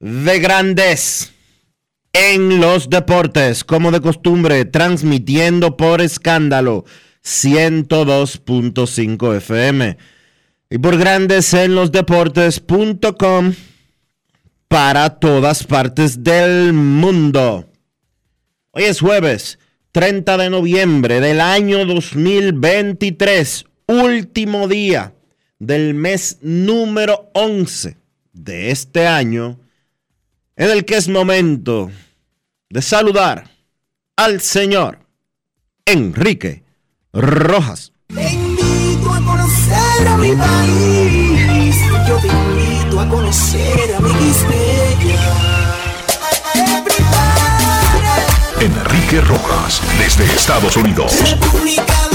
[0.00, 1.32] de Grandes
[2.12, 6.84] en los Deportes, como de costumbre, transmitiendo por escándalo
[7.24, 9.98] 102.5 FM
[10.70, 13.54] y por Grandes en los Deportes.com
[14.68, 17.68] para todas partes del mundo.
[18.70, 19.58] Hoy es jueves
[19.92, 25.14] 30 de noviembre del año 2023, último día
[25.58, 27.96] del mes número 11
[28.32, 29.58] de este año,
[30.58, 31.90] en el que es momento
[32.68, 33.48] de saludar
[34.16, 34.98] al señor
[35.86, 36.64] Enrique
[37.12, 37.92] Rojas.
[38.08, 41.76] Te invito a conocer a mi país.
[42.08, 44.10] Yo te invito a conocer a mi
[48.60, 51.12] Enrique Rojas, desde Estados Unidos.
[51.30, 52.07] República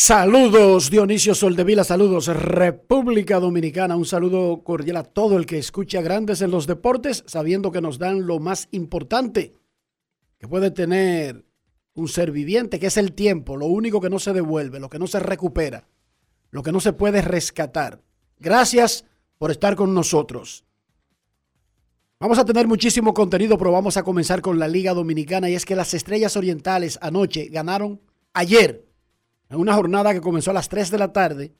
[0.00, 6.40] Saludos Dionisio Soldevila, saludos República Dominicana, un saludo cordial a todo el que escucha Grandes
[6.40, 9.54] en los Deportes, sabiendo que nos dan lo más importante
[10.38, 11.44] que puede tener
[11.94, 15.00] un ser viviente, que es el tiempo, lo único que no se devuelve, lo que
[15.00, 15.88] no se recupera,
[16.52, 18.00] lo que no se puede rescatar.
[18.38, 19.04] Gracias
[19.36, 20.64] por estar con nosotros.
[22.20, 25.66] Vamos a tener muchísimo contenido, pero vamos a comenzar con la Liga Dominicana y es
[25.66, 28.00] que las Estrellas Orientales anoche ganaron
[28.32, 28.87] ayer
[29.48, 31.54] en una jornada que comenzó a las 3 de la tarde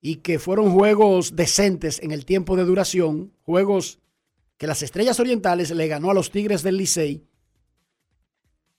[0.00, 4.00] y que fueron juegos decentes en el tiempo de duración, juegos
[4.56, 7.24] que las Estrellas Orientales le ganó a los Tigres del Licey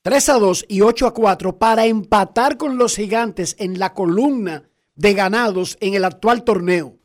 [0.04, 4.68] 3 a 2 y 8 a 4 para empatar con los gigantes en la columna
[4.96, 6.98] de ganados en el actual torneo.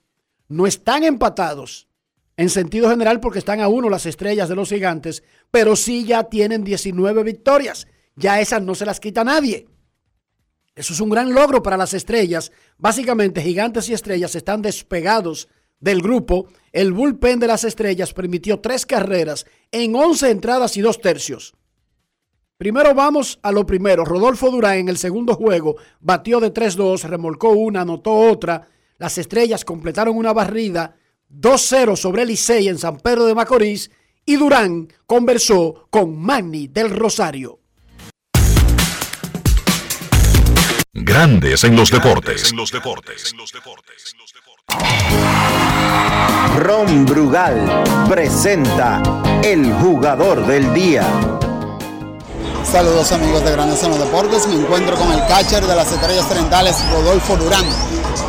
[0.50, 1.88] No están empatados
[2.36, 6.26] en sentido general porque están a uno las estrellas de los gigantes, pero sí ya
[6.26, 7.88] tienen 19 victorias.
[8.18, 9.70] Ya esas no se las quita nadie.
[10.80, 12.54] Eso es un gran logro para las estrellas.
[12.78, 15.50] Básicamente, gigantes y estrellas están despegados
[15.82, 16.48] del grupo.
[16.72, 21.54] El bullpen de las estrellas permitió tres carreras en 11 entradas y dos tercios.
[22.56, 24.06] Primero vamos a lo primero.
[24.06, 28.70] Rodolfo Durán en el segundo juego batió de 3-2, remolcó una, anotó otra.
[28.98, 30.96] Las estrellas completaron una barrida
[31.30, 33.92] 2-0 sobre Licey en San Pedro de Macorís
[34.24, 37.59] y Durán conversó con Manny del Rosario.
[40.92, 42.52] Grandes en los deportes.
[46.58, 49.00] Ron Brugal presenta
[49.44, 51.06] el jugador del día.
[52.64, 56.26] Saludos amigos de Grandes en los Deportes, me encuentro con el catcher de las Estrellas
[56.32, 57.66] Orientales, Rodolfo Durán.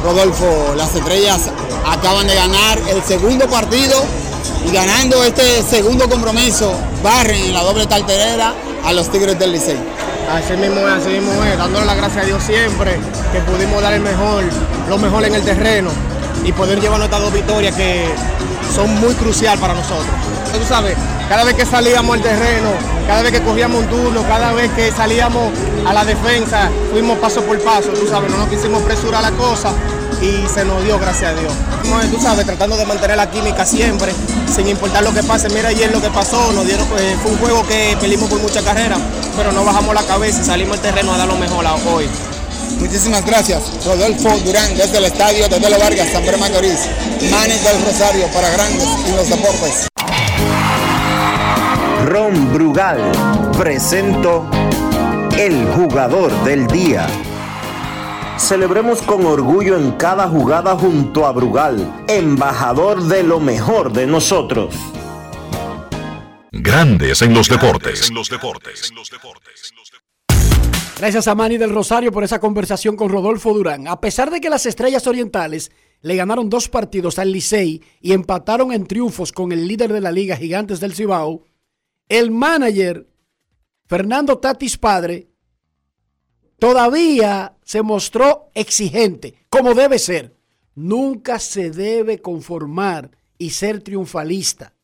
[0.05, 1.51] Rodolfo, las Estrellas
[1.87, 4.05] acaban de ganar el segundo partido
[4.67, 8.53] y ganando este segundo compromiso, barren en la doble talterera
[8.85, 9.79] a los Tigres del Licey.
[10.31, 12.97] Así mismo es, así mismo es, dándole las gracias a Dios siempre
[13.32, 14.44] que pudimos dar el mejor,
[14.88, 15.91] lo mejor en el terreno
[16.44, 18.06] y poder llevar nuestras dos victorias que
[18.73, 20.09] son muy crucial para nosotros.
[20.53, 20.97] Tú sabes,
[21.29, 22.71] cada vez que salíamos al terreno,
[23.09, 25.50] cada vez que cogíamos un turno, cada vez que salíamos
[25.85, 29.73] a la defensa, fuimos paso por paso, tú sabes, no nos quisimos apresurar la cosa
[30.21, 31.53] y se nos dio, gracias a Dios.
[32.11, 34.13] Tú sabes, tratando de mantener la química siempre,
[34.55, 35.49] sin importar lo que pase.
[35.49, 38.63] Mira ayer lo que pasó, nos dieron, pues, fue un juego que perdimos por mucha
[38.63, 38.97] carrera,
[39.37, 42.09] pero no bajamos la cabeza y salimos al terreno a dar lo mejor hoy.
[42.79, 46.89] Muchísimas gracias, Rodolfo Durán, desde el estadio de Delo Vargas, San Pedro Macorís,
[47.31, 49.89] Manes del Rosario para grandes en los deportes.
[52.07, 53.13] Ron Brugal
[53.59, 54.47] presento
[55.37, 57.07] el jugador del día.
[58.41, 64.75] Celebremos con orgullo en cada jugada junto a Brugal, embajador de lo mejor de nosotros.
[66.51, 68.11] Grandes en los deportes.
[70.99, 73.87] Gracias a Manny del Rosario por esa conversación con Rodolfo Durán.
[73.87, 75.71] A pesar de que las Estrellas Orientales
[76.01, 80.11] le ganaron dos partidos al Licey y empataron en triunfos con el líder de la
[80.11, 81.45] liga, Gigantes del Cibao,
[82.09, 83.07] el manager
[83.87, 85.30] Fernando Tatis Padre
[86.61, 90.37] todavía se mostró exigente, como debe ser.
[90.77, 94.75] Nunca se debe conformar y ser triunfalista.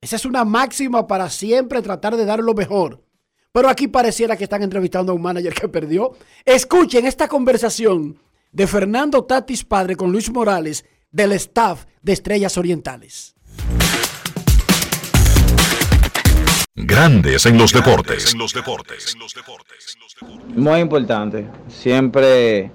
[0.00, 3.02] Esa es una máxima para siempre tratar de dar lo mejor.
[3.50, 6.12] Pero aquí pareciera que están entrevistando a un manager que perdió.
[6.44, 8.20] Escuchen esta conversación
[8.52, 13.34] de Fernando Tatis Padre con Luis Morales del staff de Estrellas Orientales.
[16.78, 18.36] Grandes en los deportes.
[20.54, 21.46] Muy importante.
[21.68, 22.70] Siempre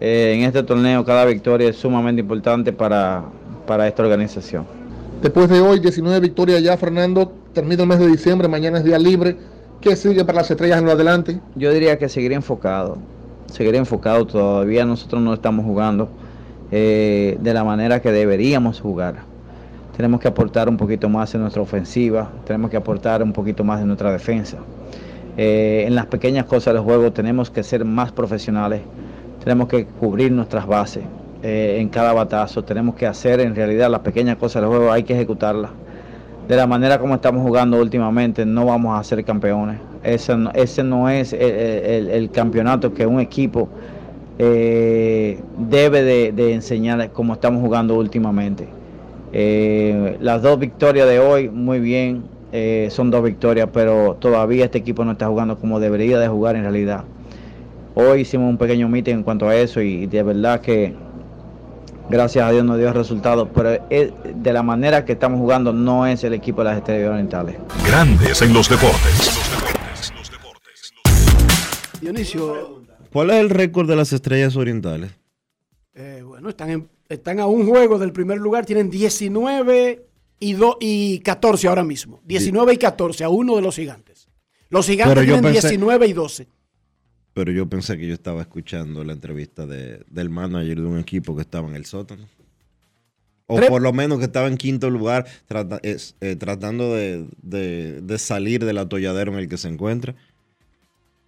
[0.00, 3.22] eh, en este torneo cada victoria es sumamente importante para,
[3.66, 4.66] para esta organización.
[5.20, 8.98] Después de hoy, 19 victorias ya, Fernando, termina el mes de diciembre, mañana es día
[8.98, 9.36] libre.
[9.82, 11.38] ¿Qué sigue para las estrellas en lo adelante?
[11.54, 12.96] Yo diría que seguir enfocado,
[13.44, 14.26] seguir enfocado.
[14.26, 16.08] Todavía nosotros no estamos jugando
[16.70, 19.31] eh, de la manera que deberíamos jugar
[19.96, 23.80] tenemos que aportar un poquito más en nuestra ofensiva, tenemos que aportar un poquito más
[23.80, 24.58] en nuestra defensa.
[25.36, 28.80] Eh, en las pequeñas cosas del juego tenemos que ser más profesionales,
[29.42, 31.04] tenemos que cubrir nuestras bases
[31.42, 35.02] eh, en cada batazo, tenemos que hacer en realidad las pequeñas cosas del juego, hay
[35.02, 35.70] que ejecutarlas.
[36.48, 39.78] De la manera como estamos jugando últimamente, no vamos a ser campeones.
[40.02, 43.68] Ese, no es el, campeonato que un equipo
[44.38, 48.81] eh, debe de, de enseñar como estamos jugando últimamente.
[49.32, 54.78] Eh, las dos victorias de hoy, muy bien, eh, son dos victorias, pero todavía este
[54.78, 57.04] equipo no está jugando como debería de jugar en realidad.
[57.94, 60.94] Hoy hicimos un pequeño meeting en cuanto a eso y de verdad que
[62.10, 66.24] gracias a Dios nos dio resultados, pero de la manera que estamos jugando no es
[66.24, 67.56] el equipo de las Estrellas Orientales.
[67.86, 69.38] Grandes en los deportes.
[72.00, 72.82] Dionisio,
[73.12, 75.10] ¿cuál es el récord de las Estrellas Orientales?
[75.94, 80.06] Eh, bueno, están en están a un juego del primer lugar, tienen 19
[80.40, 82.20] y, y 14 ahora mismo.
[82.24, 84.28] 19 y 14 a uno de los gigantes.
[84.68, 86.48] Los gigantes tienen 19 y 12.
[87.34, 91.42] Pero yo pensé que yo estaba escuchando la entrevista del manager de un equipo que
[91.42, 92.28] estaba en el sótano.
[93.46, 95.26] O por lo menos que estaba en quinto lugar
[95.82, 100.14] eh, tratando de, de, salir del atolladero en el que se encuentra.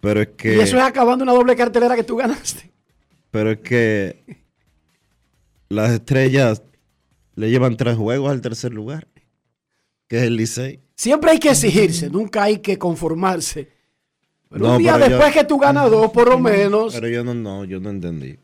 [0.01, 0.55] Pero es que...
[0.55, 2.71] Y eso es acabando una doble cartelera que tú ganaste.
[3.31, 4.44] Pero es que
[5.75, 6.63] las estrellas
[7.35, 9.07] le llevan tres juegos al tercer lugar,
[10.07, 10.79] que es el Licey.
[10.95, 13.69] Siempre hay que exigirse, nunca hay que conformarse.
[14.49, 16.93] Pero un día después que tú ganas dos, por lo menos.
[16.93, 18.37] Pero yo no, no, yo no entendí.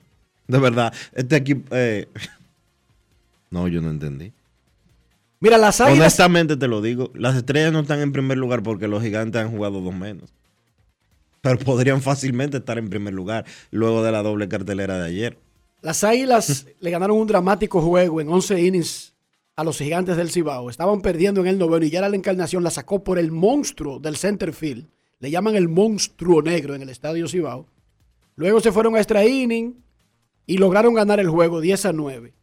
[0.47, 1.67] De verdad, este equipo.
[1.71, 2.09] Eh,
[3.49, 4.33] no, yo no entendí.
[5.39, 5.99] Mira, las águilas.
[5.99, 9.51] Honestamente te lo digo, las estrellas no están en primer lugar porque los gigantes han
[9.51, 10.33] jugado dos menos.
[11.41, 15.37] Pero podrían fácilmente estar en primer lugar luego de la doble cartelera de ayer.
[15.81, 19.15] Las Águilas le ganaron un dramático juego en 11 innings
[19.55, 20.69] a los gigantes del Cibao.
[20.69, 24.15] Estaban perdiendo en el noveno y ya la encarnación la sacó por el monstruo del
[24.15, 24.87] center field.
[25.19, 27.65] Le llaman el monstruo negro en el estadio Cibao.
[28.35, 29.83] Luego se fueron a extra inning
[30.45, 32.33] y lograron ganar el juego 10 a 9.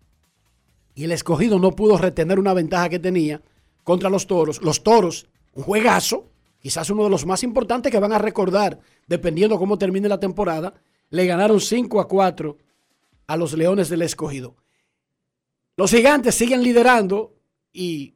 [0.96, 3.40] Y el escogido no pudo retener una ventaja que tenía
[3.84, 4.60] contra los toros.
[4.62, 6.26] Los toros, un juegazo,
[6.60, 10.74] quizás uno de los más importantes que van a recordar, dependiendo cómo termine la temporada,
[11.10, 12.58] le ganaron 5 a 4
[13.28, 14.56] a los Leones del Escogido.
[15.76, 17.36] Los gigantes siguen liderando
[17.72, 18.14] y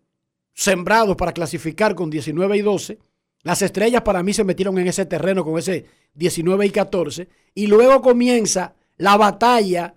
[0.52, 2.98] sembrados para clasificar con 19 y 12.
[3.42, 7.28] Las estrellas para mí se metieron en ese terreno con ese 19 y 14.
[7.54, 9.94] Y luego comienza la batalla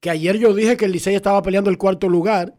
[0.00, 2.54] que ayer yo dije que el Licey estaba peleando el cuarto lugar.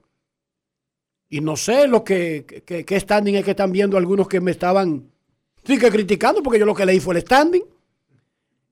[1.30, 5.12] Y no sé lo que, que, standing es que están viendo algunos que me estaban
[5.64, 7.64] sí, que criticando porque yo lo que leí fue el standing.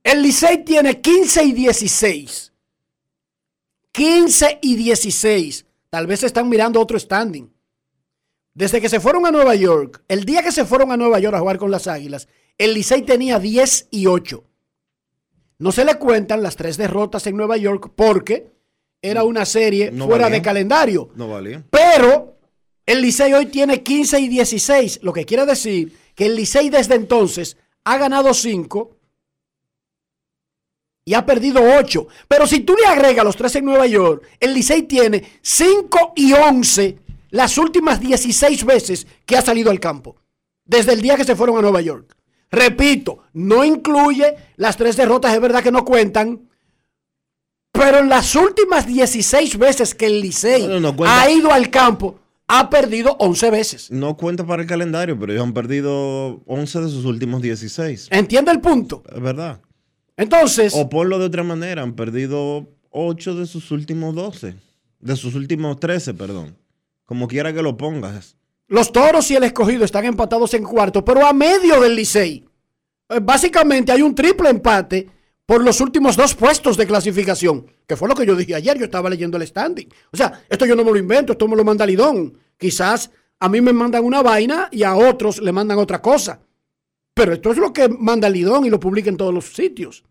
[0.03, 2.53] El Licey tiene 15 y 16.
[3.97, 5.65] 15 y 16.
[5.89, 7.51] Tal vez están mirando otro standing.
[8.53, 11.35] Desde que se fueron a Nueva York, el día que se fueron a Nueva York
[11.35, 12.27] a jugar con las Águilas,
[12.59, 14.43] el Licey tenía 10 y 8.
[15.57, 18.51] No se le cuentan las tres derrotas en Nueva York porque
[19.01, 20.37] era una serie No fuera valía.
[20.37, 21.09] de calendario.
[21.15, 21.63] No valía.
[21.71, 22.37] Pero
[22.85, 26.93] el Licey hoy tiene 15 y 16, lo que quiere decir que el Licey desde
[26.93, 28.96] entonces ha ganado 5
[31.07, 32.05] y ha perdido 8.
[32.27, 36.33] Pero si tú le agregas los tres en Nueva York, el Licey tiene 5 y
[36.33, 36.97] 11
[37.29, 40.17] las últimas 16 veces que ha salido al campo,
[40.65, 42.13] desde el día que se fueron a Nueva York.
[42.51, 46.49] Repito, no incluye las tres derrotas, es verdad que no cuentan,
[47.71, 51.21] pero en las últimas 16 veces que el Licey No, no, no cuenta.
[51.21, 53.91] ha ido al campo, ha perdido 11 veces.
[53.91, 58.09] No cuenta para el calendario, pero ellos han perdido 11 de sus últimos 16.
[58.11, 59.03] ¿Entiende el punto?
[59.15, 59.61] Es verdad.
[60.17, 64.55] Entonces, O ponlo de otra manera, han perdido 8 de sus últimos 12.
[64.99, 66.57] De sus últimos 13, perdón.
[67.05, 68.35] Como quiera que lo pongas.
[68.67, 72.43] los toros y el escogido están empatados en cuarto, pero a medio del Licey.
[73.09, 75.07] Eh, Básicamente hay un triple empate
[75.45, 78.83] por los últimos dos puestos de clasificación, que fue lo que yo dije ayer, yo
[78.85, 79.87] estaba leyendo el standing.
[80.11, 82.33] O sea, esto yo no me lo invento, esto me lo manda Lidón.
[82.57, 83.09] Quizás
[83.39, 86.41] a mí me mandan una vaina y a otros le mandan otra cosa.
[87.13, 90.03] Pero esto es lo que manda Lidón y lo publica en todos los sitios.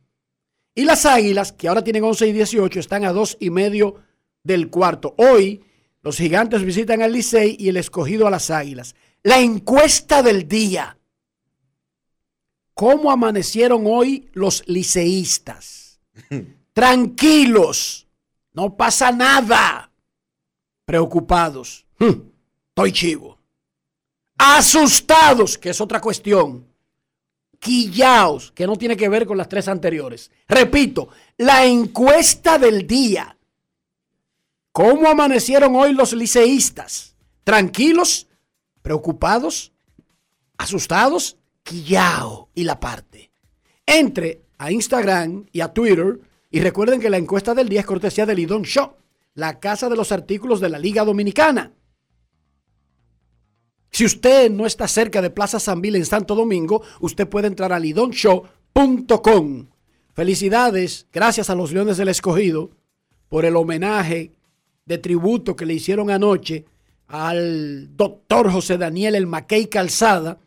[0.77, 3.97] Y las águilas, que ahora tienen 11 y 18, están a dos y medio
[4.45, 5.15] del cuarto.
[5.17, 5.65] Hoy,
[6.03, 8.95] los gigantes visitan al Licey y el escogido a las águilas.
[9.23, 10.99] La encuesta del día.
[12.75, 15.99] ¿Cómo amanecieron hoy los liceístas?
[16.75, 18.07] Tranquilos.
[18.53, 19.91] No pasa nada.
[20.85, 21.87] Preocupados.
[21.99, 22.21] Hmm,
[22.69, 23.39] Estoy chivo.
[24.37, 26.67] Asustados, que es otra cuestión
[27.59, 30.31] quillaos, que no tiene que ver con las tres anteriores.
[30.49, 33.37] Repito, la encuesta del día.
[34.73, 37.17] ¿Cómo amanecieron hoy los liceístas?
[37.45, 38.27] ¿Tranquilos?
[38.83, 39.73] ¿Preocupados?
[40.59, 41.37] ¿Asustados?
[41.63, 43.31] Quillao y la parte.
[43.85, 46.21] Entre a Instagram y a Twitter
[46.51, 48.93] y recuerden que la encuesta del día es cortesía de Lidón Show,
[49.35, 51.73] la casa de los artículos de la Liga Dominicana.
[53.91, 57.73] Si usted no está cerca de Plaza San Vil en Santo Domingo, usted puede entrar
[57.73, 59.67] a lidonshow.com.
[60.13, 62.71] Felicidades, gracias a los Leones del Escogido
[63.29, 64.33] por el homenaje
[64.85, 66.65] de tributo que le hicieron anoche
[67.09, 70.39] al doctor José Daniel El Mackey Calzada,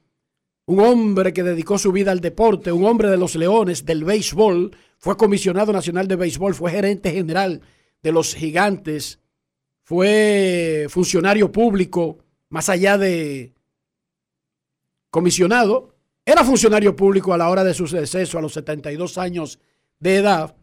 [0.66, 4.76] un hombre que dedicó su vida al deporte, un hombre de los Leones, del béisbol,
[4.98, 7.62] fue comisionado nacional de béisbol, fue gerente general
[8.04, 9.20] de los gigantes,
[9.84, 12.20] fue funcionario público,
[12.50, 13.54] más allá de
[15.10, 19.60] comisionado, era funcionario público a la hora de su deceso a los 72 años
[20.00, 20.56] de edad.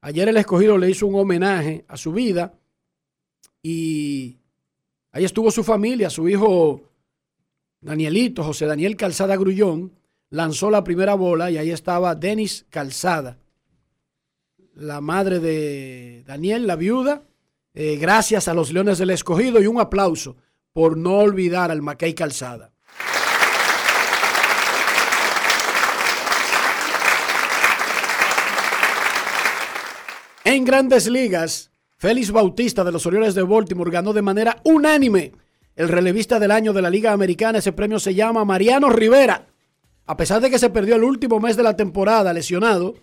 [0.00, 2.54] Ayer el escogido le hizo un homenaje a su vida
[3.62, 4.38] y
[5.10, 6.82] ahí estuvo su familia, su hijo
[7.80, 9.92] Danielito, José Daniel Calzada Grullón,
[10.30, 13.38] lanzó la primera bola y ahí estaba Denis Calzada,
[14.74, 17.24] la madre de Daniel, la viuda.
[17.74, 20.36] Eh, gracias a los Leones del Escogido y un aplauso
[20.78, 22.70] por no olvidar al Mackay Calzada.
[30.44, 35.32] En grandes ligas, Félix Bautista de los Orioles de Baltimore ganó de manera unánime
[35.74, 37.58] el relevista del año de la Liga Americana.
[37.58, 39.48] Ese premio se llama Mariano Rivera.
[40.06, 42.94] A pesar de que se perdió el último mes de la temporada lesionado,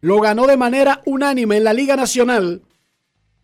[0.00, 2.62] lo ganó de manera unánime en la Liga Nacional.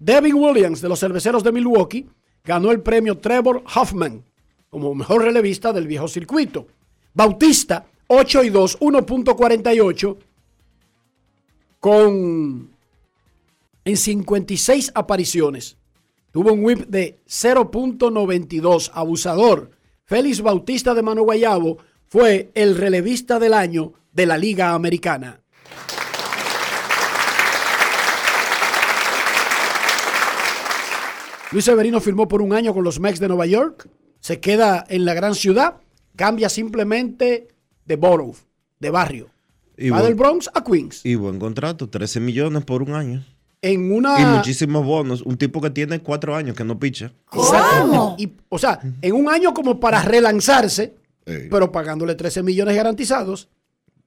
[0.01, 2.09] Devin Williams de los Cerveceros de Milwaukee
[2.45, 4.23] ganó el premio Trevor Hoffman
[4.69, 6.67] como mejor relevista del viejo circuito.
[7.15, 10.17] Bautista, 8 y 2, 1.48,
[11.79, 12.71] con
[13.85, 15.77] en 56 apariciones.
[16.33, 19.71] Tuvo un whip de 0.92, abusador.
[20.05, 25.44] Félix Bautista de Mano Guayabo fue el relevista del año de la Liga Americana.
[31.55, 33.89] Luis Severino firmó por un año con los Mets de Nueva York.
[34.19, 35.77] Se queda en la gran ciudad.
[36.17, 37.47] Cambia simplemente
[37.85, 38.35] de borough,
[38.81, 39.31] de barrio.
[39.77, 41.07] Y Va buen- del Bronx a Queens.
[41.07, 43.25] Y buen contrato, 13 millones por un año.
[43.63, 44.21] En una.
[44.21, 45.23] Y muchísimos bonos.
[45.23, 47.13] Un tipo que tiene cuatro años que no picha.
[48.19, 51.47] Y, o sea, en un año como para relanzarse, Ey.
[51.49, 53.49] pero pagándole 13 millones garantizados.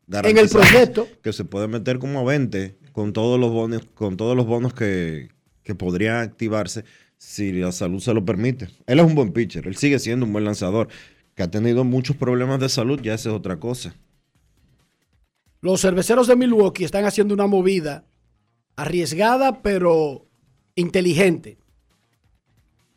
[0.06, 1.08] Garantizado En el proyecto.
[1.24, 4.74] Que se puede meter como a 20 con todos los bonos, con todos los bonos
[4.74, 5.30] que,
[5.63, 6.84] que podrían activarse
[7.18, 8.70] si la salud se lo permite.
[8.86, 10.88] Él es un buen pitcher, él sigue siendo un buen lanzador.
[11.36, 13.96] Que ha tenido muchos problemas de salud, ya esa es otra cosa.
[15.62, 18.06] Los cerveceros de Milwaukee están haciendo una movida
[18.76, 20.26] arriesgada pero
[20.76, 21.58] inteligente.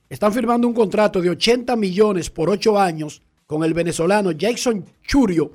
[0.08, 5.52] Están firmando un contrato de 80 millones por 8 años con el venezolano Jackson Churio,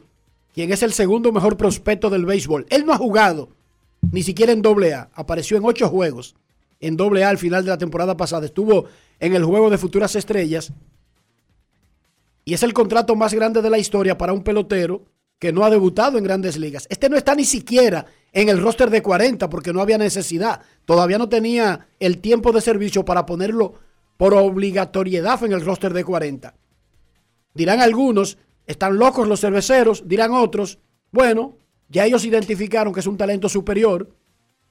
[0.54, 2.66] quien es el segundo mejor prospecto del béisbol.
[2.70, 3.50] Él no ha jugado
[4.12, 6.36] ni siquiera en doble A, apareció en 8 juegos
[6.80, 8.46] en doble A al final de la temporada pasada.
[8.46, 8.86] Estuvo
[9.20, 10.72] en el juego de futuras estrellas.
[12.44, 15.06] Y es el contrato más grande de la historia para un pelotero
[15.40, 16.88] que no ha debutado en grandes ligas.
[16.90, 20.62] Este no está ni siquiera en el roster de 40 porque no había necesidad.
[20.86, 23.74] Todavía no tenía el tiempo de servicio para ponerlo
[24.18, 26.56] por obligatoriedad en el roster de 40.
[27.54, 30.80] Dirán algunos, están locos los cerveceros, dirán otros,
[31.12, 31.58] bueno,
[31.90, 34.10] ya ellos identificaron que es un talento superior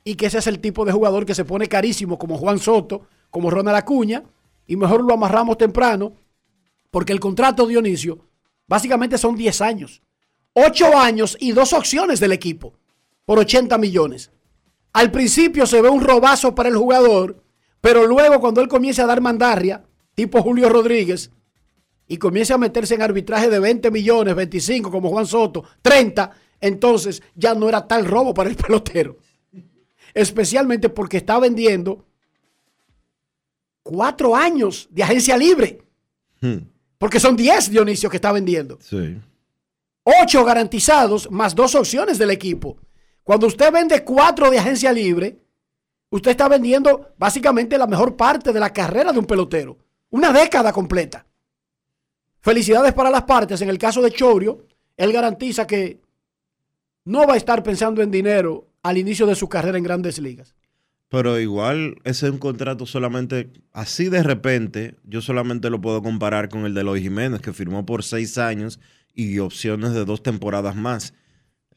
[0.04, 3.06] y que ese es el tipo de jugador que se pone carísimo como Juan Soto,
[3.30, 4.22] como Ronald Acuña,
[4.66, 6.12] y mejor lo amarramos temprano,
[6.90, 8.20] porque el contrato Dionisio
[8.66, 10.02] básicamente son 10 años.
[10.52, 12.74] 8 años y dos opciones del equipo
[13.24, 14.30] por 80 millones.
[14.92, 17.42] Al principio se ve un robazo para el jugador,
[17.80, 19.84] pero luego cuando él comienza a dar mandarria,
[20.14, 21.32] tipo Julio Rodríguez,
[22.06, 26.30] y comienza a meterse en arbitraje de 20 millones, 25 como Juan Soto, 30,
[26.60, 29.16] entonces ya no era tal robo para el pelotero.
[30.14, 32.06] Especialmente porque está vendiendo
[33.82, 35.82] cuatro años de agencia libre.
[36.40, 36.58] Hmm.
[36.98, 38.78] Porque son 10 Dionisio que está vendiendo.
[38.80, 39.18] Sí.
[40.04, 42.78] Ocho garantizados más dos opciones del equipo.
[43.22, 45.38] Cuando usted vende cuatro de agencia libre,
[46.10, 49.78] usted está vendiendo básicamente la mejor parte de la carrera de un pelotero.
[50.10, 51.26] Una década completa.
[52.40, 53.62] Felicidades para las partes.
[53.62, 54.66] En el caso de Chorio,
[54.96, 56.00] él garantiza que
[57.06, 60.54] no va a estar pensando en dinero al inicio de su carrera en grandes ligas.
[61.08, 66.48] Pero igual ese es un contrato solamente, así de repente, yo solamente lo puedo comparar
[66.48, 68.78] con el de Lois Jiménez, que firmó por seis años
[69.14, 71.14] y opciones de dos temporadas más.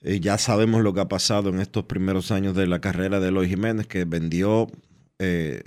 [0.02, 3.32] Eh, ya sabemos lo que ha pasado en estos primeros años de la carrera de
[3.32, 4.68] Lois Jiménez, que vendió
[5.20, 5.64] eh,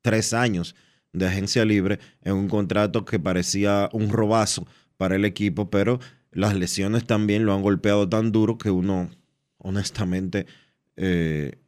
[0.00, 0.76] tres años
[1.12, 5.98] de agencia libre en un contrato que parecía un robazo para el equipo, pero
[6.30, 9.10] las lesiones también lo han golpeado tan duro que uno,
[9.58, 10.46] honestamente,
[10.96, 11.58] eh,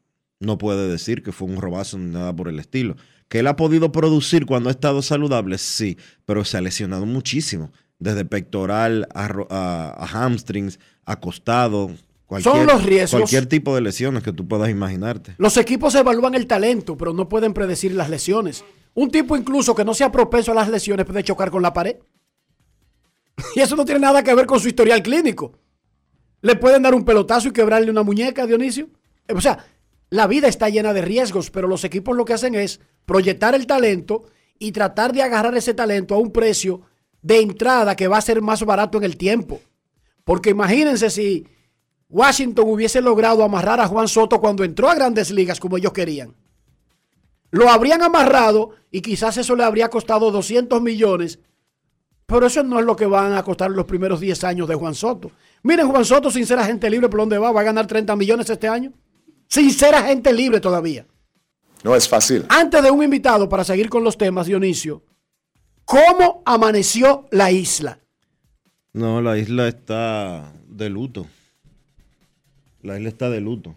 [0.40, 2.97] no puede decir que fue un robazo ni nada por el estilo.
[3.28, 7.73] Que él ha podido producir cuando ha estado saludable, sí, pero se ha lesionado muchísimo.
[7.99, 11.91] Desde pectoral a, hamstrings, acostado.
[12.26, 13.21] Cualquier, Son los riesgos.
[13.21, 15.34] Cualquier tipo de lesiones que tú puedas imaginarte.
[15.39, 18.65] Los equipos evalúan el talento, pero no pueden predecir las lesiones.
[18.95, 21.97] Un tipo incluso que no sea propenso a las lesiones puede chocar con la pared.
[23.54, 25.52] Y eso no tiene nada que ver con su historial clínico.
[26.43, 28.89] Le pueden dar un pelotazo y quebrarle una muñeca, Dionisio.
[29.34, 29.65] O sea,
[30.10, 33.67] la vida está llena de riesgos, pero los equipos lo que hacen es proyectar el
[33.67, 34.25] talento
[34.58, 36.82] y tratar de agarrar ese talento a un precio
[37.23, 39.60] de entrada que va a ser más barato en el tiempo.
[40.25, 41.47] Porque imagínense si
[42.08, 46.34] Washington hubiese logrado amarrar a Juan Soto cuando entró a grandes ligas como ellos querían.
[47.50, 51.41] Lo habrían amarrado y quizás eso le habría costado 200 millones,
[52.26, 54.95] pero eso no es lo que van a costar los primeros 10 años de Juan
[54.95, 55.30] Soto.
[55.62, 57.52] Miren, Juan Soto, sin ser agente libre, ¿por dónde va?
[57.52, 58.93] ¿Va a ganar 30 millones este año?
[59.49, 61.06] Sin ser agente libre todavía.
[61.85, 62.45] No es fácil.
[62.49, 65.02] Antes de un invitado para seguir con los temas, Dionisio,
[65.85, 68.00] ¿cómo amaneció la isla?
[68.93, 71.26] No, la isla está de luto.
[72.82, 73.76] La isla está de luto.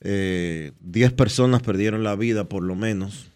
[0.00, 3.30] Eh, diez personas perdieron la vida, por lo menos,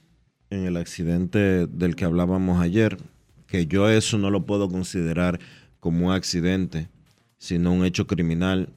[0.50, 2.98] en el accidente del que hablábamos ayer.
[3.46, 5.38] Que yo eso no lo puedo considerar
[5.80, 6.88] como un accidente,
[7.38, 8.70] sino un hecho criminal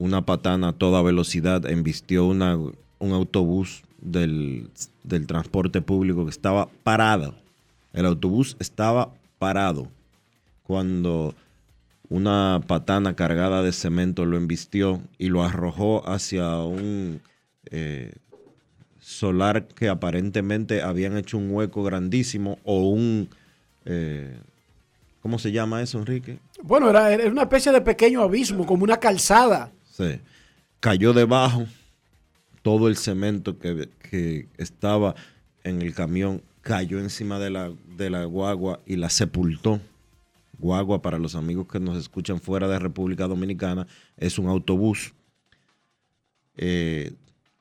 [0.00, 4.70] una patana a toda velocidad embistió una, un autobús del,
[5.26, 7.34] transporte público que estaba parado.
[7.92, 9.88] El autobús estaba parado
[10.62, 11.34] cuando
[12.08, 17.20] una patana cargada de cemento lo embistió y lo arrojó hacia un
[17.70, 18.14] eh,
[19.00, 23.28] solar que aparentemente habían hecho un hueco grandísimo o un...
[23.84, 24.34] Eh,
[25.20, 26.38] ¿Cómo se llama eso, Enrique?
[26.62, 29.70] Bueno, era, era, una especie de pequeño abismo, como una calzada.
[30.80, 31.66] Cayó debajo
[32.62, 35.14] todo el cemento que, estaba
[35.62, 39.80] en el camión, cayó encima de la, de la guagua y la sepultó.
[40.58, 43.86] Guagua, para los amigos que nos escuchan fuera de República Dominicana,
[44.16, 45.14] es un autobús.
[46.56, 47.14] Eh,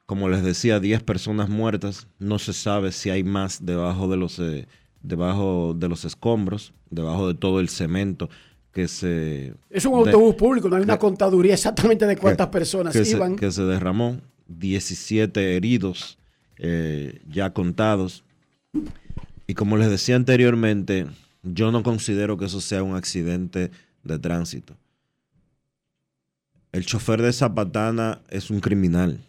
[0.06, 2.08] como les decía, 10 personas muertas.
[2.18, 4.68] No se sabe si hay más debajo de los, eh,
[5.02, 8.30] debajo de los escombros, debajo de todo el cemento
[8.72, 9.54] que se...
[9.70, 13.36] Es un autobús público, no hay una contaduría exactamente de cuántas personas iban.
[13.36, 16.18] que se derramó, 17 heridos
[16.58, 18.24] eh, ya contados.
[19.48, 21.08] Y como les decía anteriormente,
[21.44, 23.72] yo no considero que eso sea un accidente
[24.04, 24.76] de tránsito.
[26.72, 29.20] El chofer de Zapatana es un criminal.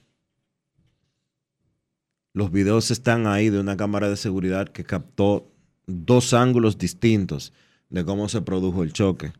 [2.34, 5.50] Los videos están ahí de una cámara de seguridad que captó
[5.86, 7.52] dos ángulos distintos
[7.90, 9.32] de cómo se produjo el choque.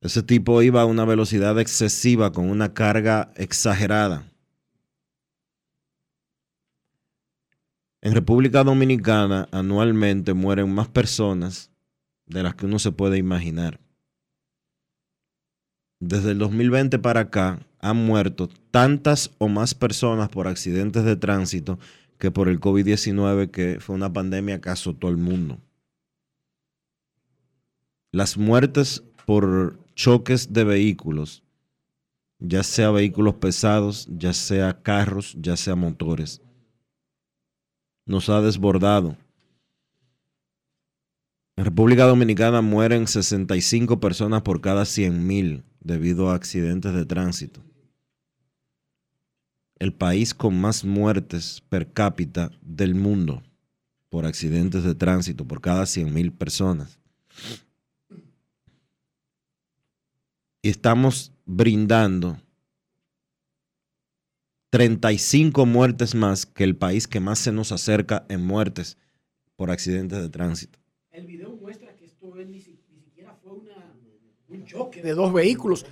[0.00, 4.24] Ese tipo iba a una velocidad excesiva con una carga exagerada.
[8.02, 11.70] En República Dominicana anualmente mueren más personas
[12.26, 13.78] de las que uno se puede imaginar.
[15.98, 21.78] Desde el 2020 para acá han muerto tantas o más personas por accidentes de tránsito
[22.16, 25.58] que por el COVID-19, que fue una pandemia que azotó el mundo.
[28.12, 31.44] Las muertes por choques de vehículos,
[32.40, 36.42] ya sea vehículos pesados, ya sea carros, ya sea motores,
[38.06, 39.16] nos ha desbordado.
[41.56, 47.62] En República Dominicana mueren 65 personas por cada 100 mil debido a accidentes de tránsito.
[49.78, 53.42] El país con más muertes per cápita del mundo
[54.08, 56.98] por accidentes de tránsito por cada 100 mil personas.
[60.62, 62.36] Y estamos brindando
[64.70, 68.96] 35 muertes más que el país que más se nos acerca en muertes
[69.56, 70.78] por accidentes de tránsito.
[71.10, 73.52] El video muestra que esto ni, siquiera fue
[74.48, 75.84] un choque de dos vehículos.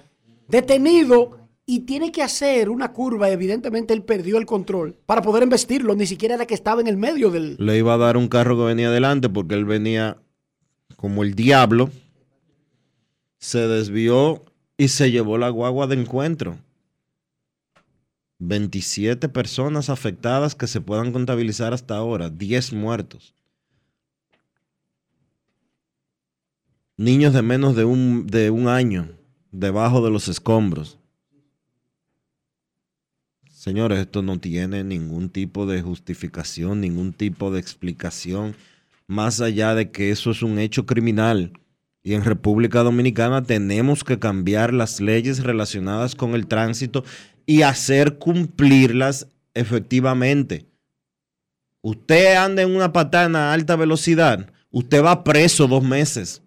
[0.47, 3.31] Detenido y tiene que hacer una curva.
[3.31, 5.95] Evidentemente él perdió el control para poder embestirlo.
[5.95, 7.57] Ni siquiera era que estaba en el medio del...
[7.59, 10.17] Le iba a dar un carro que venía adelante porque él venía
[10.97, 11.91] como el diablo.
[13.39, 14.43] Se desvió
[14.79, 16.57] y se llevó la guagua de encuentro.
[18.38, 23.35] 27 personas afectadas que se puedan contabilizar hasta ahora, 10 muertos.
[26.97, 29.11] Niños de menos de un, de un año
[29.51, 30.99] debajo de los escombros.
[33.51, 38.55] Señores, esto no tiene ningún tipo de justificación, ningún tipo de explicación,
[39.09, 41.53] más allá de que eso es un hecho criminal.
[42.03, 47.05] Y en República Dominicana tenemos que cambiar las leyes relacionadas con el tránsito
[47.45, 50.67] y hacer cumplirlas efectivamente.
[51.83, 56.43] Usted anda en una patana a alta velocidad, usted va preso dos meses.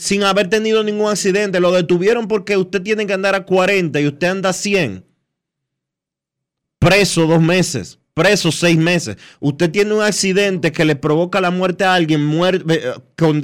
[0.00, 1.60] Sin haber tenido ningún accidente.
[1.60, 5.04] Lo detuvieron porque usted tiene que andar a 40 y usted anda a 100.
[6.78, 7.99] Preso dos meses.
[8.20, 9.16] Preso seis meses.
[9.40, 12.30] Usted tiene un accidente que le provoca la muerte a alguien
[12.68, 12.92] eh,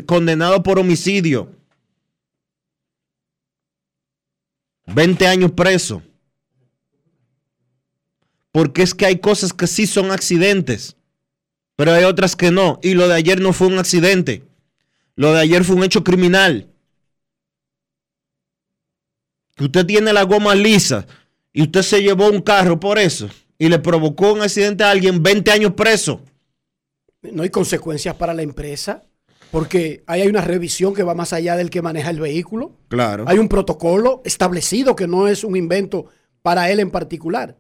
[0.05, 1.51] condenado por homicidio.
[4.85, 6.03] 20 años preso.
[8.53, 10.95] Porque es que hay cosas que sí son accidentes,
[11.75, 12.79] pero hay otras que no.
[12.83, 14.45] Y lo de ayer no fue un accidente.
[15.15, 16.69] Lo de ayer fue un hecho criminal.
[19.55, 21.07] Que usted tiene la goma lisa
[21.55, 25.23] y usted se llevó un carro por eso y le provocó un accidente a alguien
[25.23, 26.21] 20 años preso.
[27.23, 29.03] No hay consecuencias para la empresa.
[29.51, 32.73] Porque ahí hay una revisión que va más allá del que maneja el vehículo.
[32.89, 33.25] Claro.
[33.29, 36.07] Hay un protocolo establecido que no es un invento
[36.43, 37.57] para él en particular.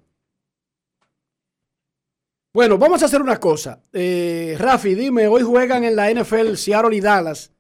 [2.52, 3.80] Bueno, vamos a hacer una cosa.
[3.92, 7.52] Eh, Rafi, dime, hoy juegan en la NFL Seattle y Dallas.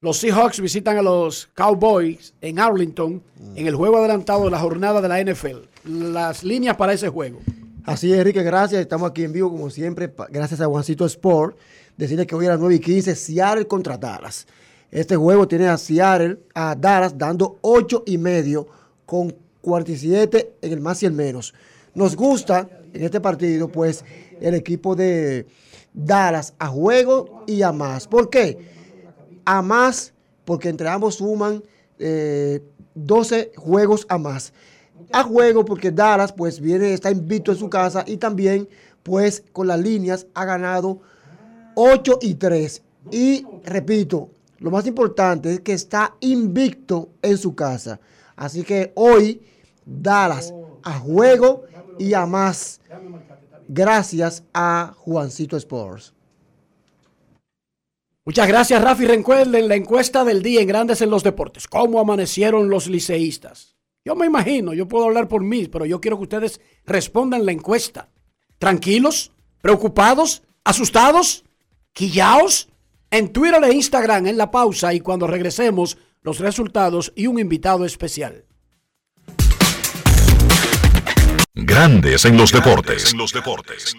[0.00, 3.22] Los Seahawks visitan a los Cowboys en Arlington
[3.56, 5.58] en el juego adelantado de la jornada de la NFL.
[5.88, 7.38] Las líneas para ese juego.
[7.84, 8.82] Así es, Enrique, gracias.
[8.82, 11.56] Estamos aquí en vivo como siempre, gracias a Juancito Sport
[11.98, 14.46] decirle que hoy a las 9 y 15, Seattle contra Dallas.
[14.90, 18.66] Este juego tiene a Seattle, a Dallas, dando 8 y medio
[19.04, 21.52] con 47 en el más y el menos.
[21.94, 24.04] Nos gusta en este partido, pues,
[24.40, 25.46] el equipo de
[25.92, 28.06] Dallas a juego y a más.
[28.06, 28.58] ¿Por qué?
[29.44, 31.62] A más, porque entre ambos suman
[31.98, 34.52] 12 eh, juegos a más.
[35.12, 38.68] A juego porque Dallas, pues, viene, está invicto en su casa y también,
[39.02, 41.00] pues, con las líneas ha ganado
[41.74, 42.82] 8 y 3.
[43.10, 48.00] Y repito, lo más importante es que está invicto en su casa.
[48.36, 49.40] Así que hoy,
[49.84, 51.64] Dallas a juego
[51.98, 52.80] y a más.
[53.68, 56.14] Gracias a Juancito Sports.
[58.24, 59.06] Muchas gracias, Rafi.
[59.06, 61.66] Recuerden la encuesta del día en Grandes en los Deportes.
[61.66, 63.77] ¿Cómo amanecieron los liceístas?
[64.08, 67.52] Yo me imagino, yo puedo hablar por mí, pero yo quiero que ustedes respondan la
[67.52, 68.08] encuesta.
[68.58, 69.32] ¿Tranquilos?
[69.60, 70.44] ¿Preocupados?
[70.64, 71.44] ¿Asustados?
[71.92, 72.70] Quillaos
[73.10, 77.84] en Twitter e Instagram en la pausa y cuando regresemos los resultados y un invitado
[77.84, 78.46] especial.
[81.52, 83.12] Grandes en los deportes.
[83.12, 83.94] En los deportes.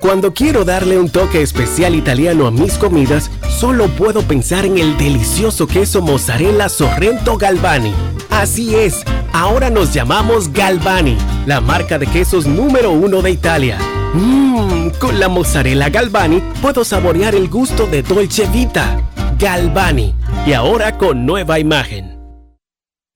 [0.00, 4.96] Cuando quiero darle un toque especial italiano a mis comidas, solo puedo pensar en el
[4.96, 7.92] delicioso queso mozzarella Sorrento Galvani.
[8.30, 13.78] Así es, ahora nos llamamos Galvani, la marca de quesos número uno de Italia.
[14.14, 19.02] Mmm, con la mozzarella Galvani puedo saborear el gusto de Dolce Vita.
[19.38, 20.14] Galvani.
[20.46, 22.16] Y ahora con nueva imagen.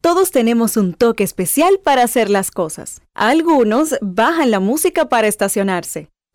[0.03, 3.01] Todos tenemos un toque especial para hacer las cosas.
[3.14, 6.09] Algunos bajan la música para estacionarse.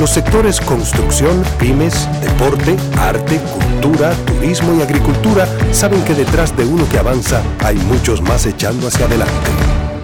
[0.00, 6.88] Los sectores construcción, pymes, deporte, arte, cultura, turismo y agricultura saben que detrás de uno
[6.88, 9.50] que avanza hay muchos más echando hacia adelante.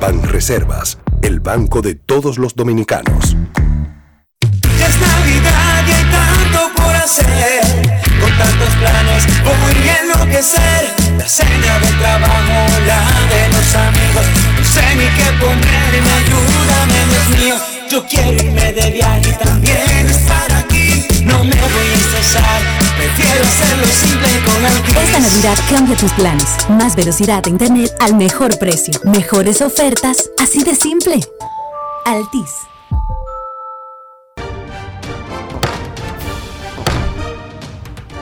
[0.01, 3.37] Banreservas, el banco de todos los dominicanos.
[4.41, 7.61] Es Navidad y hay tanto por hacer.
[8.21, 10.95] Con tantos planes voy a enloquecer.
[11.19, 14.27] La cena del trabajo, la de los amigos.
[14.57, 17.70] No sé ni qué ponerme, ayúdame, Dios mío.
[17.91, 21.09] Yo quiero irme de viaje y también estar aquí.
[21.25, 22.63] No me voy a estresar,
[22.97, 24.97] prefiero hacerlo simple con Altis.
[24.97, 26.69] Esta Navidad cambia tus planes.
[26.69, 28.95] Más velocidad de internet al mejor precio.
[29.03, 31.19] Mejores ofertas, así de simple.
[32.05, 32.51] Altis.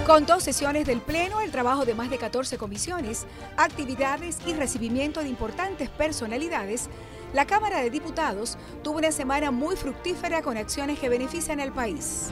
[0.06, 3.26] Con dos sesiones del Pleno, el trabajo de más de 14 comisiones,
[3.58, 6.88] actividades y recibimiento de importantes personalidades,
[7.32, 12.28] la Cámara de Diputados tuvo una semana muy fructífera con acciones que benefician al país.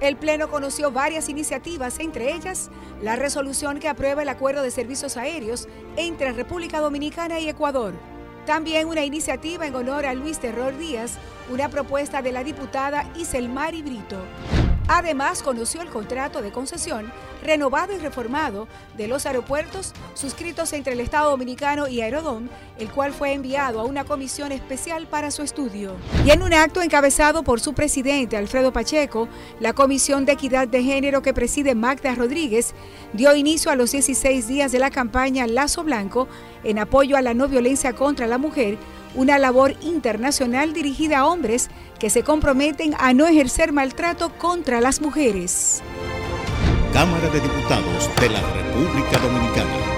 [0.00, 2.70] El Pleno conoció varias iniciativas, entre ellas
[3.02, 7.94] la resolución que aprueba el acuerdo de servicios aéreos entre República Dominicana y Ecuador.
[8.46, 11.18] También una iniciativa en honor a Luis Terror Díaz,
[11.50, 14.22] una propuesta de la diputada Iselmari Brito.
[14.88, 21.00] Además, conoció el contrato de concesión renovado y reformado de los aeropuertos suscritos entre el
[21.00, 22.48] Estado Dominicano y Aerodom,
[22.78, 25.94] el cual fue enviado a una comisión especial para su estudio.
[26.24, 29.28] Y en un acto encabezado por su presidente, Alfredo Pacheco,
[29.60, 32.74] la Comisión de Equidad de Género que preside Magda Rodríguez
[33.12, 36.28] dio inicio a los 16 días de la campaña Lazo Blanco
[36.64, 38.78] en apoyo a la no violencia contra la mujer,
[39.14, 45.00] una labor internacional dirigida a hombres que se comprometen a no ejercer maltrato contra las
[45.00, 45.82] mujeres.
[46.92, 49.97] Cámara de Diputados de la República Dominicana.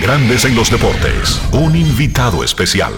[0.00, 2.94] Grandes en los deportes, un invitado especial.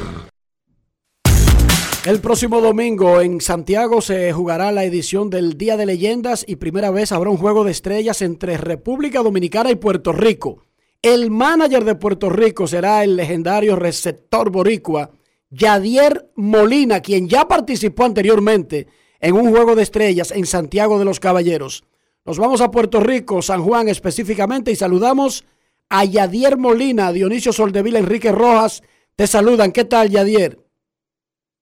[2.06, 6.92] El próximo domingo en Santiago se jugará la edición del Día de Leyendas y primera
[6.92, 10.62] vez habrá un juego de estrellas entre República Dominicana y Puerto Rico.
[11.02, 15.10] El manager de Puerto Rico será el legendario receptor boricua
[15.50, 18.86] Yadier Molina, quien ya participó anteriormente
[19.18, 21.82] en un juego de estrellas en Santiago de los Caballeros.
[22.24, 25.44] Nos vamos a Puerto Rico, San Juan específicamente, y saludamos
[25.90, 28.82] Yadier Molina, Dionisio Soldevila, Enrique Rojas.
[29.16, 29.72] Te saludan.
[29.72, 30.58] ¿Qué tal, Yadier?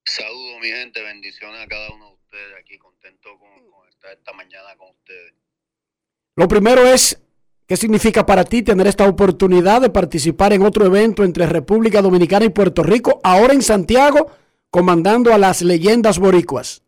[0.04, 1.02] Saludos, mi gente.
[1.02, 2.78] Bendiciones a cada uno de ustedes aquí.
[2.78, 5.34] Contento con, con estar esta mañana con ustedes.
[6.36, 7.20] Lo primero es,
[7.66, 12.44] ¿qué significa para ti tener esta oportunidad de participar en otro evento entre República Dominicana
[12.44, 14.30] y Puerto Rico, ahora en Santiago,
[14.70, 16.82] comandando a las leyendas boricuas?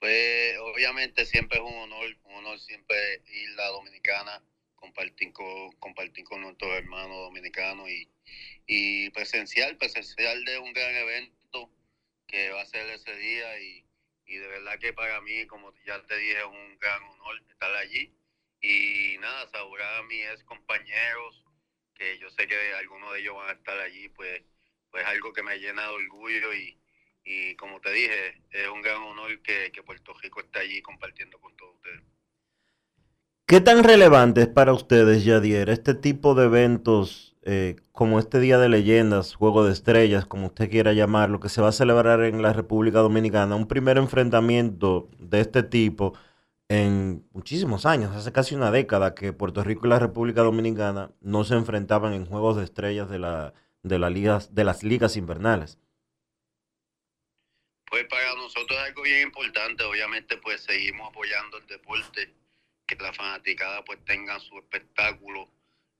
[0.00, 2.96] Pues obviamente siempre es un honor, un honor siempre
[3.28, 4.42] ir a la Dominicana,
[4.96, 8.08] compartir con, compartir con nuestros hermanos dominicanos y,
[8.66, 11.70] y presencial, presencial de un gran evento
[12.26, 13.84] que va a ser ese día y,
[14.24, 17.74] y de verdad que para mí, como ya te dije, es un gran honor estar
[17.76, 18.10] allí
[18.62, 21.44] y nada, saludar a mis ex compañeros,
[21.94, 24.42] que yo sé que algunos de ellos van a estar allí, pues,
[24.90, 26.80] pues algo que me llena de orgullo y,
[27.22, 31.38] y como te dije, es un gran honor que, que Puerto Rico esté allí compartiendo
[31.38, 32.15] con todos ustedes.
[33.48, 38.58] ¿Qué tan relevante es para ustedes, Yadier, este tipo de eventos eh, como este Día
[38.58, 42.42] de Leyendas, Juego de Estrellas, como usted quiera llamarlo, que se va a celebrar en
[42.42, 43.54] la República Dominicana?
[43.54, 46.18] Un primer enfrentamiento de este tipo
[46.68, 51.44] en muchísimos años, hace casi una década que Puerto Rico y la República Dominicana no
[51.44, 53.54] se enfrentaban en Juegos de Estrellas de, la,
[53.84, 55.78] de, las ligas invernales.
[57.88, 62.34] Pues para nosotros es algo bien importante, obviamente pues seguimos apoyando el deporte,
[62.86, 65.50] que la fanaticada pues tengan su espectáculo,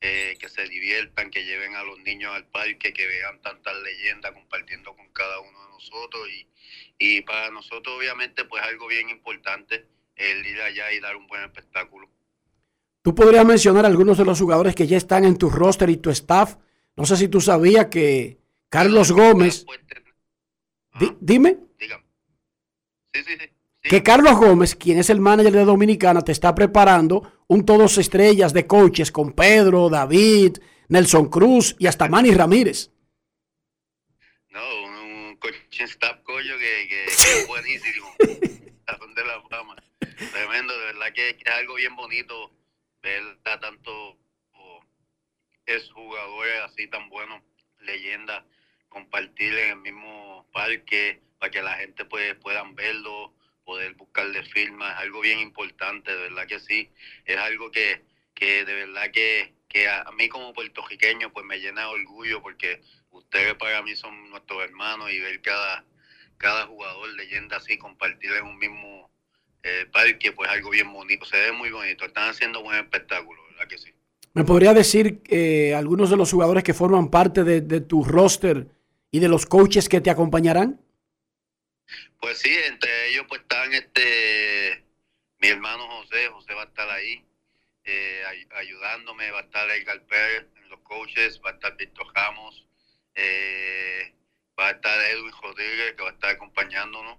[0.00, 4.32] eh, que se diviertan, que lleven a los niños al parque, que vean tantas leyendas
[4.32, 6.48] compartiendo con cada uno de nosotros y,
[6.98, 11.42] y para nosotros obviamente pues algo bien importante el ir allá y dar un buen
[11.42, 12.08] espectáculo.
[13.02, 16.10] Tú podrías mencionar algunos de los jugadores que ya están en tu roster y tu
[16.10, 16.56] staff.
[16.96, 19.64] No sé si tú sabías que Carlos Gómez...
[20.98, 21.58] Di- dime.
[23.12, 23.55] Sí, sí, sí.
[23.88, 28.52] Que Carlos Gómez, quien es el manager de Dominicana, te está preparando un todos estrellas
[28.52, 32.90] de coaches con Pedro, David, Nelson Cruz y hasta Manny Ramírez.
[34.50, 38.08] No, un, coaching staff coño que, que, que es buenísimo.
[38.18, 39.76] De la fama.
[39.98, 42.50] Tremendo, de verdad que, que es algo bien bonito
[43.02, 44.18] ver a tanto
[45.66, 47.42] es jugadores así tan buenos,
[47.80, 48.44] leyendas,
[48.88, 53.34] compartir en el mismo parque para que la gente pues, puedan verlo,
[53.66, 56.88] poder buscarle firmas, algo bien importante, de verdad que sí,
[57.26, 58.00] es algo que,
[58.32, 62.40] que de verdad que, que a, a mí como puertorriqueño pues me llena de orgullo
[62.40, 65.84] porque ustedes para mí son nuestros hermanos y ver cada,
[66.38, 69.10] cada jugador leyenda así, compartir en un mismo
[69.64, 73.68] eh, parque, pues algo bien bonito, se ve muy bonito, están haciendo buen espectáculo, ¿verdad
[73.68, 73.90] que sí?
[74.32, 78.68] ¿Me podría decir eh, algunos de los jugadores que forman parte de, de tu roster
[79.10, 80.80] y de los coaches que te acompañarán?
[82.20, 84.84] Pues sí, entre ellos pues están este
[85.38, 87.24] mi hermano José, José va a estar ahí
[87.84, 92.06] eh, ay- ayudándome, va a estar Edgar Pérez en los coaches, va a estar Víctor
[92.14, 92.66] Ramos,
[93.14, 94.12] eh,
[94.58, 97.18] va a estar Edwin Rodríguez que va a estar acompañándonos,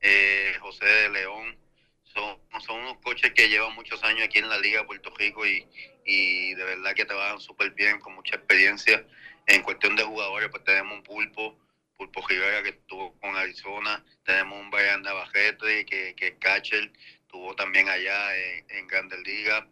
[0.00, 1.58] eh, José de León,
[2.04, 5.46] son, son unos coaches que llevan muchos años aquí en la Liga de Puerto Rico
[5.46, 5.66] y,
[6.06, 9.04] y de verdad que trabajan súper bien, con mucha experiencia.
[9.46, 11.55] En cuestión de jugadores, pues tenemos un pulpo,
[11.96, 17.88] Pulpo Rivera que estuvo con Arizona, tenemos un Brian Navajete que, que catcher, estuvo también
[17.88, 19.64] allá en, en Grandes Ligas,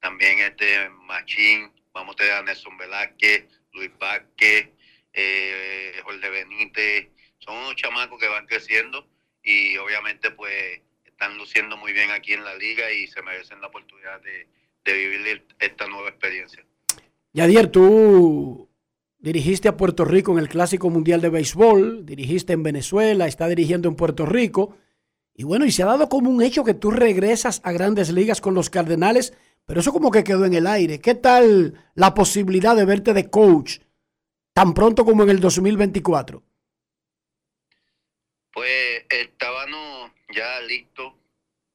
[0.00, 4.68] también este Machín, vamos a tener a Nelson Velázquez, Luis Vázquez,
[5.12, 7.08] eh, Jorge Benítez,
[7.38, 9.08] son unos chamacos que van creciendo
[9.42, 13.68] y obviamente pues están luciendo muy bien aquí en la liga y se merecen la
[13.68, 14.48] oportunidad de,
[14.84, 16.64] de vivir esta nueva experiencia.
[17.32, 18.68] Yadier, tú
[19.24, 23.88] dirigiste a Puerto Rico en el Clásico Mundial de Béisbol, dirigiste en Venezuela, está dirigiendo
[23.88, 24.76] en Puerto Rico.
[25.32, 28.42] Y bueno, y se ha dado como un hecho que tú regresas a grandes ligas
[28.42, 29.32] con los Cardenales,
[29.64, 31.00] pero eso como que quedó en el aire.
[31.00, 33.78] ¿Qué tal la posibilidad de verte de coach
[34.52, 36.42] tan pronto como en el 2024?
[38.52, 41.14] Pues estábamos ya listos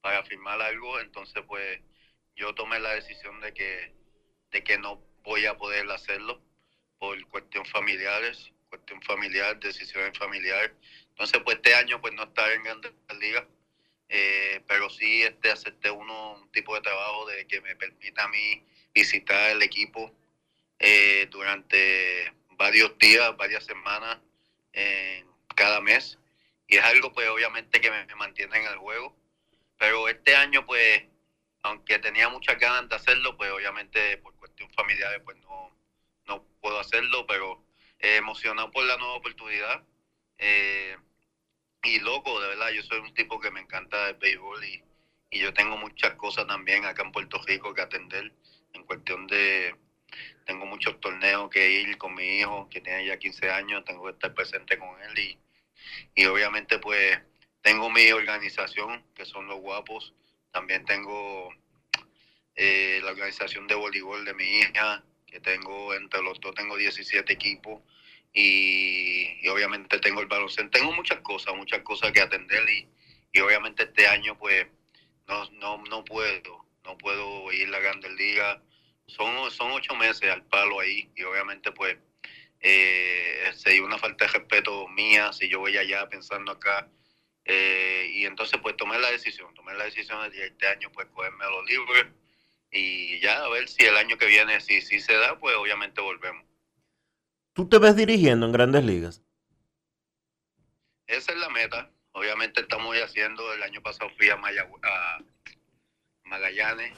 [0.00, 1.80] para firmar algo, entonces pues
[2.36, 3.92] yo tomé la decisión de que,
[4.52, 6.40] de que no voy a poder hacerlo
[7.00, 10.72] por cuestión familiares, cuestión familiar, decisiones familiares.
[11.08, 13.44] Entonces pues este año pues no estaré en Grandes Ligas,
[14.08, 18.28] eh, pero sí este acepté uno un tipo de trabajo de que me permita a
[18.28, 18.62] mí
[18.94, 20.14] visitar el equipo
[20.78, 24.18] eh, durante varios días, varias semanas,
[24.74, 25.26] en
[25.56, 26.18] cada mes
[26.68, 29.16] y es algo pues obviamente que me, mantiene en el juego
[29.78, 31.02] pero este año pues
[31.62, 35.70] aunque tenía muchas ganas de hacerlo, pues obviamente por cuestión familiar pues no,
[36.30, 37.62] no puedo hacerlo, pero
[37.98, 39.84] emocionado por la nueva oportunidad.
[40.38, 40.96] Eh,
[41.82, 44.82] y loco, de verdad, yo soy un tipo que me encanta el béisbol y,
[45.30, 48.32] y yo tengo muchas cosas también acá en Puerto Rico que atender
[48.72, 49.74] en cuestión de,
[50.44, 54.12] tengo muchos torneos que ir con mi hijo que tiene ya 15 años, tengo que
[54.12, 55.38] estar presente con él y,
[56.14, 57.18] y obviamente pues
[57.62, 60.14] tengo mi organización que son los guapos,
[60.52, 61.50] también tengo
[62.54, 67.32] eh, la organización de voleibol de mi hija, que tengo entre los dos tengo 17
[67.32, 67.80] equipos
[68.32, 72.88] y, y obviamente tengo el baloncesto, tengo muchas cosas, muchas cosas que atender y,
[73.32, 74.66] y obviamente este año pues
[75.26, 78.58] no, no, no puedo, no puedo ir a la Grandes Ligas,
[79.06, 81.96] son, son ocho meses al palo ahí y obviamente pues
[82.60, 86.88] eh, sería una falta de respeto mía si yo voy allá pensando acá
[87.44, 91.44] eh, y entonces pues tomé la decisión, tomé la decisión de este año pues cogerme
[91.44, 92.06] a los libros
[92.70, 96.00] y ya a ver si el año que viene, si, si se da, pues obviamente
[96.00, 96.44] volvemos.
[97.52, 99.22] ¿Tú te ves dirigiendo en grandes ligas?
[101.06, 101.90] Esa es la meta.
[102.12, 105.18] Obviamente estamos haciendo, el año pasado fui a, Mayagü- a
[106.24, 106.96] Magallanes,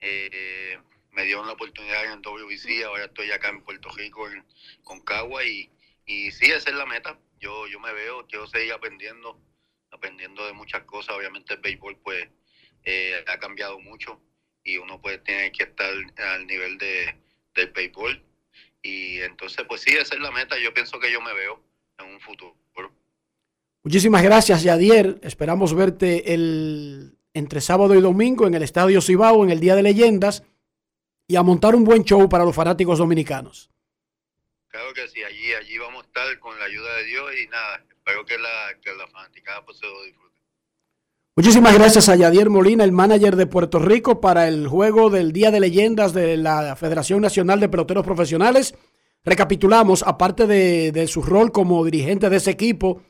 [0.00, 0.78] eh,
[1.10, 4.44] me dieron la oportunidad en WBC, ahora estoy acá en Puerto Rico, en
[4.84, 5.70] Concagua, y,
[6.06, 7.18] y sí, esa es la meta.
[7.40, 9.40] Yo, yo me veo, quiero seguir aprendiendo,
[9.90, 11.16] aprendiendo de muchas cosas.
[11.16, 12.28] Obviamente el béisbol pues
[12.84, 14.20] eh, ha cambiado mucho
[14.64, 17.16] y uno pues tiene que estar al nivel de,
[17.54, 18.22] del béisbol.
[18.82, 20.58] Y entonces pues sí, esa es la meta.
[20.58, 21.62] Yo pienso que yo me veo
[21.98, 22.56] en un futuro.
[23.84, 25.18] Muchísimas gracias, Yadier.
[25.22, 29.82] Esperamos verte el, entre sábado y domingo en el Estadio Cibao, en el Día de
[29.82, 30.42] Leyendas,
[31.26, 33.70] y a montar un buen show para los fanáticos dominicanos.
[34.68, 37.82] Claro que sí, allí, allí vamos a estar con la ayuda de Dios y nada,
[37.88, 40.27] espero que la, que la fanaticada pues se lo disfrute.
[41.38, 45.52] Muchísimas gracias a Yadier Molina, el manager de Puerto Rico, para el juego del Día
[45.52, 48.74] de Leyendas de la Federación Nacional de Peloteros Profesionales.
[49.24, 53.02] Recapitulamos, aparte de, de su rol como dirigente de ese equipo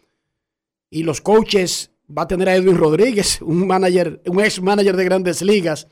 [0.91, 5.05] y los coaches, va a tener a Edwin Rodríguez, un manager, un ex manager de
[5.07, 5.89] grandes ligas,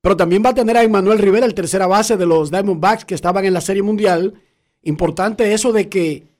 [0.00, 3.14] pero también va a tener a Emmanuel Rivera, el tercera base de los Diamondbacks que
[3.14, 4.42] estaban en la Serie Mundial.
[4.82, 6.33] Importante eso de que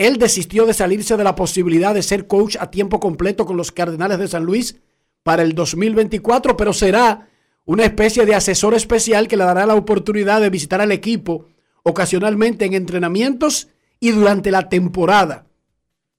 [0.00, 3.70] él desistió de salirse de la posibilidad de ser coach a tiempo completo con los
[3.70, 4.80] Cardenales de San Luis
[5.22, 7.28] para el 2024, pero será
[7.66, 11.48] una especie de asesor especial que le dará la oportunidad de visitar al equipo
[11.82, 13.68] ocasionalmente en entrenamientos
[14.00, 15.44] y durante la temporada.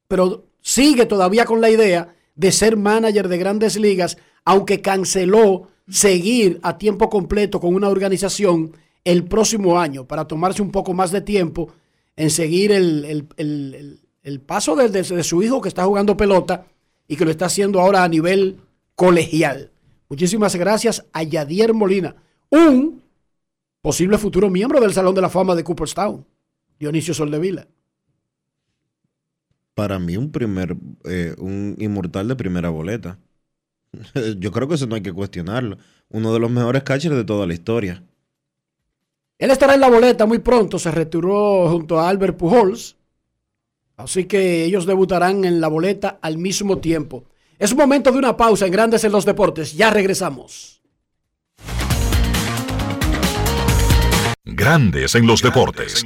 [0.08, 4.16] Pero sigue todavía con la idea de ser manager de grandes ligas,
[4.46, 10.70] aunque canceló seguir a tiempo completo con una organización el próximo año para tomarse un
[10.70, 11.74] poco más de tiempo
[12.22, 16.68] en seguir el, el- el- el- paso de su hijo que está jugando pelota
[17.08, 18.58] y que lo está haciendo ahora a nivel
[18.96, 19.72] colegial.
[20.08, 22.16] Muchísimas gracias a Yadier Molina,
[22.50, 23.02] un
[23.82, 26.26] posible futuro miembro del Salón de la Fama de Cooperstown,
[26.80, 27.68] Dionisio Soldevila.
[29.74, 33.18] Para mí un primer, eh, un inmortal de primera boleta.
[34.38, 35.78] Yo creo que eso no hay que cuestionarlo.
[36.10, 38.04] Uno de los mejores catchers de toda la historia.
[39.42, 42.96] Él estará en la boleta muy pronto, se retiró junto a Albert Pujols,
[43.98, 47.24] así que ellos debutarán en la boleta al mismo tiempo.
[47.58, 50.84] Es momento de una pausa en Grandes en los Deportes, ya regresamos.
[54.46, 56.06] Grandes en los deportes.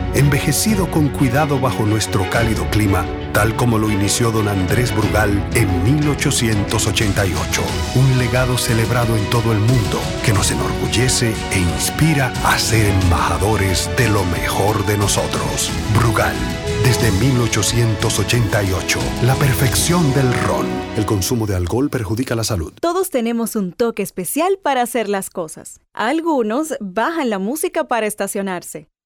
[0.13, 5.83] envejecido con cuidado bajo nuestro cálido clima, tal como lo inició don Andrés Brugal en
[5.83, 7.61] 1888.
[7.95, 13.89] Un legado celebrado en todo el mundo que nos enorgullece e inspira a ser embajadores
[13.97, 15.71] de lo mejor de nosotros.
[15.97, 16.35] Brugal,
[16.83, 20.67] desde 1888, la perfección del ron.
[20.97, 22.73] El consumo de alcohol perjudica la salud.
[22.81, 25.79] Todos tenemos un toque especial para hacer las cosas.
[25.93, 28.90] Algunos bajan la música para estacionarse.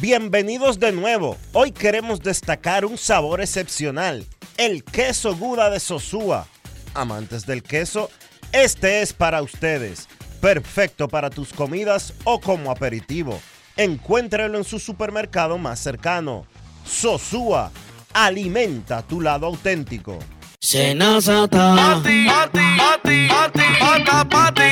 [0.00, 1.36] Bienvenidos de nuevo.
[1.52, 4.24] Hoy queremos destacar un sabor excepcional,
[4.56, 6.46] el queso Gouda de Sosúa.
[6.94, 8.10] Amantes del queso,
[8.52, 10.08] este es para ustedes.
[10.40, 13.40] perfecto para tus comidas o como aperitivo.
[13.76, 16.46] Encuéntralo en su supermercado más cercano.
[16.84, 17.70] Sosúa,
[18.12, 20.18] alimenta tu lado auténtico.
[20.60, 21.76] Senazata.
[21.76, 24.71] Pati, pati, pati, pati, pati,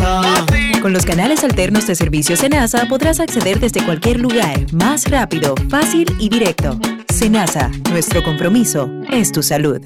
[0.81, 6.07] Con los canales alternos de servicio Senasa podrás acceder desde cualquier lugar, más rápido, fácil
[6.17, 6.79] y directo.
[7.13, 9.79] Senasa, nuestro compromiso es tu salud.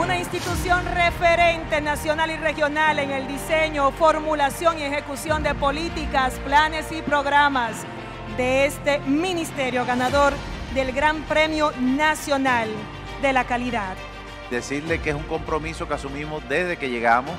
[0.00, 6.86] Una institución referente nacional y regional en el diseño, formulación y ejecución de políticas, planes
[6.92, 7.78] y programas
[8.36, 10.34] de este ministerio ganador
[10.72, 12.68] del Gran Premio Nacional
[13.20, 13.96] de la Calidad.
[14.52, 17.34] Decirle que es un compromiso que asumimos desde que llegamos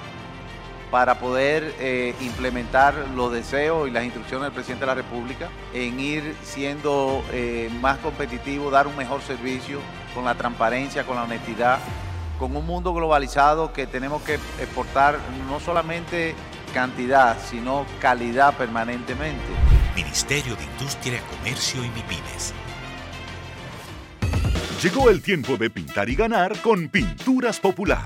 [0.94, 6.00] para poder eh, implementar los deseos y las instrucciones del presidente de la República en
[6.00, 9.80] ir siendo eh, más competitivo, dar un mejor servicio
[10.14, 11.80] con la transparencia, con la honestidad,
[12.38, 15.18] con un mundo globalizado que tenemos que exportar
[15.50, 16.36] no solamente
[16.76, 19.41] cantidad, sino calidad permanentemente.
[19.96, 22.54] Ministerio de Industria, Comercio y MIPINES.
[24.84, 28.06] Llegó el tiempo de pintar y ganar con Pinturas Popular.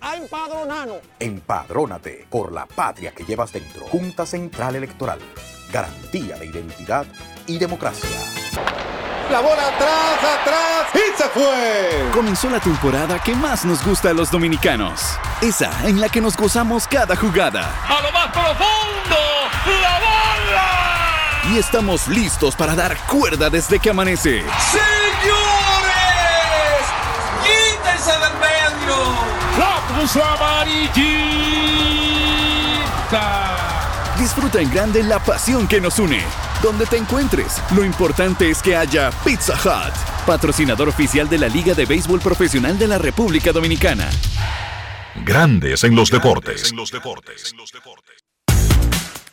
[0.00, 0.98] a empadronarnos.
[1.18, 3.86] Empadrónate por la patria que llevas dentro.
[3.86, 5.18] Junta Central Electoral.
[5.72, 7.06] Garantía de identidad
[7.46, 8.08] y democracia.
[9.30, 12.10] La bola atrás, atrás y se fue.
[12.14, 15.18] Comenzó la temporada que más nos gusta a los dominicanos.
[15.42, 17.70] Esa en la que nos gozamos cada jugada.
[17.86, 19.16] A lo más profundo,
[19.82, 21.52] la bola.
[21.52, 24.42] Y estamos listos para dar cuerda desde que amanece.
[24.70, 25.37] Señores,
[30.10, 30.96] Cruz amarillita.
[34.18, 36.20] Disfruta en grande la pasión que nos une.
[36.62, 39.94] Donde te encuentres, lo importante es que haya Pizza Hut,
[40.26, 44.08] patrocinador oficial de la Liga de Béisbol Profesional de la República Dominicana.
[45.24, 46.72] Grandes en los deportes.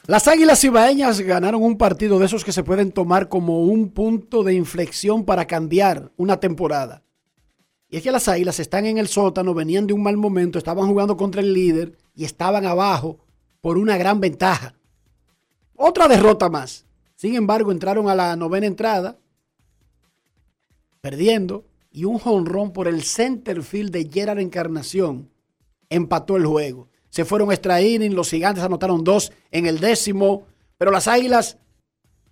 [0.08, 4.44] Las Águilas Ibaeñas ganaron un partido de esos que se pueden tomar como un punto
[4.44, 7.05] de inflexión para cambiar una temporada.
[7.96, 10.86] Y es que las Águilas están en el sótano, venían de un mal momento, estaban
[10.86, 13.20] jugando contra el líder y estaban abajo
[13.62, 14.76] por una gran ventaja.
[15.78, 16.86] Otra derrota más.
[17.16, 19.18] Sin embargo, entraron a la novena entrada,
[21.00, 25.30] perdiendo, y un jonrón por el center field de Gerard Encarnación
[25.88, 26.90] empató el juego.
[27.10, 30.44] Se fueron extra inning, los gigantes anotaron dos en el décimo,
[30.78, 31.60] pero las águilas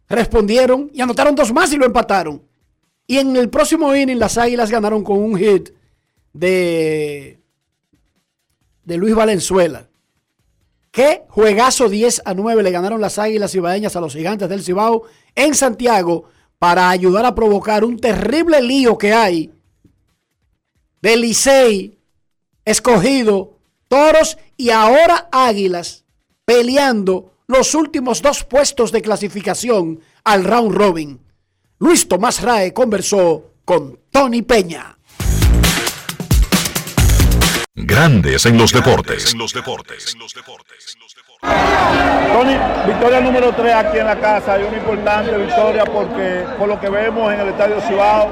[0.09, 2.41] respondieron y anotaron dos más y lo empataron.
[3.07, 5.69] Y en el próximo inning, las Águilas ganaron con un hit
[6.31, 7.39] de,
[8.83, 9.87] de Luis Valenzuela.
[10.91, 15.03] ¿Qué juegazo 10 a 9 le ganaron las Águilas Ibaeñas a los Gigantes del Cibao
[15.33, 16.25] en Santiago
[16.59, 19.51] para ayudar a provocar un terrible lío que hay
[21.01, 21.97] de Licey,
[22.63, 26.05] escogido, Toros y ahora Águilas
[26.45, 31.22] peleando los últimos dos puestos de clasificación al round robin.
[31.83, 34.97] Luis Tomás Rae conversó con Tony Peña.
[37.75, 39.35] Grandes en los deportes.
[42.31, 42.57] Tony,
[42.87, 46.87] victoria número 3 aquí en la casa y una importante victoria porque por lo que
[46.87, 48.29] vemos en el Estadio Cibao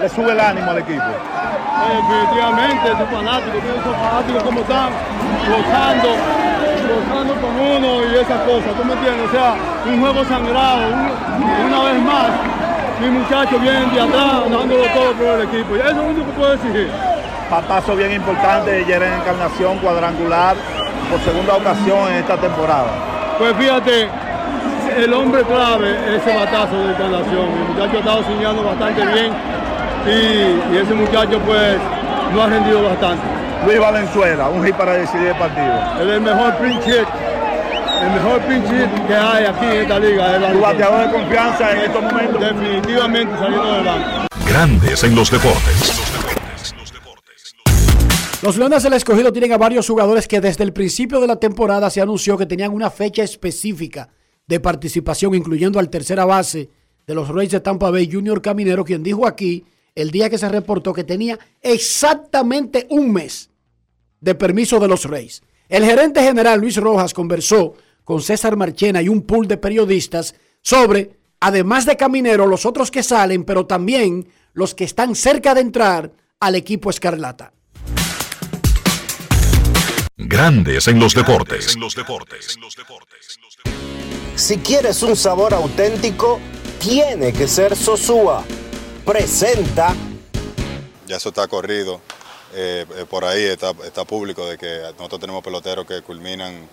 [0.00, 1.04] le sube el ánimo al equipo.
[1.04, 4.90] Definitivamente, esos fanáticos, esos fanáticos como están
[5.46, 6.08] gozando,
[6.96, 9.28] gozando con uno y esas cosas, ¿tú me entiendes?
[9.28, 10.88] O sea, un juego sangrado,
[11.66, 12.55] una vez más,
[13.00, 15.76] mis muchachos vienen de atrás, dándolo todo por el equipo.
[15.76, 16.90] Y eso es lo único que puedo decir.
[17.50, 20.56] Patazo bien importante de Jeren Encarnación, cuadrangular,
[21.10, 22.88] por segunda ocasión en esta temporada.
[23.38, 24.08] Pues fíjate,
[24.96, 27.46] el hombre clave es ese batazo de Encarnación.
[27.52, 29.32] El muchacho ha estado soñando bastante bien
[30.06, 31.76] y, y ese muchacho pues
[32.34, 33.22] no ha rendido bastante.
[33.64, 35.72] Luis Valenzuela, un hit para decidir el partido.
[36.00, 37.06] Él es el mejor pinch hit,
[38.06, 40.52] el mejor pinch hit que hay aquí en esta liga.
[40.52, 42.40] Tu bateador de confianza en estos momentos.
[42.40, 44.26] Definitivamente saliendo del banco.
[44.48, 46.02] Grandes en los deportes.
[48.42, 51.90] Los Leones del Escogido tienen a varios jugadores que desde el principio de la temporada
[51.90, 54.10] se anunció que tenían una fecha específica
[54.46, 56.70] de participación, incluyendo al tercera base
[57.06, 60.48] de los Reyes de Tampa Bay, Junior Caminero, quien dijo aquí el día que se
[60.48, 63.50] reportó que tenía exactamente un mes
[64.20, 65.42] de permiso de los Reyes.
[65.68, 67.74] El gerente general Luis Rojas conversó
[68.06, 73.02] con César Marchena y un pool de periodistas sobre, además de Caminero, los otros que
[73.02, 77.52] salen, pero también los que están cerca de entrar al equipo Escarlata.
[80.16, 81.76] Grandes en los deportes.
[84.36, 86.38] Si quieres un sabor auténtico,
[86.78, 88.44] tiene que ser Sosúa.
[89.04, 89.96] Presenta.
[91.08, 92.00] Ya eso está corrido.
[92.54, 96.68] eh, eh, por ahí está, está público de que nosotros tenemos peloteros que culminan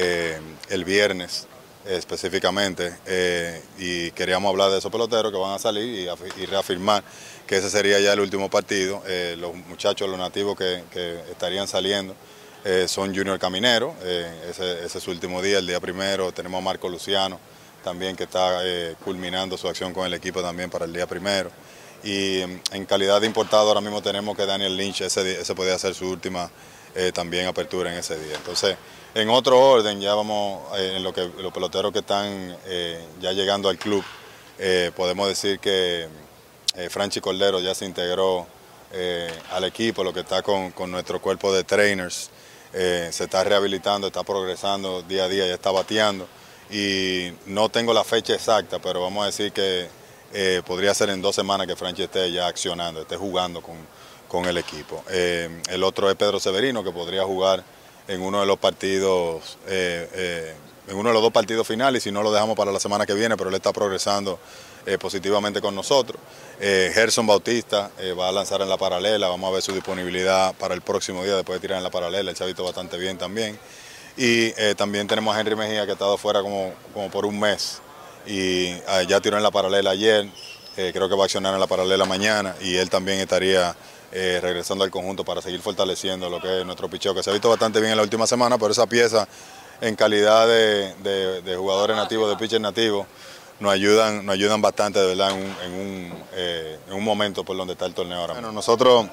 [0.00, 0.38] eh,
[0.68, 1.48] el viernes
[1.84, 6.32] eh, específicamente eh, y queríamos hablar de esos peloteros que van a salir y, afi-
[6.40, 7.02] y reafirmar
[7.48, 9.02] que ese sería ya el último partido.
[9.38, 10.82] Los muchachos, los nativos que,
[11.30, 12.14] estarían saliendo
[12.86, 13.94] son Junior Caminero,
[14.50, 16.30] ese, es su último día, el día primero.
[16.30, 17.40] Tenemos a Marco Luciano
[17.82, 18.60] también que está
[19.02, 21.50] culminando su acción con el equipo también para el día primero.
[22.04, 25.78] Y mm, en calidad de importado ahora mismo tenemos que Daniel Lynch, ese, ese podría
[25.78, 26.50] ser su última
[27.14, 28.34] también apertura en ese día.
[28.36, 28.76] Entonces,
[29.14, 33.32] en otro orden, ya vamos, eh, en lo que los peloteros que están eh, ya
[33.32, 34.04] llegando al club,
[34.58, 36.08] eh, podemos decir que
[36.90, 38.46] Franchi Cordero ya se integró
[39.50, 42.30] al equipo, lo que está con, con nuestro cuerpo de trainers,
[42.72, 46.28] se está rehabilitando, está progresando día a día, ya está bateando.
[46.70, 49.88] Y no tengo la fecha exacta, pero vamos a decir que
[50.64, 53.76] podría ser en dos semanas que Franchi esté ya accionando, esté jugando con,
[54.28, 55.02] con el equipo.
[55.08, 57.64] El otro es Pedro Severino, que podría jugar
[58.08, 60.54] en uno de los partidos, eh, eh,
[60.88, 63.12] en uno de los dos partidos finales, si no lo dejamos para la semana que
[63.12, 64.38] viene, pero él está progresando
[64.86, 66.20] eh, positivamente con nosotros.
[66.58, 70.80] Gerson Bautista va a lanzar en la paralela, vamos a ver su disponibilidad para el
[70.80, 73.56] próximo día después de tirar en la paralela, ha visto bastante bien también.
[74.16, 77.80] Y también tenemos a Henry Mejía que ha estado fuera como, como por un mes
[78.26, 80.28] y ah, ya tiró en la paralela ayer,
[80.74, 83.76] creo que va a accionar en la paralela mañana y él también estaría
[84.12, 87.32] eh, regresando al conjunto para seguir fortaleciendo lo que es nuestro picheo, que se ha
[87.32, 89.28] visto bastante bien en la última semana, pero esa pieza
[89.80, 93.06] en calidad de, jugadores nativos, de pitcher nativos,
[93.60, 97.72] nos ayudan, nos ayudan bastante, de verdad, en un, en un, eh, momento por donde
[97.74, 98.34] está el torneo ahora.
[98.34, 99.06] Bueno, nosotros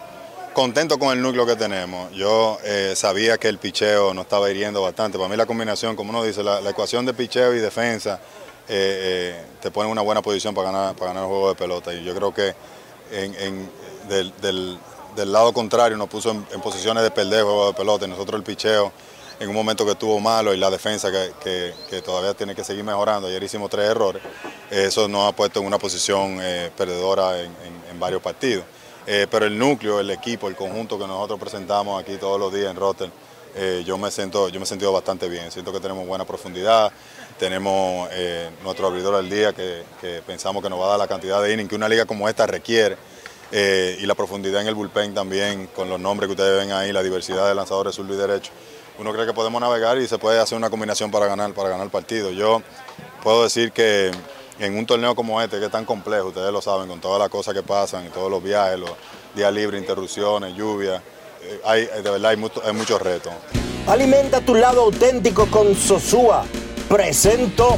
[0.53, 2.11] contentos con el núcleo que tenemos.
[2.13, 5.17] Yo eh, sabía que el picheo nos estaba hiriendo bastante.
[5.17, 8.19] Para mí la combinación, como uno dice, la, ecuación de picheo y defensa
[8.69, 11.93] eh, te pone en una buena posición para ganar, para ganar el juego de pelota.
[11.93, 12.55] Y yo creo que
[13.11, 13.69] en- en-
[14.08, 18.06] del, lado contrario nos puso en, posiciones de perder juego de pelota.
[18.06, 18.91] Y nosotros el picheo
[19.39, 23.28] en un momento que estuvo malo y la defensa que, todavía tiene que seguir mejorando.
[23.28, 24.22] Ayer hicimos tres errores.
[24.70, 28.66] Eso nos ha puesto en una posición eh, perdedora en, varios partidos.
[29.08, 32.72] Eh, pero el núcleo, el equipo, el conjunto que nosotros presentamos aquí todos los días
[32.72, 33.10] en Rotter,
[33.56, 35.49] eh, yo me siento, yo me he sentido bastante bien.
[35.49, 36.91] Siento que tenemos buena profundidad,
[37.39, 38.10] tenemos
[38.64, 41.53] nuestro abridor al día que, que pensamos que nos va a dar la cantidad de
[41.53, 42.97] innings que una liga como esta requiere.
[43.51, 46.91] Eh, y la profundidad en el bullpen también, con los nombres que ustedes ven ahí,
[46.91, 48.51] la diversidad de lanzadores sur y derecho.
[48.97, 51.85] Uno cree que podemos navegar y se puede hacer una combinación para ganar, para ganar
[51.85, 52.31] el partido.
[52.31, 52.61] Yo
[53.23, 54.11] puedo decir que
[54.59, 57.29] en un torneo como este, que es tan complejo, ustedes lo saben, con todas las
[57.29, 58.91] cosas que pasan, todos los viajes, los
[59.35, 61.01] días libres, interrupciones, lluvia,
[61.41, 63.33] eh, hay, de verdad hay, mucho- hay muchos retos.
[63.87, 66.45] Alimenta tu lado auténtico con Sosúa.
[66.87, 67.77] Presento.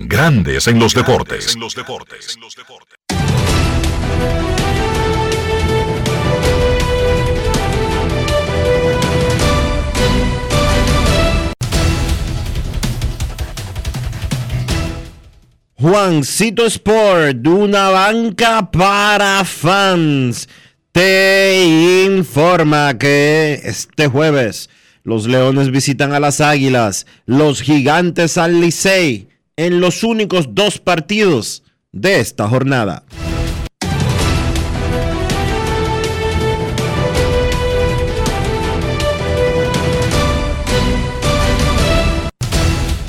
[0.00, 1.56] Grandes en los deportes.
[15.74, 20.48] Juancito Sport, una banca para fans,
[20.92, 24.70] te informa que este jueves
[25.02, 29.28] los Leones visitan a las Águilas, los Gigantes al Licey,
[29.58, 33.02] en los únicos dos partidos de esta jornada.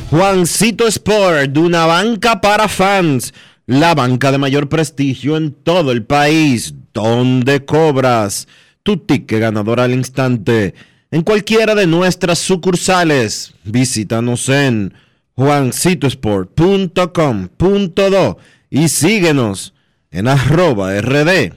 [0.10, 3.32] Juancito Sport, una banca para fans,
[3.68, 8.48] la banca de mayor prestigio en todo el país, donde cobras
[8.82, 10.74] tu ticket ganador al instante
[11.12, 13.54] en cualquiera de nuestras sucursales.
[13.66, 14.96] Visítanos en
[15.40, 18.38] juancitosport.com.do
[18.70, 19.74] y síguenos
[20.12, 21.54] en arroba rd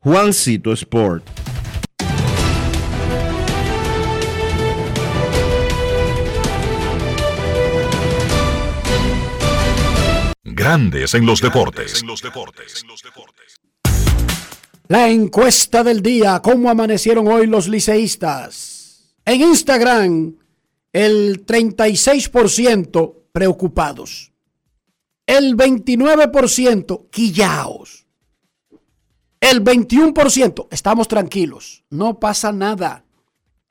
[0.00, 1.26] Juancito Sport.
[10.44, 12.04] Grandes en los deportes.
[14.88, 19.14] La encuesta del día, ¿cómo amanecieron hoy los liceístas?
[19.24, 20.34] En Instagram,
[20.96, 24.32] el 36% preocupados,
[25.26, 28.06] el 29% quillaos,
[29.38, 33.04] el 21% estamos tranquilos, no pasa nada,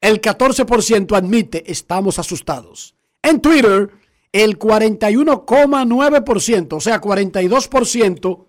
[0.02, 2.94] el 14% admite estamos asustados.
[3.24, 3.90] En Twitter,
[4.32, 8.46] el 41,9%, o sea, 42%,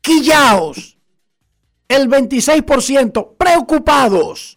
[0.00, 0.98] quillaos.
[1.86, 4.55] El 26% preocupados.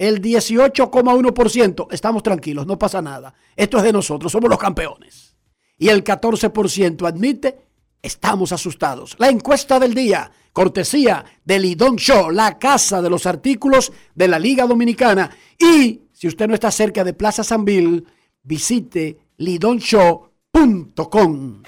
[0.00, 3.34] El 18,1% estamos tranquilos, no pasa nada.
[3.54, 5.36] Esto es de nosotros, somos los campeones.
[5.76, 7.58] Y el 14% admite
[8.00, 9.14] estamos asustados.
[9.18, 14.38] La encuesta del día, cortesía de Lidón Show, la casa de los artículos de la
[14.38, 15.36] Liga Dominicana.
[15.58, 18.02] Y si usted no está cerca de Plaza Sanville,
[18.42, 21.62] visite lidonshow.com.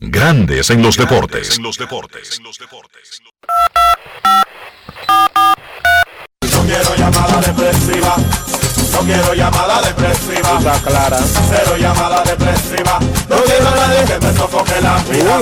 [0.00, 1.58] Grandes en los deportes.
[1.58, 2.40] En los deportes.
[7.02, 8.14] No quiero llamada depresiva.
[8.92, 10.58] No quiero llamada depresiva.
[10.58, 11.18] Está clara.
[11.50, 13.00] Cero llamada depresiva.
[13.28, 15.40] No quiero a nadie que me sofoque la vida.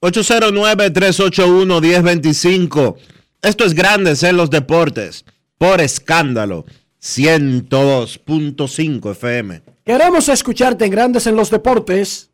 [0.00, 2.96] 809-381-1025.
[3.42, 5.26] Esto es Grandes en los Deportes.
[5.58, 6.64] Por escándalo.
[7.02, 9.62] 102.5 FM.
[9.84, 12.30] Queremos escucharte en Grandes en los Deportes.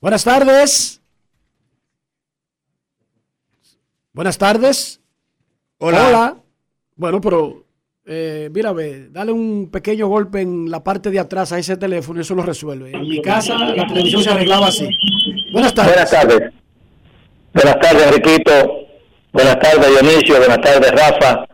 [0.00, 1.02] Buenas tardes.
[4.16, 5.02] Buenas tardes.
[5.76, 6.36] Hola.
[6.94, 7.66] Bueno, pero
[8.06, 12.18] eh, mira, ve, dale un pequeño golpe en la parte de atrás a ese teléfono
[12.18, 12.92] y eso lo resuelve.
[12.92, 14.88] En mi casa la televisión se arreglaba así.
[15.52, 15.92] Buenas tardes.
[15.92, 16.52] Buenas tardes.
[17.52, 18.52] Buenas tardes, Enriquito.
[19.34, 20.38] Buenas tardes, Dionisio.
[20.38, 21.46] Buenas tardes, Rafa.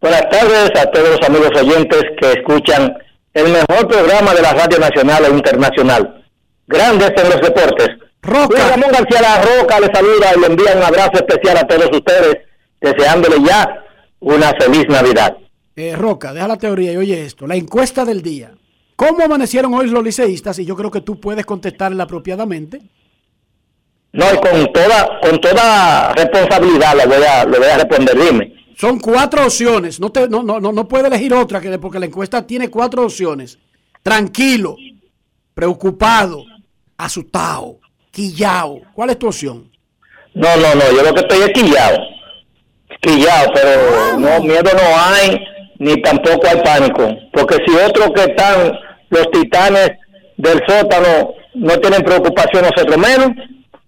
[0.00, 2.98] Buenas tardes a todos los amigos oyentes que escuchan
[3.32, 6.24] el mejor programa de la Radio Nacional e Internacional.
[6.66, 8.07] Grandes en los deportes.
[8.22, 8.68] Roca.
[8.68, 12.38] Ramón García La Roca le saluda y le envía un abrazo especial a todos ustedes,
[12.80, 13.84] deseándole ya
[14.20, 15.36] una feliz Navidad.
[15.76, 17.46] Eh, Roca, deja la teoría y oye esto.
[17.46, 18.52] La encuesta del día.
[18.96, 20.58] ¿Cómo amanecieron hoy los liceístas?
[20.58, 22.82] Y yo creo que tú puedes contestarla apropiadamente.
[24.12, 28.54] No, y con toda, con toda responsabilidad le voy a, le voy a responder, dime.
[28.76, 30.00] Son cuatro opciones.
[30.00, 33.04] No, te, no, no, no, no puede elegir otra que porque la encuesta tiene cuatro
[33.04, 33.58] opciones.
[34.02, 34.76] Tranquilo,
[35.54, 36.44] preocupado,
[36.96, 37.78] asustado,
[38.18, 38.80] quillao.
[38.94, 39.70] ¿Cuál es tu opción?
[40.34, 41.98] No, no, no, yo lo que estoy es quillado.
[43.00, 45.38] Quillado, pero no, miedo no hay,
[45.78, 47.08] ni tampoco hay pánico.
[47.32, 48.72] Porque si otros que están,
[49.10, 49.92] los titanes
[50.36, 53.30] del sótano, no tienen preocupación, nosotros menos.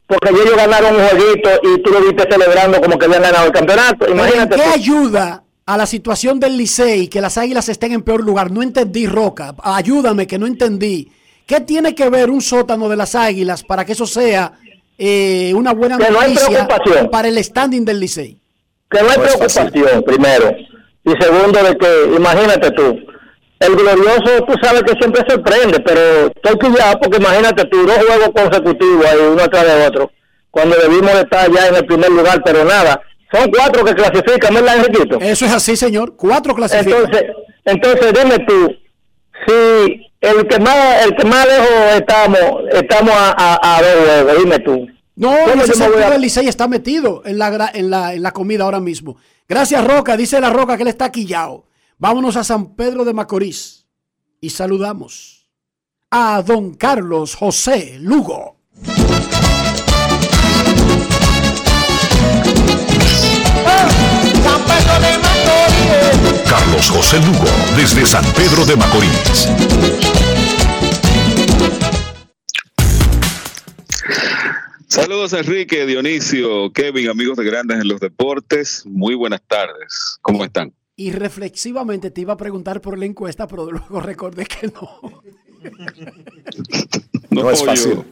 [0.07, 3.53] Porque ellos ganaron un jueguito y tú lo viste celebrando como que habían ganado el
[3.53, 4.09] campeonato.
[4.09, 4.57] Imagínate.
[4.57, 4.71] ¿Qué tú.
[4.75, 8.51] ayuda a la situación del Licey que las águilas estén en peor lugar?
[8.51, 9.55] No entendí, Roca.
[9.63, 11.11] Ayúdame, que no entendí.
[11.51, 14.53] ¿Qué tiene que ver un sótano de las águilas para que eso sea
[14.97, 18.39] eh, una buena Que no hay noticia para el standing del Licey?
[18.89, 20.55] que no hay Pues preocupación, primero.
[21.05, 22.97] Y segundo, de que, imagínate tú,
[23.59, 28.31] el glorioso, tú sabes que siempre sorprende, pero estoy quillado porque imagínate tú, dos juegos
[28.33, 30.13] consecutivos ahí, uno atrás de otro,
[30.53, 33.03] cuando debimos de estar ya en el primer lugar, pero nada.
[33.33, 35.19] Son cuatro que clasifican, ¿verdad, Enriquito?
[35.21, 36.15] Eso es así, señor.
[36.15, 37.07] Cuatro clasifican.
[37.07, 37.25] Entonces,
[37.65, 38.73] entonces dime tú,
[39.49, 42.39] si el que más, el que más lejos estamos,
[42.73, 44.87] estamos a, a, a dos juegos, dime tú.
[45.17, 47.71] No, ¿Cómo en ese yo me voy sentido a- el Licey está metido en la,
[47.75, 49.17] en, la, en la comida ahora mismo.
[49.49, 50.17] Gracias, Roca.
[50.17, 51.67] Dice la Roca que él está quillao.
[51.99, 53.87] Vámonos a San Pedro de Macorís
[54.41, 55.47] y saludamos
[56.11, 58.57] a don Carlos José Lugo.
[64.43, 66.49] San Pedro de Macorís.
[66.49, 69.49] Carlos José Lugo, desde San Pedro de Macorís.
[74.89, 78.85] Saludos Enrique, Dionisio, Kevin, amigos de Grandes en los Deportes.
[78.87, 80.19] Muy buenas tardes.
[80.21, 80.73] ¿Cómo están?
[80.97, 85.23] Y reflexivamente te iba a preguntar por la encuesta, pero luego recordé que no.
[87.41, 88.05] No, es fácil.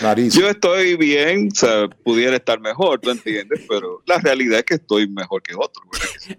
[0.00, 4.64] Yo, yo, estoy bien, o sea, pudiera estar mejor, tú entiendes, pero la realidad es
[4.64, 5.84] que estoy mejor que otros.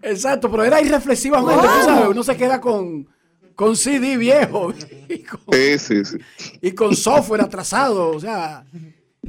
[0.01, 3.05] Exacto, pero era irreflexivamente, tú sabes, uno se queda con,
[3.53, 4.73] con CD viejo
[5.09, 6.17] y con, sí, sí, sí.
[6.61, 8.65] y con software atrasado, o sea,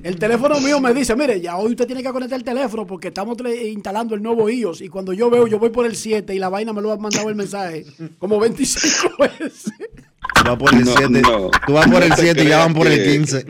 [0.03, 3.09] el teléfono mío me dice, mire, ya hoy usted tiene que conectar el teléfono porque
[3.09, 6.39] estamos instalando el nuevo iOS y cuando yo veo, yo voy por el 7 y
[6.39, 7.85] la vaina me lo ha mandado el mensaje
[8.19, 9.73] como 25 veces.
[10.35, 11.23] Tú vas por el 7
[11.67, 13.47] tú vas por el 7 y ya van por el 15.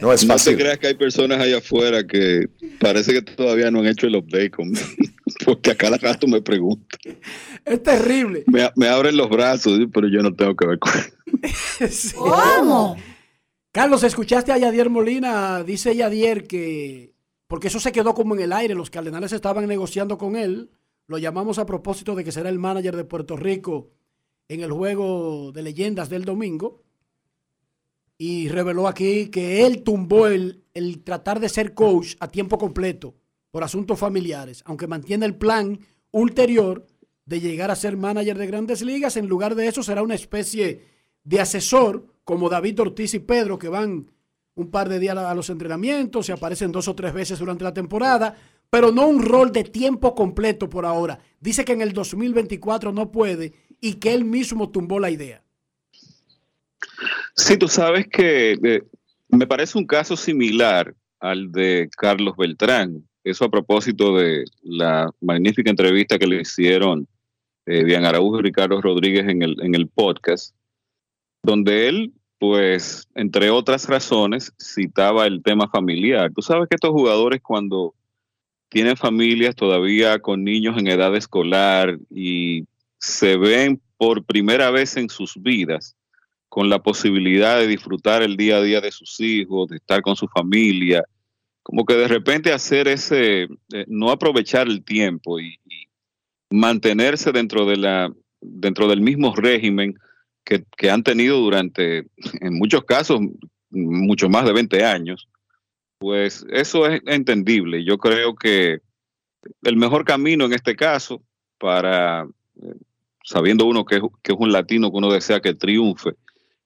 [0.00, 0.28] no es fácil.
[0.28, 2.48] No te creas que hay personas allá afuera que
[2.78, 4.50] parece que todavía no han hecho el update
[5.44, 6.98] porque a cada rato me preguntan.
[7.64, 8.44] Es terrible.
[8.46, 10.92] Me, me abren los brazos, pero yo no tengo que ver con
[12.16, 12.96] ¿Cómo?
[13.72, 15.62] Carlos, ¿escuchaste a Yadier Molina?
[15.62, 17.14] Dice Yadier que,
[17.46, 20.72] porque eso se quedó como en el aire, los Cardenales estaban negociando con él,
[21.06, 23.92] lo llamamos a propósito de que será el manager de Puerto Rico
[24.48, 26.82] en el juego de leyendas del domingo,
[28.18, 33.14] y reveló aquí que él tumbó el, el tratar de ser coach a tiempo completo
[33.52, 35.78] por asuntos familiares, aunque mantiene el plan
[36.10, 36.88] ulterior
[37.24, 40.82] de llegar a ser manager de grandes ligas, en lugar de eso será una especie
[41.24, 44.10] de asesor como David Ortiz y Pedro, que van
[44.54, 47.74] un par de días a los entrenamientos, se aparecen dos o tres veces durante la
[47.74, 48.36] temporada,
[48.68, 51.18] pero no un rol de tiempo completo por ahora.
[51.40, 55.42] Dice que en el 2024 no puede y que él mismo tumbó la idea.
[57.34, 58.82] Sí, tú sabes que eh,
[59.28, 63.04] me parece un caso similar al de Carlos Beltrán.
[63.24, 67.06] Eso a propósito de la magnífica entrevista que le hicieron
[67.66, 70.54] eh, Araújo y Ricardo Rodríguez en el, en el podcast,
[71.42, 76.32] donde él pues entre otras razones citaba el tema familiar.
[76.34, 77.94] Tú sabes que estos jugadores cuando
[78.70, 82.64] tienen familias todavía con niños en edad escolar y
[82.98, 85.96] se ven por primera vez en sus vidas
[86.48, 90.16] con la posibilidad de disfrutar el día a día de sus hijos, de estar con
[90.16, 91.04] su familia,
[91.62, 95.86] como que de repente hacer ese, eh, no aprovechar el tiempo y, y
[96.50, 99.94] mantenerse dentro de la, dentro del mismo régimen
[100.44, 102.06] que, han tenido durante,
[102.40, 103.20] en muchos casos,
[103.70, 105.28] mucho más de 20 años,
[105.98, 107.84] pues eso es entendible.
[107.84, 108.80] Yo creo que
[109.62, 111.22] el mejor camino en este caso
[111.58, 112.26] para,
[112.62, 112.74] eh,
[113.22, 116.10] sabiendo uno que es, que es un latino que uno desea que triunfe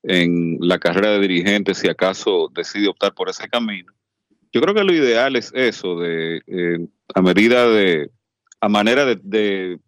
[0.02, 3.92] en la carrera de dirigente, si acaso decide optar por ese camino,
[4.54, 8.10] yo creo que lo ideal es eso, de eh, a medida de,
[8.60, 9.80] a manera de,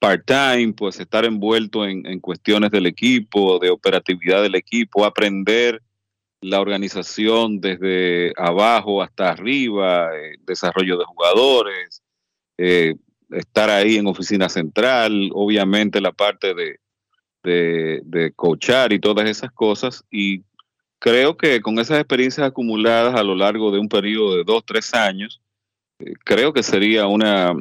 [0.00, 5.80] part-time, pues estar envuelto en, cuestiones del equipo, de operatividad del equipo, aprender
[6.40, 12.02] la organización desde abajo hasta arriba, eh, desarrollo de jugadores,
[12.56, 12.94] eh,
[13.30, 16.80] estar ahí en oficina central, obviamente la parte de,
[17.42, 20.02] de, de coachar y todas esas cosas.
[20.10, 20.42] Y
[20.98, 24.94] creo que con esas experiencias acumuladas a lo largo de un periodo de dos, tres
[24.94, 25.42] años,
[26.24, 27.54] creo que sería una,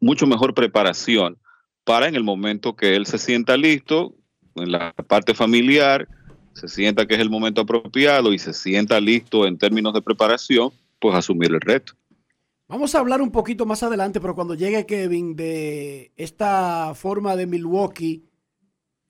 [0.00, 1.38] mucho mejor preparación
[1.84, 4.14] para en el momento que él se sienta listo,
[4.56, 6.08] en la parte familiar,
[6.52, 10.70] se sienta que es el momento apropiado y se sienta listo en términos de preparación,
[10.98, 11.92] pues asumir el reto.
[12.68, 17.46] Vamos a hablar un poquito más adelante, pero cuando llegue Kevin, de esta forma de
[17.46, 18.24] Milwaukee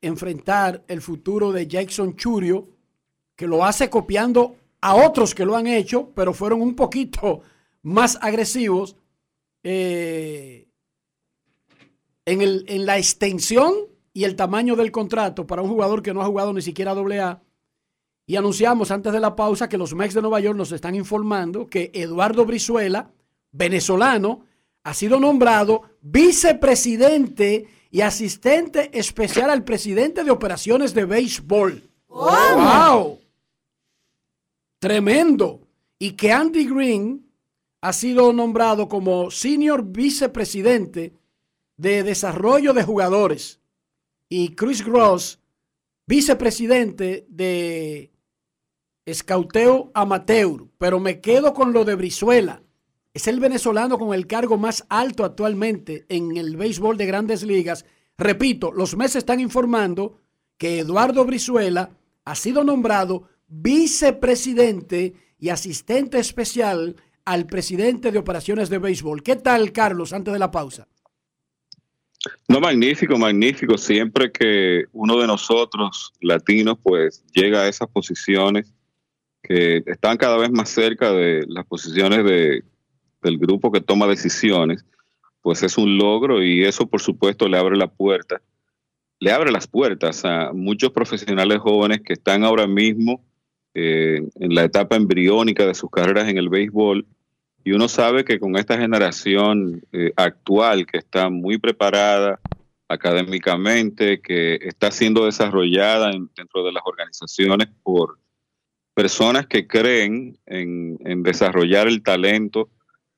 [0.03, 2.69] enfrentar el futuro de Jackson Churio,
[3.35, 7.43] que lo hace copiando a otros que lo han hecho, pero fueron un poquito
[7.87, 8.97] más agresivos
[9.63, 10.67] eh,
[12.25, 13.75] en, el, en, la extensión
[14.13, 17.41] y el tamaño del contrato para un jugador que no ha jugado ni siquiera AA.
[18.27, 21.69] Y anunciamos antes de la pausa que los Mex de Nueva York nos están informando
[21.69, 23.13] que Eduardo Brizuela,
[23.53, 24.45] venezolano,
[24.83, 31.89] ha sido nombrado vicepresidente y asistente especial al presidente de operaciones de béisbol.
[32.09, 33.21] ¡Wow!
[34.81, 35.61] Tremendo.
[36.01, 37.26] Y que Andy Green,
[37.87, 41.13] ha sido nombrado como senior vicepresidente
[41.77, 43.61] de desarrollo de jugadores
[44.29, 45.39] y Chris Gross,
[46.05, 48.11] vicepresidente de
[49.05, 52.61] escauteo amateur, pero me quedo con lo de Brizuela.
[53.15, 57.85] Es el venezolano con el cargo más alto actualmente en el béisbol de grandes ligas.
[58.19, 60.19] Repito, los meses están informando
[60.59, 61.91] que Eduardo Brizuela
[62.25, 66.97] ha sido nombrado vicepresidente y asistente especial
[67.27, 69.23] al presidente de operaciones de béisbol.
[69.23, 70.87] ¿Qué tal, Carlos, antes de la pausa?
[72.49, 73.77] No, magnífico, magnífico.
[73.77, 78.73] Siempre que uno de nosotros, latinos, pues llega a esas posiciones
[79.43, 82.65] que están cada vez más cerca de las posiciones de,
[83.23, 84.85] del grupo que toma decisiones,
[85.43, 88.41] pues es un logro y eso por supuesto le abre la puerta,
[89.21, 93.25] le abre las puertas a muchos profesionales jóvenes que están ahora mismo
[93.75, 97.07] eh, en la etapa embriónica de sus carreras en el béisbol
[97.67, 102.39] y uno sabe que con esta generación eh, actual que está muy preparada
[102.87, 108.21] académicamente, que está siendo desarrollada dentro de las organizaciones por
[108.95, 112.71] personas que creen en, desarrollar el talento,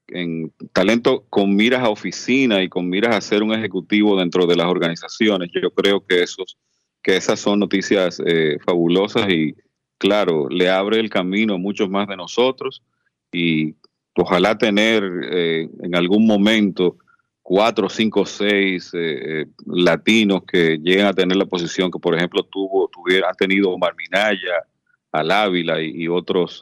[0.06, 4.56] en talento con miras a oficina y con miras a ser un ejecutivo dentro de
[4.56, 5.50] las organizaciones.
[5.62, 6.56] Yo creo que esos,
[7.02, 9.54] que esas son noticias eh, fabulosas y
[9.98, 12.82] claro, le abre el camino a muchos más de nosotros
[13.30, 13.74] y
[14.20, 16.96] ojalá tener eh, en algún momento
[17.42, 22.42] cuatro, cinco, seis eh, eh, latinos que lleguen a tener la posición que, por ejemplo,
[22.42, 24.64] tuvo, tuviera, ha tenido Omar Minaya,
[25.12, 26.60] Al Ávila y, otros,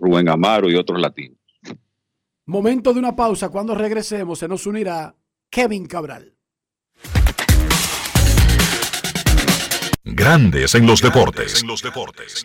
[0.00, 1.38] Rubén Amaro y otros latinos.
[2.46, 3.48] Momento de una pausa.
[3.48, 5.14] Cuando regresemos, se nos unirá
[5.48, 6.34] Kevin Cabral.
[10.02, 11.62] Grandes en los deportes.
[11.62, 12.44] En los deportes.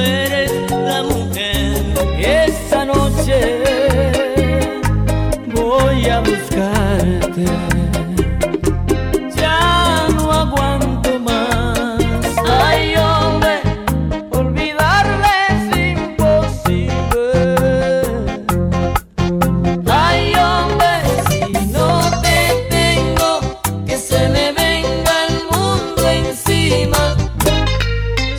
[0.00, 1.82] eres la mujer.
[2.18, 3.62] Esta noche
[5.54, 7.75] voy a buscarte.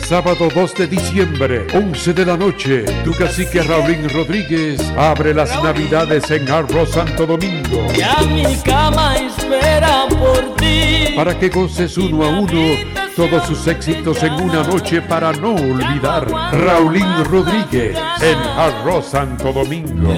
[0.08, 6.30] Sábado 2 de diciembre, 11 de la noche, tu cacique Raulín Rodríguez abre las navidades
[6.30, 7.86] en Arroz Santo Domingo.
[7.94, 9.67] Ya mi cama espera
[10.08, 11.14] por ti.
[11.16, 16.30] Para que goces uno a uno todos sus éxitos en una noche para no olvidar.
[16.52, 20.14] Raulín Rodríguez en Arroz Santo Domingo.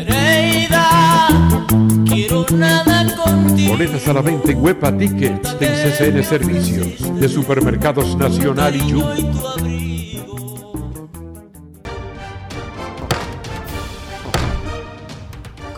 [2.04, 3.70] Quiero nada contigo.
[3.70, 9.89] Boletas a la venta en Huepa Tickets, en CCN Servicios, de Supermercados Nacional y Jumbo.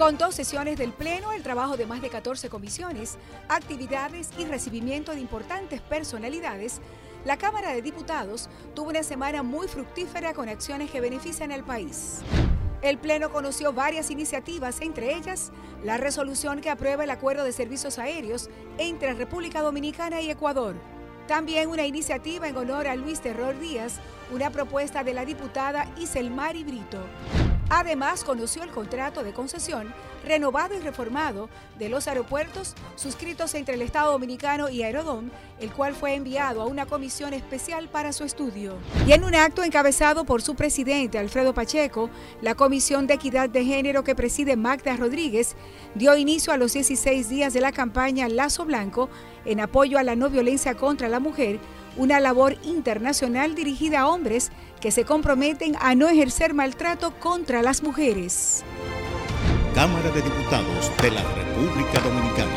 [0.03, 5.13] Con dos sesiones del Pleno, el trabajo de más de 14 comisiones, actividades y recibimiento
[5.13, 6.81] de importantes personalidades,
[7.25, 12.19] la Cámara de Diputados tuvo una semana muy fructífera con acciones que benefician al país.
[12.83, 15.53] El Pleno conoció varias iniciativas, entre ellas
[15.85, 20.75] la resolución que aprueba el acuerdo de servicios aéreos entre República Dominicana y Ecuador.
[21.29, 24.01] También una iniciativa en honor a Luis Terror Díaz,
[24.33, 26.99] una propuesta de la diputada Iselmari Brito.
[27.75, 29.95] Además, conoció el contrato de concesión
[30.27, 31.49] renovado y reformado
[31.79, 36.67] de los aeropuertos suscritos entre el Estado Dominicano y Aerodom, el cual fue enviado a
[36.67, 38.75] una comisión especial para su estudio.
[39.07, 42.11] Y en un acto encabezado por su presidente Alfredo Pacheco,
[42.43, 45.57] la Comisión de Equidad de Género que preside Magda Rodríguez
[45.95, 49.09] dio inicio a los 16 días de la campaña Lazo Blanco
[49.47, 51.59] en apoyo a la no violencia contra la mujer,
[51.97, 54.51] una labor internacional dirigida a hombres
[54.83, 58.65] que se comprometen a no ejercer maltrato contra las mujeres.
[59.77, 62.51] Cámara de Diputados de la República Dominicana.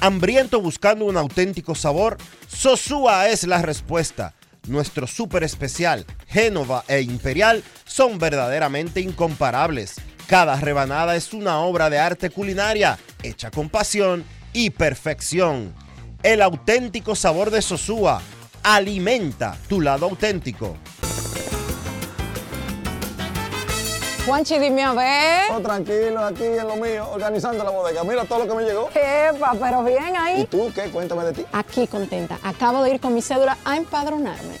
[0.00, 2.16] Hambriento buscando un auténtico sabor,
[2.48, 4.34] Sosúa es la respuesta.
[4.66, 9.96] Nuestro súper especial, Génova e Imperial, son verdaderamente incomparables.
[10.26, 15.74] Cada rebanada es una obra de arte culinaria, hecha con pasión y perfección.
[16.22, 18.22] El auténtico sabor de Sosúa
[18.62, 20.76] alimenta tu lado auténtico.
[24.24, 25.50] Juanchi, dime a ver.
[25.50, 28.04] Oh, tranquilo, aquí en lo mío, organizando la bodega.
[28.04, 28.88] Mira todo lo que me llegó.
[28.94, 30.42] Epa, pero bien ahí.
[30.42, 30.82] ¿Y tú qué?
[30.90, 31.44] Cuéntame de ti.
[31.52, 32.38] Aquí contenta.
[32.44, 34.60] Acabo de ir con mi cédula a empadronarme.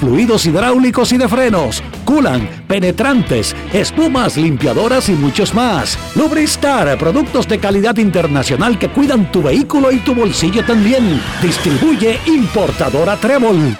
[0.00, 5.98] fluidos hidráulicos y de frenos, culan, penetrantes, espumas, limpiadoras y muchos más.
[6.16, 11.20] Lubristar, productos de calidad internacional que cuidan tu vehículo y tu bolsillo también.
[11.42, 13.76] Distribuye importadora Trébol.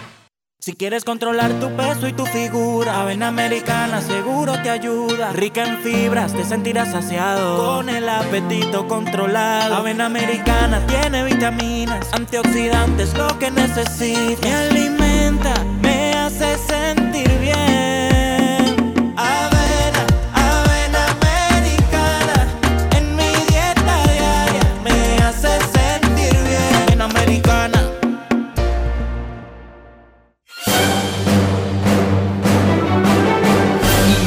[0.62, 5.32] Si quieres controlar tu peso y tu figura, Avena Americana seguro te ayuda.
[5.32, 7.76] Rica en fibras, te sentirás saciado.
[7.76, 9.74] Con el apetito controlado.
[9.74, 14.70] Avena Americana tiene vitaminas, antioxidantes, lo que necesitas.
[14.74, 15.00] Me
[15.83, 19.14] me hace sentir bien.
[19.16, 20.03] Avena,
[20.35, 22.49] avena americana.
[22.97, 26.83] En mi dieta diaria me hace sentir bien.
[26.83, 27.81] Avena americana.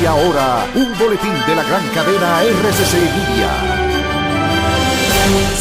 [0.01, 3.82] Y ahora, un boletín de la gran cadena RCC Media.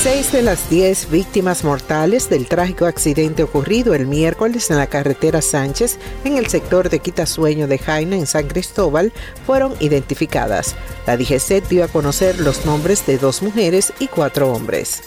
[0.02, 5.40] Seis de las diez víctimas mortales del trágico accidente ocurrido el miércoles en la carretera
[5.40, 9.12] Sánchez en el sector de Quitasueño de Jaina en San Cristóbal
[9.46, 10.74] fueron identificadas.
[11.06, 15.02] La DGC dio a conocer los nombres de dos mujeres y cuatro hombres.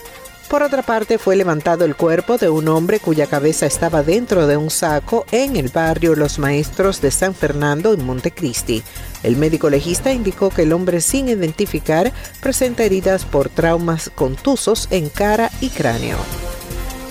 [0.50, 4.58] Por otra parte, fue levantado el cuerpo de un hombre cuya cabeza estaba dentro de
[4.58, 8.84] un saco en el barrio Los Maestros de San Fernando en Montecristi.
[9.24, 15.10] El médico legista indicó que el hombre sin identificar presenta heridas por traumas contusos en
[15.10, 16.18] cara y cráneo.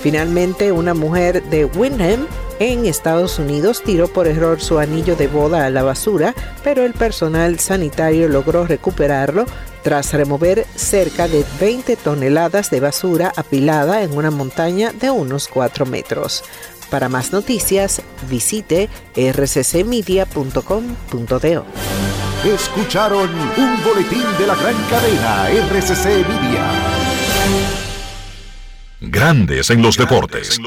[0.00, 2.28] Finalmente, una mujer de Windham
[2.58, 6.92] en Estados Unidos tiró por error su anillo de boda a la basura, pero el
[6.92, 9.46] personal sanitario logró recuperarlo
[9.82, 15.86] tras remover cerca de 20 toneladas de basura apilada en una montaña de unos 4
[15.86, 16.44] metros.
[16.90, 21.64] Para más noticias, visite rccmedia.com.do.
[22.44, 26.70] Escucharon un boletín de la gran cadena RCC Media.
[29.00, 30.60] Grandes en los deportes.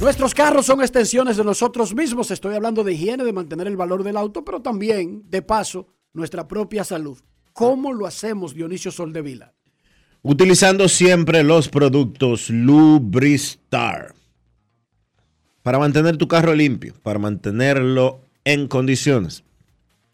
[0.00, 2.30] Nuestros carros son extensiones de nosotros mismos.
[2.30, 6.46] Estoy hablando de higiene, de mantener el valor del auto, pero también, de paso, nuestra
[6.46, 7.18] propia salud.
[7.52, 9.54] ¿Cómo lo hacemos, Dionisio Soldevila?
[10.22, 14.14] Utilizando siempre los productos Lubristar.
[15.64, 19.42] Para mantener tu carro limpio, para mantenerlo en condiciones,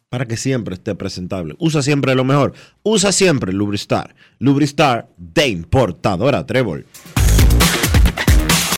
[0.08, 1.56] para que siempre esté presentable.
[1.58, 2.54] Usa siempre lo mejor.
[2.82, 4.14] Usa siempre Lubristar.
[4.38, 6.86] Lubristar de importadora Trébol.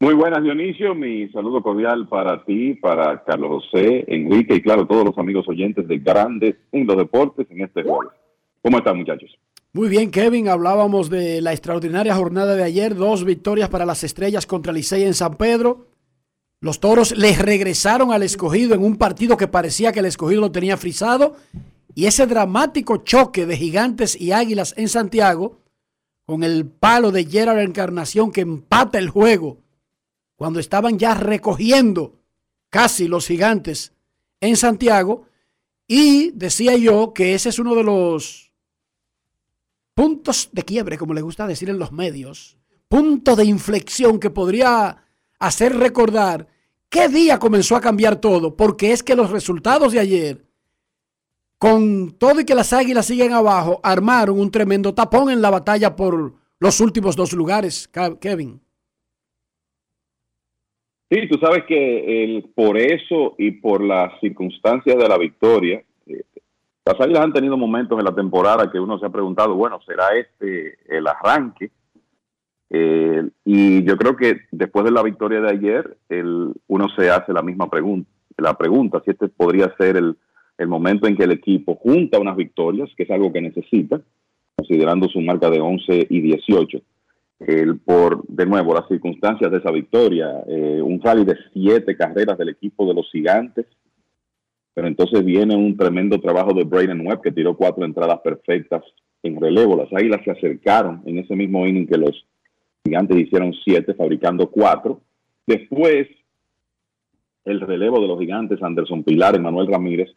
[0.00, 0.94] Muy buenas, Dionisio.
[0.94, 5.88] Mi saludo cordial para ti, para Carlos José, Enrique y, claro, todos los amigos oyentes
[5.88, 8.12] de Grandes en Deportes en este jueves.
[8.62, 9.36] ¿Cómo están, muchachos?
[9.72, 10.48] Muy bien, Kevin.
[10.48, 12.94] Hablábamos de la extraordinaria jornada de ayer.
[12.94, 15.88] Dos victorias para las estrellas contra Licey en San Pedro.
[16.60, 20.52] Los toros les regresaron al escogido en un partido que parecía que el escogido lo
[20.52, 21.34] tenía frisado.
[21.96, 25.58] Y ese dramático choque de gigantes y águilas en Santiago,
[26.24, 29.58] con el palo de Gerard Encarnación que empata el juego
[30.38, 32.14] cuando estaban ya recogiendo
[32.70, 33.92] casi los gigantes
[34.40, 35.26] en Santiago.
[35.88, 38.52] Y decía yo que ese es uno de los
[39.94, 42.56] puntos de quiebre, como le gusta decir en los medios,
[42.88, 45.04] punto de inflexión que podría
[45.40, 46.46] hacer recordar
[46.88, 50.46] qué día comenzó a cambiar todo, porque es que los resultados de ayer
[51.58, 55.96] con todo y que las águilas siguen abajo, armaron un tremendo tapón en la batalla
[55.96, 57.90] por los últimos dos lugares,
[58.20, 58.60] Kevin.
[61.10, 66.22] Sí, tú sabes que el, por eso y por las circunstancias de la victoria, eh,
[66.84, 70.08] las Águilas han tenido momentos en la temporada que uno se ha preguntado, bueno, ¿será
[70.16, 71.70] este el arranque?
[72.70, 77.32] Eh, y yo creo que después de la victoria de ayer, el, uno se hace
[77.32, 80.16] la misma pregunta, la pregunta, si este podría ser el,
[80.66, 84.00] momento en que el equipo junta unas victorias, que es algo que necesita,
[84.56, 86.82] considerando su marca de 11 y 18
[87.40, 92.36] el, por, de nuevo, las circunstancias de esa victoria, eh, un rally de siete carreras
[92.36, 93.66] del equipo de los gigantes,
[94.74, 98.82] pero entonces viene un tremendo trabajo de Braden Webb que tiró cuatro entradas perfectas
[99.22, 99.76] en relevo.
[99.76, 102.26] Las águilas se acercaron en ese mismo inning que los
[102.84, 105.00] gigantes hicieron siete, fabricando cuatro.
[105.46, 106.08] Después,
[107.44, 110.10] el relevo de los gigantes, Anderson Pilar y Manuel Ramírez,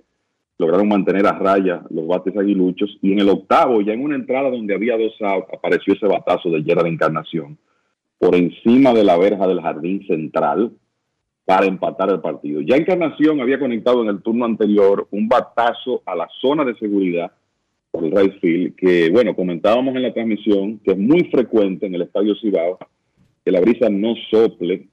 [0.62, 4.52] lograron mantener a raya los bates aguiluchos y en el octavo, ya en una entrada
[4.52, 7.58] donde había dos outs, apareció ese batazo de Gerard Encarnación
[8.20, 10.72] por encima de la verja del jardín central
[11.46, 12.62] para empatar el partido.
[12.62, 17.32] Ya Encarnación había conectado en el turno anterior un batazo a la zona de seguridad
[17.90, 21.96] por el right field, que bueno, comentábamos en la transmisión que es muy frecuente en
[21.96, 22.78] el Estadio Cibao
[23.44, 24.88] que la brisa no sople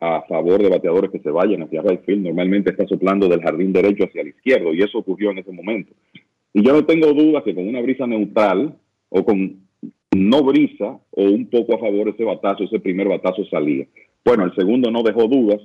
[0.00, 2.24] a favor de bateadores que se vayan hacia right field.
[2.24, 5.92] Normalmente está soplando del jardín derecho hacia el izquierdo y eso ocurrió en ese momento.
[6.52, 8.76] Y yo no tengo duda que con una brisa neutral
[9.08, 9.66] o con
[10.14, 13.86] no brisa o un poco a favor ese batazo, ese primer batazo salía.
[14.24, 15.60] Bueno, el segundo no dejó dudas.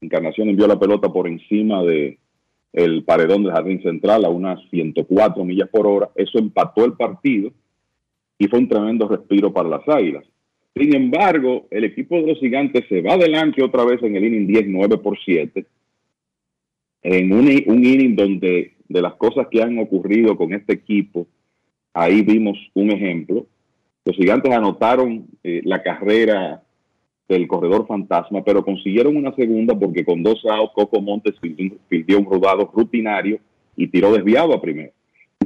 [0.00, 2.18] Encarnación envió la pelota por encima de
[2.72, 6.10] el paredón del jardín central a unas 104 millas por hora.
[6.14, 7.50] Eso empató el partido
[8.38, 10.24] y fue un tremendo respiro para las Águilas.
[10.74, 14.46] Sin embargo, el equipo de los gigantes se va adelante otra vez en el inning
[14.46, 15.66] 10, 9 por 7,
[17.02, 21.26] en un, inning donde de las cosas que han ocurrido con este equipo,
[21.92, 23.46] ahí vimos un ejemplo.
[24.04, 26.62] Los gigantes anotaron eh, la carrera
[27.28, 31.34] del corredor fantasma, pero consiguieron una segunda porque con dos outs Coco Montes
[31.88, 33.38] pidió un rodado rutinario
[33.76, 34.92] y tiró desviado a primero.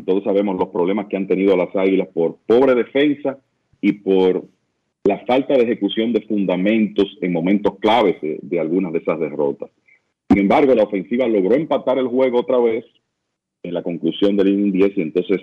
[0.05, 3.39] todos sabemos los problemas que han tenido las Águilas por pobre defensa
[3.81, 4.47] y por
[5.07, 9.71] la falta de ejecución de fundamentos en momentos claves de, algunas de esas derrotas.
[10.31, 12.87] Sin embargo, la ofensiva logró empatar el juego otra vez
[13.63, 15.43] en la conclusión del inning 10 y entonces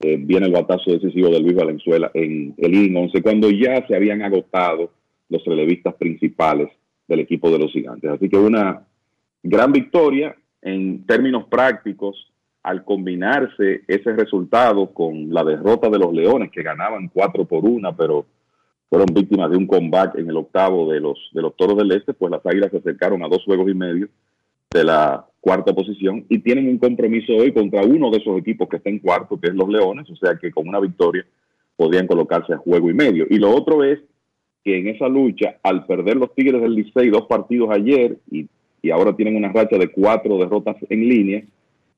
[0.00, 3.96] eh, viene el batazo decisivo de Luis Valenzuela en el inning 11 cuando ya se
[3.96, 4.92] habían agotado
[5.28, 6.68] los relevistas principales
[7.08, 8.08] del equipo de los gigantes.
[8.08, 8.86] Así que una
[9.42, 16.52] gran victoria en términos prácticos al combinarse ese resultado con la derrota de los Leones
[16.52, 18.26] que ganaban 4 por 1, pero
[18.92, 22.12] fueron víctimas de un comeback en el octavo de los, de los Toros del Este,
[22.12, 24.06] pues las Águilas se acercaron a dos juegos y medio
[24.70, 28.76] de la cuarta posición y tienen un compromiso hoy contra uno de esos equipos que
[28.76, 31.24] está en cuarto, que es los Leones, o sea que con una victoria
[31.74, 33.24] podrían colocarse a juego y medio.
[33.30, 33.98] Y lo otro es
[34.62, 38.46] que en esa lucha, al perder los Tigres del Licey dos partidos ayer y,
[38.82, 41.42] y ahora tienen una racha de cuatro derrotas en línea,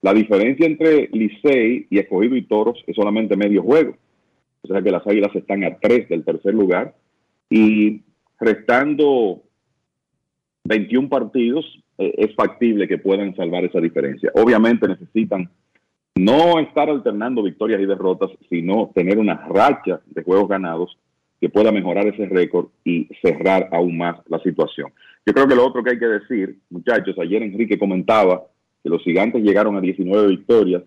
[0.00, 3.96] la diferencia entre Licey y Escogido y Toros es solamente medio juego.
[4.64, 6.94] O sea que las Águilas están a tres del tercer lugar
[7.50, 8.00] y
[8.40, 9.42] restando
[10.64, 11.64] 21 partidos
[11.98, 14.32] eh, es factible que puedan salvar esa diferencia.
[14.34, 15.48] Obviamente necesitan
[16.16, 20.96] no estar alternando victorias y derrotas, sino tener una racha de juegos ganados
[21.40, 24.90] que pueda mejorar ese récord y cerrar aún más la situación.
[25.26, 28.44] Yo creo que lo otro que hay que decir, muchachos, ayer Enrique comentaba
[28.82, 30.82] que los gigantes llegaron a 19 victorias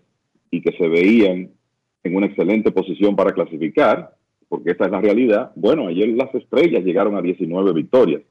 [0.49, 1.51] y que se veían
[2.03, 4.15] en una excelente posición para clasificar,
[4.47, 5.51] porque esta es la realidad.
[5.55, 8.21] Bueno, ayer las estrellas llegaron a 19 victorias.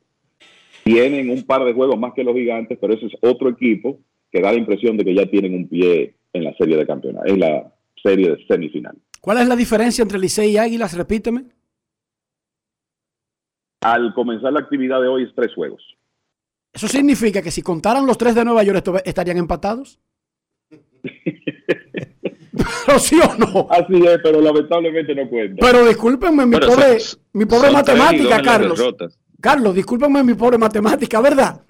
[0.84, 3.98] Tienen un par de juegos más que los gigantes, pero ese es otro equipo
[4.30, 7.26] que da la impresión de que ya tienen un pie en la serie de campeonato,
[7.26, 7.72] en la
[8.02, 8.96] serie de semifinal.
[9.20, 10.96] ¿Cuál es la diferencia entre Licey y Águilas?
[10.96, 11.44] Repíteme.
[13.80, 15.82] Al comenzar la actividad de hoy es tres juegos.
[16.72, 19.98] ¿Eso significa que si contaran los tres de Nueva York estarían empatados?
[22.86, 23.66] ¿Pero sí o no?
[23.70, 25.56] Así es, pero lamentablemente no cuenta.
[25.60, 26.98] Pero discúlpenme, mi pobre,
[27.32, 28.80] mi pobre matemática, Carlos.
[29.40, 31.62] Carlos, discúlpenme mi pobre matemática, ¿verdad?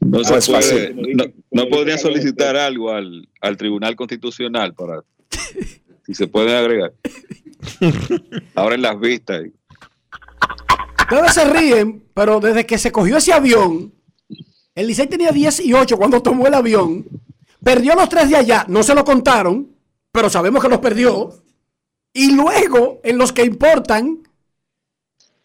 [0.00, 0.94] no, se puede,
[1.50, 5.02] no, podría solicitar algo al, al Tribunal Constitucional para
[6.06, 6.92] si se puede agregar.
[8.54, 9.42] Ahora en las vistas.
[11.00, 13.92] Ustedes se ríen, pero desde que se cogió ese avión,
[14.74, 17.04] el Licey tenía 10 y 8 cuando tomó el avión.
[17.62, 19.68] Perdió los tres de allá, no se lo contaron,
[20.10, 21.32] pero sabemos que los perdió.
[22.12, 24.18] Y luego, en los que importan,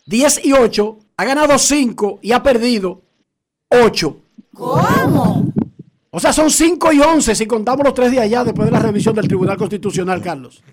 [0.08, 3.02] 10 y 8, ha ganado 5 y ha perdido
[3.70, 4.18] 8.
[4.54, 5.54] ¿Cómo?
[6.10, 8.80] O sea, son 5 y 11 si contamos los tres de allá después de la
[8.80, 10.64] revisión del Tribunal Constitucional, Carlos.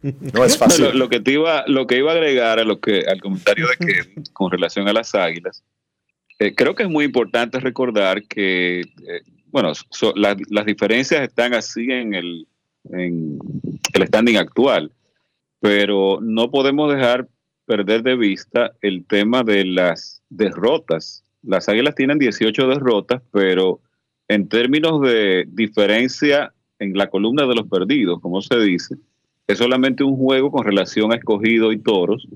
[0.00, 0.98] No es fácil.
[0.98, 3.76] Lo, que te iba, lo que iba a agregar a lo que, al comentario de
[3.76, 5.64] que con relación a las águilas,
[6.38, 9.72] eh, creo que es muy importante recordar que, eh, bueno,
[10.16, 12.46] las diferencias están así en el,
[12.90, 13.38] en
[13.92, 14.90] el standing actual,
[15.60, 17.28] pero no podemos dejar
[17.66, 21.24] perder de vista el tema de las derrotas.
[21.42, 23.80] Las águilas tienen 18 derrotas, pero
[24.28, 28.96] en términos de diferencia en la columna de los perdidos, como se dice,
[29.46, 32.26] es solamente un juego con relación a escogido y toros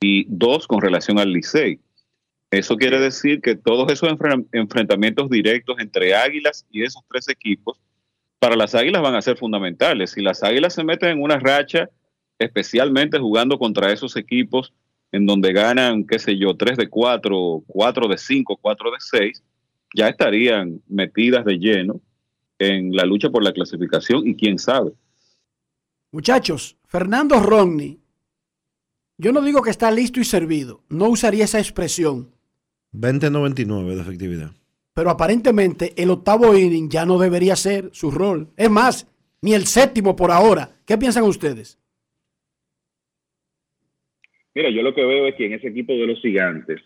[0.00, 1.80] y dos con relación al Licey.
[2.50, 4.08] Eso quiere decir que todos esos
[4.52, 7.78] enfrentamientos directos entre águilas y esos tres equipos,
[8.38, 10.12] para las águilas van a ser fundamentales.
[10.12, 11.90] Si las águilas se meten en una racha,
[12.38, 14.72] especialmente jugando contra esos equipos
[15.12, 19.44] en donde ganan, qué sé yo, 3 de 4, 4 de 5, 4 de 6,
[19.94, 22.00] ya estarían metidas de lleno
[22.58, 24.92] en la lucha por la clasificación y quién sabe,
[26.10, 28.00] Muchachos, Fernando Romney,
[29.18, 32.34] yo no digo que está listo y servido, no usaría esa expresión.
[32.98, 34.50] 20-99 de efectividad.
[34.94, 38.48] Pero aparentemente el octavo inning ya no debería ser su rol.
[38.56, 39.06] Es más,
[39.42, 40.70] ni el séptimo por ahora.
[40.84, 41.78] ¿Qué piensan ustedes?
[44.54, 46.80] Mira, yo lo que veo es que en ese equipo de los gigantes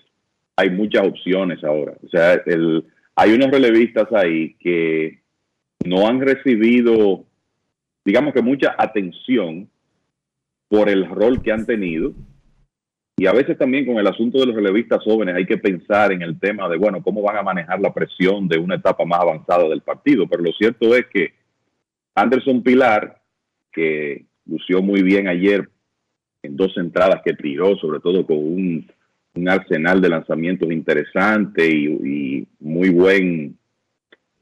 [0.56, 1.94] hay muchas opciones ahora.
[2.05, 2.84] O sea, el,
[3.14, 5.22] hay unos relevistas ahí que
[5.84, 7.24] no han recibido
[8.05, 9.68] digamos que mucha atención
[10.68, 12.12] por el rol que han tenido.
[13.23, 16.23] Y a veces también con el asunto de los relevistas jóvenes hay que pensar en
[16.23, 19.69] el tema de, bueno, cómo van a manejar la presión de una etapa más avanzada
[19.69, 20.27] del partido.
[20.27, 21.32] Pero lo cierto es que
[22.16, 23.23] Anderson Pilar,
[23.70, 25.69] que lució muy bien ayer
[26.43, 28.90] en dos entradas que tiró, sobre todo con un,
[29.47, 33.57] arsenal de lanzamientos interesante y, y muy buen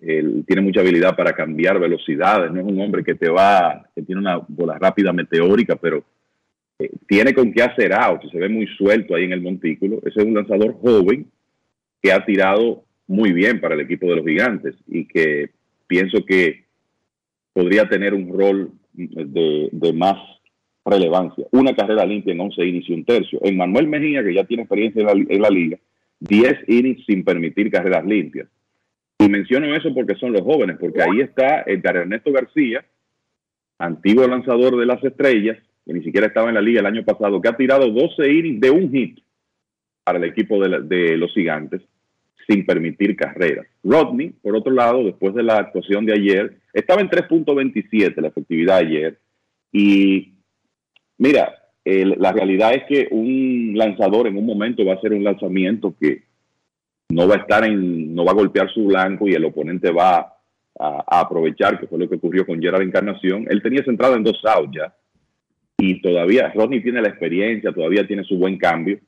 [0.01, 4.01] él tiene mucha habilidad para cambiar velocidades, no es un hombre que te va, que
[4.01, 6.02] tiene una bola rápida meteórica, pero
[7.07, 9.98] tiene con qué hacer out, se ve muy suelto ahí en el montículo.
[10.05, 11.27] Ese es un lanzador joven
[12.02, 15.51] que ha tirado muy bien para el equipo de los gigantes y que
[15.86, 16.65] pienso que
[17.52, 20.16] podría tener un rol de, más
[20.85, 21.47] relevancia.
[21.51, 23.40] Una carrera limpia en 11 innings y un tercio.
[23.43, 25.78] En Manuel Mejía, que ya tiene experiencia en la, liga,
[26.20, 28.48] 10 innings sin permitir carreras limpias
[29.19, 32.85] y menciono eso porque son los jóvenes, porque ahí está Edgar Ernesto García,
[33.78, 37.40] antiguo lanzador de las estrellas, que ni siquiera estaba en la liga el año pasado,
[37.40, 39.19] que ha tirado 12 innings de un hit
[40.05, 41.82] para el equipo de, los gigantes
[42.48, 43.66] sin permitir carreras.
[43.85, 48.78] Rodney, por otro lado, después de la actuación de ayer, estaba en 3.27 la efectividad
[48.78, 49.19] ayer.
[49.73, 50.32] Y
[51.19, 51.55] mira,
[51.85, 56.24] la realidad es que un lanzador en un momento va a hacer un lanzamiento que
[57.11, 60.36] no va a estar en, no va a golpear su blanco y el oponente va
[60.78, 63.47] a, aprovechar, que fue lo que ocurrió con Gerard Encarnación.
[63.51, 64.94] Él tenía centrado en dos outs ya.
[65.81, 68.98] Y todavía Rodney tiene la experiencia, todavía tiene su buen cambio.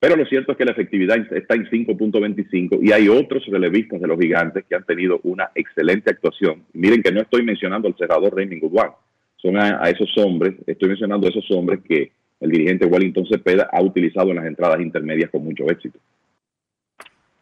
[0.00, 4.06] Pero lo cierto es que la efectividad está en 5.25 y hay otros relevistas de
[4.06, 6.64] los gigantes que han tenido una excelente actuación.
[6.72, 8.92] Miren que no estoy mencionando al cerrador Raymond Goodwin,
[9.36, 13.68] son a, a, esos hombres, estoy mencionando a esos hombres que el dirigente Wellington Cepeda
[13.72, 15.98] ha utilizado en las entradas intermedias con mucho éxito.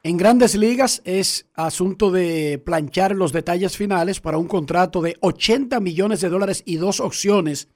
[0.03, 5.81] En grandes ligas es asunto de planchar los detalles finales para un contrato de 80
[5.81, 7.69] millones de dólares y dos opciones.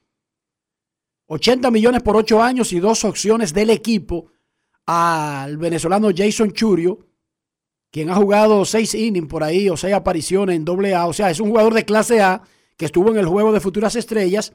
[1.32, 4.32] 80 millones por ocho años y dos opciones del equipo
[4.84, 7.06] al venezolano Jason Churio,
[7.92, 11.06] quien ha jugado seis innings por ahí o seis apariciones en doble A.
[11.06, 12.42] O sea, es un jugador de clase A
[12.76, 14.54] que estuvo en el juego de futuras estrellas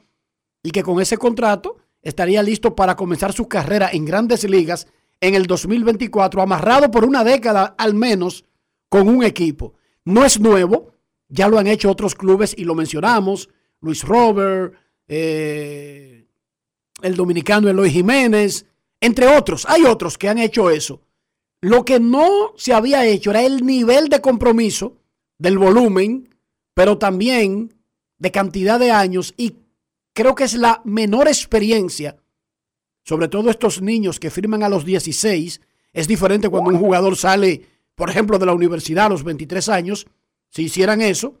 [0.62, 4.86] y que con ese contrato estaría listo para comenzar su carrera en grandes ligas
[5.22, 8.44] en el 2024, amarrado por una década al menos
[8.90, 9.72] con un equipo.
[10.04, 10.92] No es nuevo,
[11.30, 13.48] ya lo han hecho otros clubes y lo mencionamos,
[13.80, 14.74] Luis Robert,
[15.08, 16.15] eh,
[17.02, 18.66] el dominicano Eloy Jiménez,
[19.00, 19.66] entre otros.
[19.68, 21.00] Hay otros que han hecho eso.
[21.60, 24.96] Lo que no se había hecho era el nivel de compromiso
[25.38, 26.34] del volumen,
[26.74, 27.74] pero también
[28.18, 29.56] de cantidad de años y
[30.12, 32.16] creo que es la menor experiencia
[33.06, 35.60] sobre todo estos niños que firman a los 16,
[35.92, 37.62] es diferente cuando un jugador sale,
[37.94, 40.08] por ejemplo, de la universidad a los 23 años,
[40.50, 41.38] si hicieran eso.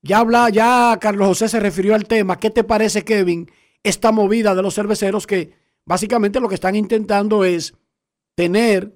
[0.00, 2.40] Ya habla, ya Carlos José se refirió al tema.
[2.40, 3.50] ¿Qué te parece, Kevin,
[3.88, 5.52] esta movida de los cerveceros que
[5.84, 7.72] básicamente lo que están intentando es
[8.34, 8.92] tener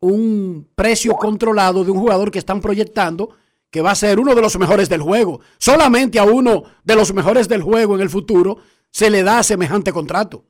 [0.00, 3.30] un precio controlado de un jugador que están proyectando
[3.70, 5.40] que va a ser uno de los mejores del juego.
[5.58, 8.58] Solamente a uno de los mejores del juego en el futuro
[8.90, 10.44] se le da semejante contrato.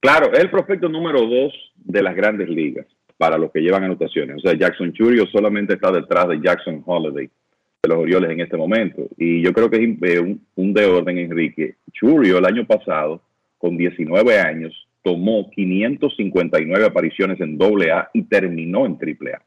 [0.00, 2.86] Claro, es el prospecto número dos de las grandes ligas.
[3.16, 4.36] para los que llevan anotaciones.
[4.36, 7.28] O sea, Jackson Churio solamente está detrás de Jackson Holiday
[7.82, 9.08] de los Orioles en este momento.
[9.16, 11.76] Y yo creo que es eh, un, un de orden, Enrique.
[11.92, 13.22] Churio el año pasado,
[13.56, 19.42] con 19 años, tomó 559 apariciones en doble A y terminó en triple A.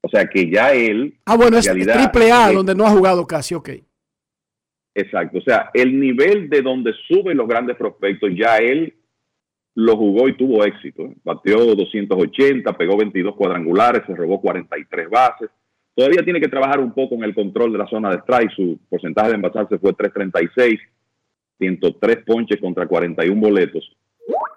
[0.00, 1.14] O sea que ya él...
[1.24, 3.70] Ah, bueno, es triple A donde no ha jugado casi, ok.
[4.96, 8.94] Exacto, o sea, el nivel de donde suben los grandes prospectos, ya él
[9.74, 11.12] lo jugó y tuvo éxito.
[11.24, 15.50] Bateó 280, pegó 22 cuadrangulares, se robó 43 bases.
[15.94, 18.50] Todavía tiene que trabajar un poco en el control de la zona de strike.
[18.52, 20.80] Su porcentaje de envasarse fue 336,
[21.58, 23.96] 103 ponches contra 41 boletos.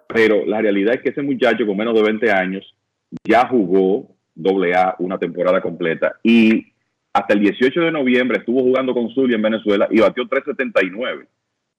[0.08, 2.74] Pero la realidad es que ese muchacho con menos de 20 años
[3.24, 6.74] ya jugó doble A una temporada completa y
[7.14, 11.28] hasta el 18 de noviembre estuvo jugando con Zulia en Venezuela y batió 379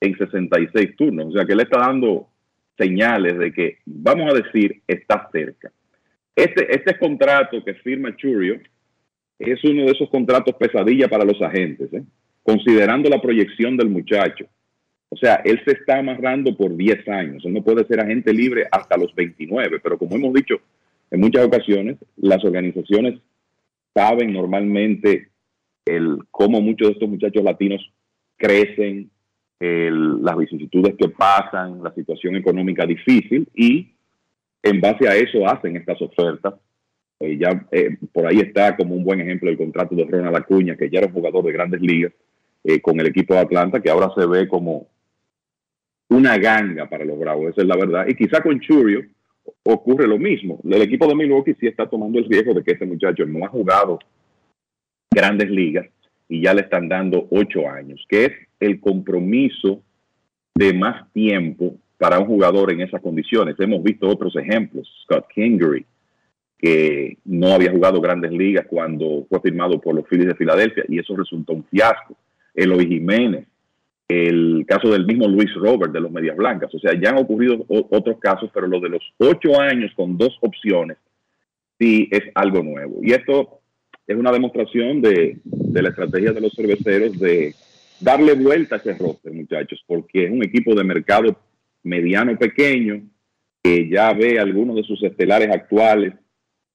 [0.00, 1.26] en 66 turnos.
[1.26, 2.28] O sea que le está dando
[2.76, 5.70] señales de que, vamos a decir, está cerca.
[6.34, 8.60] Este, este contrato que firma Churio
[9.38, 12.02] es uno de esos contratos pesadilla para los agentes, ¿eh?
[12.42, 14.46] considerando la proyección del muchacho.
[15.10, 17.44] O sea, él se está amarrando por 10 años.
[17.44, 19.80] Él no puede ser agente libre hasta los 29.
[19.82, 20.56] Pero como hemos dicho
[21.10, 23.18] en muchas ocasiones, las organizaciones
[23.94, 25.28] saben normalmente
[25.86, 27.80] el cómo muchos de estos muchachos latinos
[28.36, 29.10] crecen,
[29.60, 33.88] las vicisitudes que pasan, la situación económica difícil y
[34.62, 36.54] en base a eso hacen estas ofertas.
[37.20, 40.76] Eh, ya eh, por ahí está como un buen ejemplo el contrato de Ronald Acuña,
[40.76, 42.12] que ya era un jugador de grandes ligas
[42.64, 44.86] eh, con el equipo de Atlanta, que ahora se ve como
[46.10, 48.06] una ganga para los Bravos, esa es la verdad.
[48.08, 49.04] Y quizá con Churio
[49.64, 50.60] ocurre lo mismo.
[50.64, 53.48] El equipo de Milwaukee sí está tomando el riesgo de que este muchacho no ha
[53.48, 53.98] jugado
[55.10, 55.86] grandes ligas
[56.28, 59.82] y ya le están dando ocho años, que es el compromiso
[60.54, 63.56] de más tiempo para un jugador en esas condiciones.
[63.58, 65.84] Hemos visto otros ejemplos, Scott Kingery,
[66.58, 70.98] que no había jugado grandes ligas cuando fue firmado por los Phillies de Filadelfia y
[70.98, 72.16] eso resultó un fiasco.
[72.52, 73.46] Eloy Jiménez,
[74.08, 76.74] el caso del mismo Luis Robert de los Medias Blancas.
[76.74, 80.36] O sea, ya han ocurrido otros casos, pero lo de los ocho años con dos
[80.40, 80.96] opciones
[81.78, 82.98] sí es algo nuevo.
[83.02, 83.60] Y esto
[84.04, 87.54] es una demostración de, de la estrategia de los cerveceros de
[88.00, 91.38] darle vuelta a ese roster, muchachos, porque es un equipo de mercado
[91.84, 93.02] mediano pequeño
[93.62, 96.14] que ya ve algunos de sus estelares actuales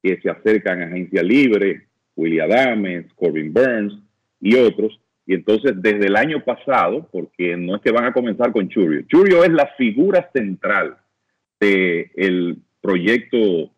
[0.03, 3.97] que se acercan a agencia libre, William Adams, Corbin Burns
[4.41, 8.51] y otros, y entonces, desde el año pasado, porque no es que van a comenzar
[8.51, 10.97] con Churio, Churio es la figura central
[11.59, 13.71] del proyecto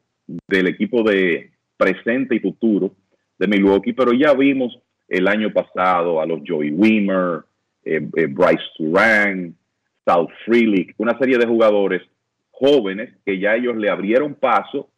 [0.47, 2.95] del equipo de presente y futuro
[3.38, 7.43] de Milwaukee, pero ya vimos el año pasado a los Joey Weimer,
[7.84, 9.56] eh, eh, Bryce Turan,
[10.03, 12.02] South Freely, una serie de jugadores
[12.49, 14.89] jóvenes que ya ellos le abrieron paso,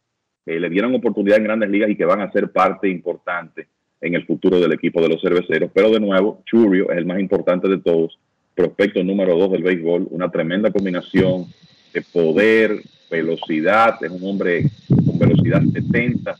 [0.48, 3.68] eh, le dieron oportunidad en grandes ligas y que van a ser parte importante
[4.00, 5.70] en el futuro del equipo de los cerveceros.
[5.74, 8.18] Pero de nuevo, Churio es el más importante de todos,
[8.54, 11.44] prospecto número dos del béisbol, una tremenda combinación
[11.92, 12.80] de poder,
[13.10, 16.34] velocidad, es un hombre con velocidad 70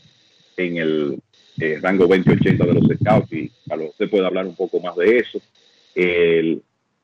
[0.57, 1.19] en el
[1.59, 4.95] eh, rango 20-80 de los scouts y a lo se puede hablar un poco más
[4.95, 5.39] de eso.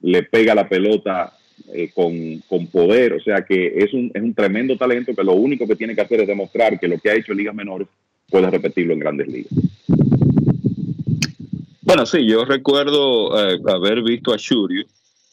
[0.02, 1.34] le pega la pelota
[1.74, 5.34] eh, con, con, poder, o sea que es un, es un tremendo talento que lo
[5.34, 7.88] único que tiene que hacer es demostrar que lo que ha hecho en ligas menores
[8.30, 9.54] puede repetirlo en grandes ligas.
[11.82, 14.86] Bueno, sí, yo recuerdo eh, haber visto a Shurio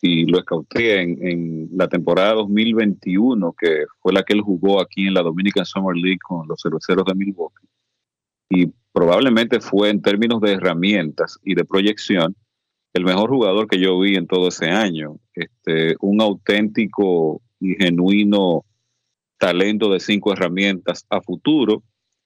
[0.03, 5.15] y lo escauté en, la temporada 2021, que fue la que él jugó aquí en
[5.15, 7.67] la Dominican Summer League con los cerveceros de Milwaukee.
[8.51, 12.37] Y probablemente fue en términos de herramientas y de proyección
[12.93, 15.17] el mejor jugador que yo vi en todo ese año.
[15.35, 18.65] Este, un auténtico y genuino
[19.39, 21.83] talento de cinco herramientas a futuro.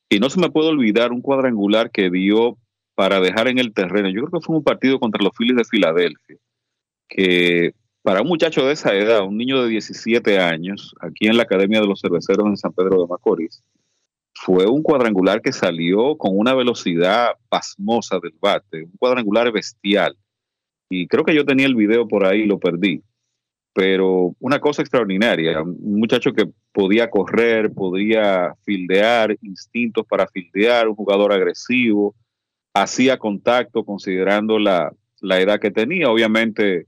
[0.09, 2.59] Y no se me puede olvidar un cuadrangular que dio
[2.94, 4.09] para dejar en el terreno.
[4.09, 6.36] Yo creo que fue un partido contra los Phillies de Filadelfia,
[7.09, 11.43] que para un muchacho de esa edad, un niño de 17 años, aquí en la
[11.43, 13.62] Academia de los Cerveceros en San Pedro de Macorís,
[14.32, 20.16] fue un cuadrangular que salió con una velocidad pasmosa del bate, un cuadrangular bestial.
[20.88, 23.02] Y creo que yo tenía el video por ahí lo perdí.
[23.74, 30.94] Pero una cosa extraordinaria, un muchacho que podía correr, podía fildear, instintos para fildear, un
[30.94, 32.14] jugador agresivo,
[32.72, 36.10] hacía contacto considerando la, edad que tenía.
[36.10, 36.86] Obviamente,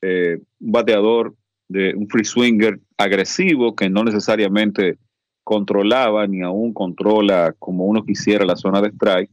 [0.00, 1.34] eh, un bateador
[1.68, 4.98] de un free swinger agresivo que no necesariamente
[5.44, 9.30] controlaba ni aún controla como uno quisiera la zona de strike,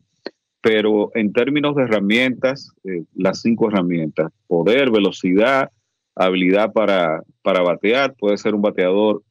[0.62, 5.70] pero en términos de herramientas, eh, las cinco herramientas, poder, velocidad,
[6.16, 9.24] habilidad para, para batear, puede ser un bateador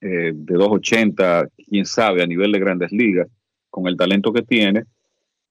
[0.00, 3.28] eh, de 2.80, quién sabe, a nivel de grandes ligas,
[3.70, 4.84] con el talento que tiene,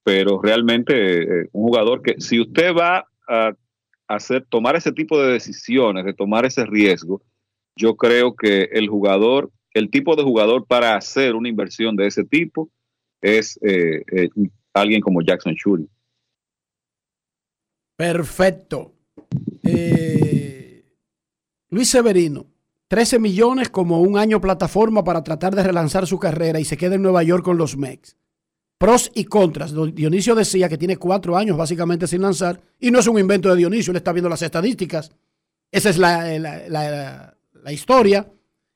[0.04, 3.54] pero realmente eh, un jugador que si usted va a
[4.08, 7.22] hacer, tomar ese tipo de decisiones, de tomar ese riesgo,
[7.76, 12.24] yo creo que el jugador, el tipo de jugador para hacer una inversión de ese
[12.24, 12.70] tipo
[13.22, 14.30] es eh, eh,
[14.74, 15.88] alguien como Jackson Shuri.
[17.96, 18.94] Perfecto.
[19.64, 20.86] Eh,
[21.70, 22.48] Luis Severino,
[22.88, 26.96] 13 millones como un año plataforma para tratar de relanzar su carrera y se queda
[26.96, 28.18] en Nueva York con los Mex.
[28.78, 29.74] Pros y contras.
[29.94, 33.56] Dionisio decía que tiene cuatro años básicamente sin lanzar y no es un invento de
[33.56, 35.12] Dionisio, él está viendo las estadísticas.
[35.72, 38.30] Esa es la, la, la historia.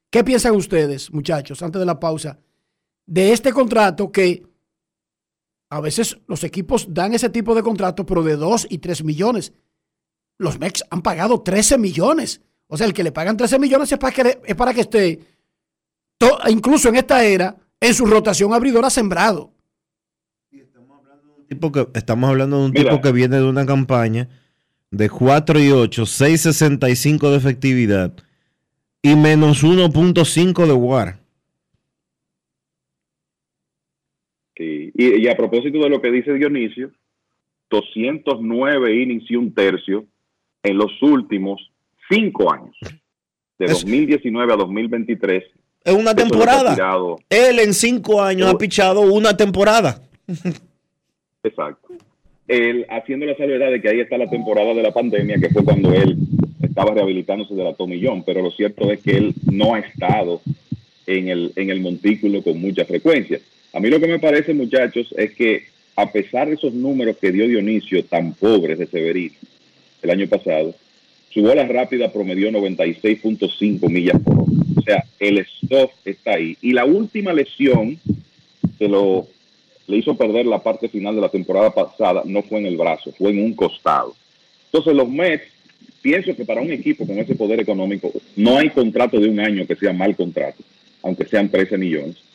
[0.10, 2.40] ¿Qué piensan ustedes, muchachos, antes de la pausa,
[3.06, 4.44] de este contrato que
[5.70, 9.54] a veces los equipos dan ese tipo de contrato, pero de 2 y 3 millones?
[10.38, 12.42] Los Mex han pagado 13 millones.
[12.68, 15.20] O sea, el que le pagan 13 millones es para que, es para que esté,
[16.50, 19.54] incluso en esta era, en su rotación abridora sembrado.
[21.94, 24.28] estamos hablando de un tipo que viene de una campaña
[24.92, 28.14] de 4 y 8, 6.65 de efectividad
[29.02, 31.20] y menos 1.5 de WAR.
[35.00, 36.90] Y, a propósito de lo que dice Dionisio,
[37.70, 40.06] 209 innings y un tercio
[40.64, 41.62] en los últimos
[42.10, 42.76] cinco años,
[43.60, 45.44] de 2019 a 2023.
[45.84, 46.76] Es una temporada.
[47.30, 50.02] Él en cinco años ha pichado una temporada.
[51.44, 51.90] Exacto.
[52.48, 55.64] Él haciendo la salvedad de que ahí está la temporada de la pandemia, que fue
[55.64, 56.18] cuando él
[56.60, 60.42] estaba rehabilitándose de la tomillón, pero lo cierto es que él no ha estado
[61.06, 63.40] en el, en el montículo con mucha frecuencia.
[63.78, 67.32] A mí lo que me parece, muchachos, es que a pesar de esos números que
[67.32, 69.36] dio Dionisio tan pobres de Severino
[70.02, 70.74] el año pasado,
[71.30, 74.52] su bola rápida promedió 96.5 millas por hora.
[74.78, 76.58] O sea, el stop está ahí.
[76.60, 78.00] Y la última lesión
[78.80, 79.28] que lo
[79.86, 83.12] le hizo perder la parte final de la temporada pasada no fue en el brazo,
[83.12, 84.16] fue en un costado.
[84.72, 85.44] Entonces los Mets
[86.02, 89.68] pienso que para un equipo con ese poder económico no hay contrato de un año
[89.68, 90.64] que sea mal contrato,
[91.04, 92.27] aunque sean 13 millones.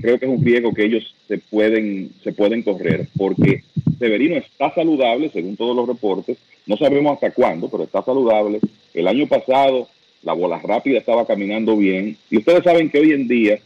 [0.00, 3.64] Creo que es un riesgo que ellos se pueden, se pueden correr porque
[3.98, 6.38] Severino está saludable, según todos los reportes.
[6.66, 8.60] No sabemos hasta cuándo, pero está saludable.
[8.92, 9.88] El año pasado
[10.24, 12.16] la bola rápida estaba caminando bien.
[12.30, 13.58] Y ustedes saben que hoy en día,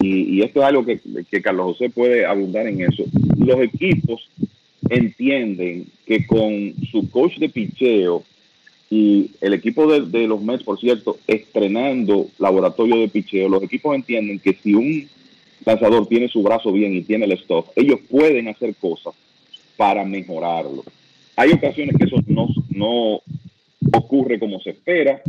[0.00, 1.00] y, esto es algo que,
[1.30, 3.04] que Carlos José puede abundar en eso,
[3.38, 4.28] los equipos
[4.88, 8.24] entienden que con su coach de picheo
[8.92, 14.40] y el equipo de, los Mets, por cierto, estrenando laboratorio de picheo, los equipos entienden
[14.40, 15.08] que si un
[15.64, 19.14] lanzador tiene su brazo bien y tiene el stop, ellos pueden hacer cosas
[19.76, 20.82] para mejorarlo.
[21.36, 23.22] Hay ocasiones que eso no,
[23.96, 25.22] ocurre como se espera.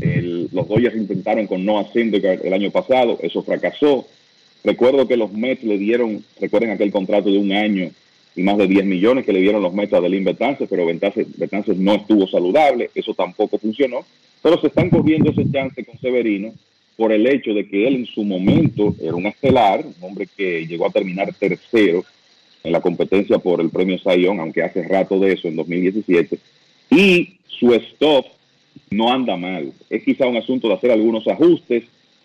[0.00, 4.04] los Dodgers intentaron con Noah Syndergaard el año pasado, eso fracasó.
[4.64, 7.92] Recuerdo que los Mets le dieron, recuerden aquel contrato de un año
[8.36, 10.36] y más de 10 millones que le dieron los metas de Lynn
[10.68, 14.04] pero Betances, no estuvo saludable, eso tampoco funcionó,
[14.42, 16.52] pero se están corriendo ese chance con Severino
[16.96, 20.66] por el hecho de que él en su momento era un estelar, un hombre que
[20.66, 22.04] llegó a terminar tercero
[22.62, 26.38] en la competencia por el premio Sayón, aunque hace rato de eso, en 2017,
[26.90, 28.26] y su stop
[28.90, 29.72] no anda mal.
[29.88, 31.84] Es quizá un asunto de hacer algunos ajustes,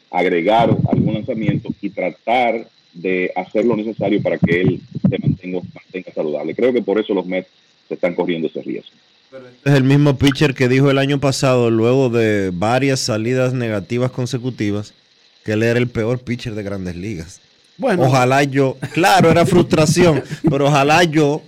[0.10, 4.82] agregar algún lanzamiento y tratar de hacer lo necesario para que él
[5.12, 6.56] se mantenga, saludable.
[6.56, 7.50] Creo que por eso los Mets
[7.88, 8.92] se están corriendo ese riesgo.
[9.64, 14.94] Es el mismo pitcher que dijo el año pasado, luego de varias salidas negativas consecutivas,
[15.46, 17.42] que él era el peor pitcher de grandes ligas.
[17.78, 18.04] Bueno.
[18.04, 21.42] Ojalá yo, claro, era frustración, pero ojalá yo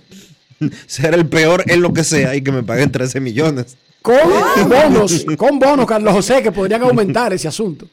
[0.86, 3.76] ser el peor en lo que sea y que me paguen 13 millones.
[4.00, 4.16] Con
[4.68, 7.86] bonos, con bonos, Carlos José, que podrían aumentar ese asunto.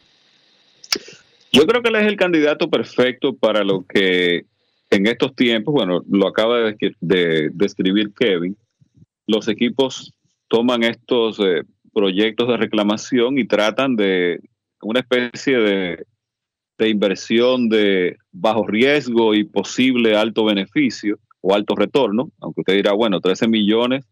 [1.51, 4.45] Yo creo que él es el candidato perfecto para lo que
[4.91, 8.57] en estos tiempos, bueno, lo acaba de, describir Kevin,
[9.25, 10.13] los equipos
[10.49, 11.63] toman estos eh,
[11.93, 14.41] proyectos de reclamación y tratan de
[14.81, 16.05] una especie de,
[16.83, 23.21] inversión de bajo riesgo y posible alto beneficio o alto retorno, aunque usted dirá, bueno,
[23.21, 24.03] 13 millones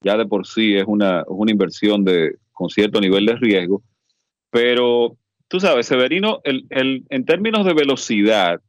[0.00, 3.82] ya de por sí es una, una inversión de, con cierto nivel de riesgo,
[4.50, 8.60] pero tú sabes, Severino, en términos de velocidad,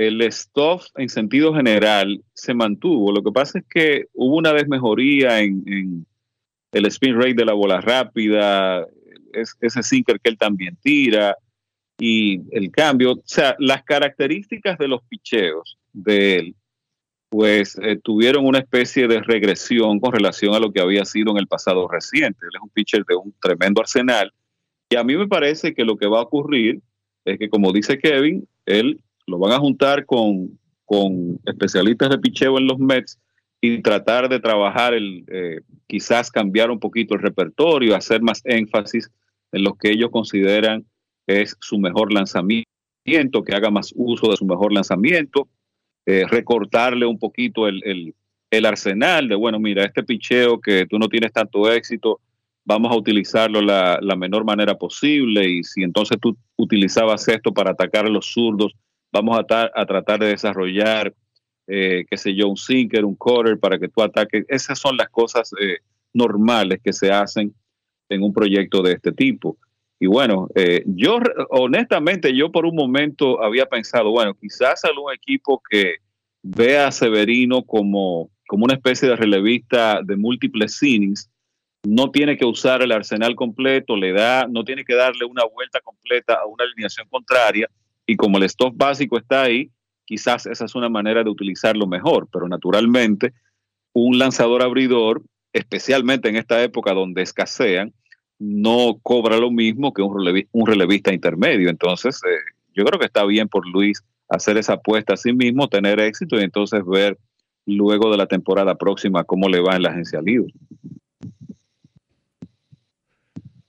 [0.00, 3.12] el stop en sentido general se mantuvo.
[3.12, 6.06] Lo que pasa es que hubo una desmejoría en, en
[6.72, 8.86] el spin rate de la bola rápida,
[9.34, 11.36] ese sinker que él también tira
[11.98, 13.12] y el cambio.
[13.12, 16.54] O sea, las características de los picheos de él,
[17.28, 21.36] pues eh, tuvieron una especie de regresión con relación a lo que había sido en
[21.36, 22.38] el pasado reciente.
[22.46, 24.32] Él es un pitcher de un tremendo arsenal
[24.88, 26.80] Y a mí me parece que lo que va a ocurrir
[27.26, 32.58] es que, como dice Kevin, él lo van a juntar con, con especialistas de picheo
[32.58, 33.18] en los Mets
[33.60, 39.10] y tratar de trabajar, el, eh, quizás cambiar un poquito el repertorio, hacer más énfasis
[39.52, 40.86] en lo que ellos consideran
[41.26, 42.64] es su mejor lanzamiento,
[43.44, 45.48] que haga más uso de su mejor lanzamiento,
[46.06, 48.14] eh, recortarle un poquito el,
[48.50, 52.20] el, arsenal de, bueno, mira, este picheo que tú no tienes tanto éxito,
[52.64, 57.72] vamos a utilizarlo la, la menor manera posible y si entonces tú utilizabas esto para
[57.72, 58.72] atacar a los zurdos,
[59.12, 61.14] vamos a, a tratar de desarrollar
[61.72, 64.44] eh, qué sé yo, un sinker, un quarter para que tú ataques.
[64.48, 65.78] Esas son las cosas eh,
[66.12, 67.54] normales que se hacen
[68.08, 69.56] en un proyecto de este tipo.
[70.00, 71.20] Y bueno, eh, yo
[71.50, 75.98] honestamente, yo por un momento había pensado, bueno, quizás algún equipo que
[76.42, 81.30] vea a Severino como, como una especie de relevista de múltiples innings,
[81.86, 85.80] no tiene que usar el arsenal completo, le da, no tiene que darle una vuelta
[85.80, 87.70] completa a una alineación contraria,
[88.10, 89.70] y como el stop básico está ahí,
[90.04, 93.34] quizás esa es una manera de utilizarlo mejor, pero naturalmente
[93.92, 95.22] un lanzador abridor,
[95.52, 97.92] especialmente en esta época donde escasean,
[98.40, 101.70] no cobra lo mismo que un relevista, intermedio.
[101.70, 105.68] Entonces, eh, yo creo que está bien por Luis hacer esa apuesta a sí mismo,
[105.68, 107.16] tener éxito y entonces ver
[107.64, 110.52] luego de la temporada próxima cómo le va en la agencia libre.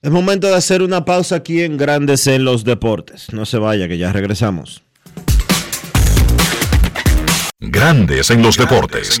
[0.02, 3.32] Es momento de hacer una pausa aquí en Grandes en los Deportes.
[3.32, 4.82] No se vaya, que ya regresamos.
[7.60, 9.20] Grandes en los deportes.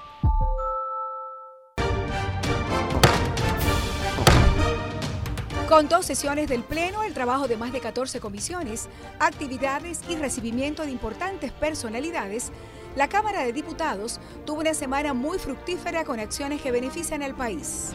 [5.71, 8.89] Con dos sesiones del Pleno, el trabajo de más de 14 comisiones,
[9.19, 12.51] actividades y recibimiento de importantes personalidades,
[12.97, 17.91] la Cámara de Diputados tuvo una semana muy fructífera con acciones que benefician al país.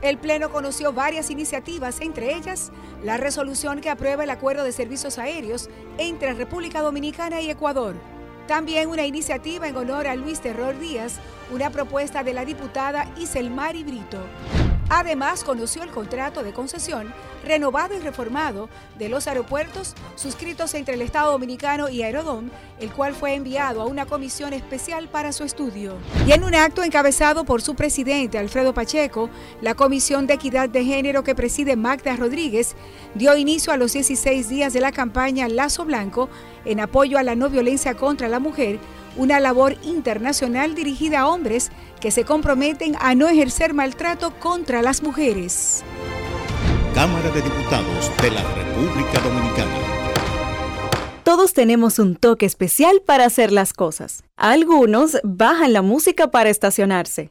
[0.00, 2.72] El Pleno conoció varias iniciativas, entre ellas
[3.04, 5.68] la resolución que aprueba el acuerdo de servicios aéreos
[5.98, 7.96] entre República Dominicana y Ecuador.
[8.48, 11.16] También una iniciativa en honor a Luis Terror Díaz,
[11.52, 14.24] una propuesta de la diputada Iselmari Brito.
[14.92, 17.14] Además, conoció el contrato de concesión
[17.44, 18.68] renovado y reformado
[18.98, 22.50] de los aeropuertos suscritos entre el Estado Dominicano y Aerodom,
[22.80, 25.94] el cual fue enviado a una comisión especial para su estudio.
[26.26, 29.30] Y en un acto encabezado por su presidente Alfredo Pacheco,
[29.62, 32.74] la Comisión de Equidad de Género que preside Magda Rodríguez
[33.14, 36.28] dio inicio a los 16 días de la campaña Lazo Blanco
[36.64, 38.80] en apoyo a la no violencia contra la mujer
[39.16, 41.70] una labor internacional dirigida a hombres
[42.00, 45.84] que se comprometen a no ejercer maltrato contra las mujeres.
[46.94, 50.00] Cámara de Diputados de la República Dominicana.
[51.22, 54.24] Todos tenemos un toque especial para hacer las cosas.
[54.36, 57.30] Algunos bajan la música para estacionarse.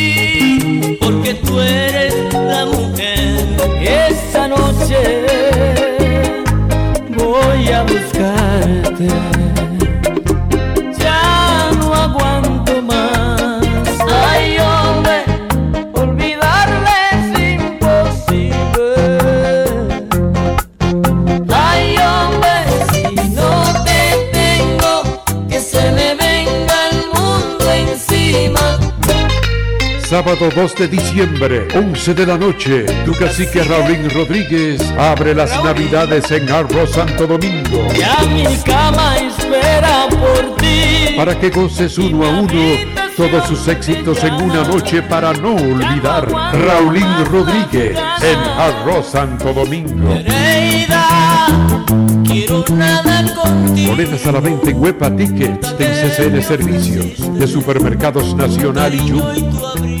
[1.51, 3.45] tú eres la mujer.
[3.81, 5.25] Esta noche
[7.09, 9.50] voy a buscarte.
[30.11, 36.29] Sábado 2 de diciembre, 11 de la noche, tu cacique Raulín Rodríguez abre las navidades
[36.31, 37.87] en Arroz Santo Domingo.
[37.97, 41.15] Ya mi cama espera por ti.
[41.15, 46.29] Para que goces uno a uno todos sus éxitos en una noche para no olvidar.
[46.29, 50.09] Raulín Rodríguez en Arroz Santo Domingo.
[53.87, 60.00] Boletas a la venta en Huepa Tickets de CCN Servicios de Supermercados Nacional y Jumbo.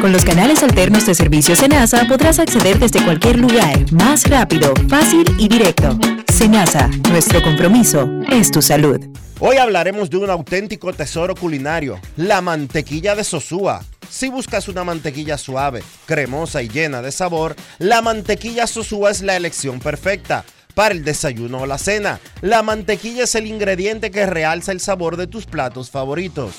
[0.00, 5.24] Con los canales alternos de servicio Senasa podrás acceder desde cualquier lugar, más rápido, fácil
[5.38, 5.96] y directo.
[6.32, 8.98] Senasa, nuestro compromiso es tu salud.
[9.38, 13.84] Hoy hablaremos de un auténtico tesoro culinario, la mantequilla de Sosúa.
[14.10, 19.36] Si buscas una mantequilla suave, cremosa y llena de sabor, la mantequilla Sosúa es la
[19.36, 20.44] elección perfecta.
[20.74, 25.16] Para el desayuno o la cena, la mantequilla es el ingrediente que realza el sabor
[25.16, 26.54] de tus platos favoritos.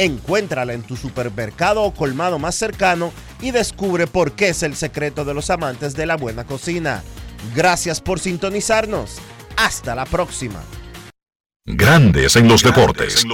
[0.00, 3.12] Encuéntrala en tu supermercado o colmado más cercano
[3.42, 7.02] y descubre por qué es el secreto de los amantes de la buena cocina.
[7.54, 9.18] Gracias por sintonizarnos.
[9.58, 10.64] Hasta la próxima.
[11.66, 13.26] Grandes en los deportes.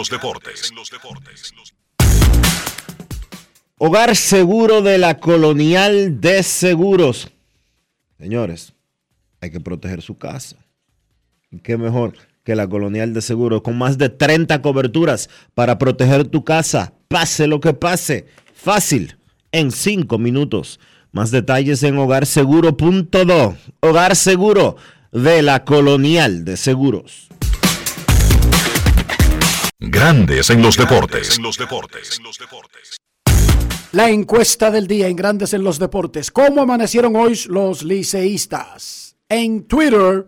[3.79, 7.31] Hogar seguro de la Colonial de Seguros.
[8.19, 8.73] Señores,
[9.41, 10.57] hay que proteger su casa.
[11.49, 12.15] ¿Y qué mejor
[12.47, 16.93] que la Colonial de Seguros con más de 30 coberturas para proteger tu casa?
[17.09, 18.27] Pase lo que pase.
[18.55, 19.17] Fácil,
[19.51, 20.79] en 5 minutos.
[21.11, 23.57] Más detalles en hogarseguro.do.
[23.81, 24.77] Hogar seguro
[25.11, 27.27] de la Colonial de Seguros.
[29.81, 31.41] Grandes en los deportes.
[33.91, 36.31] La encuesta del día en Grandes en los Deportes.
[36.31, 39.17] ¿Cómo amanecieron hoy los liceístas?
[39.29, 40.27] En Twitter,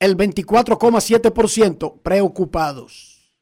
[0.00, 3.34] el 24,7% preocupados.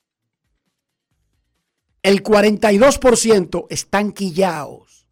[2.03, 5.09] El 42% están quillados.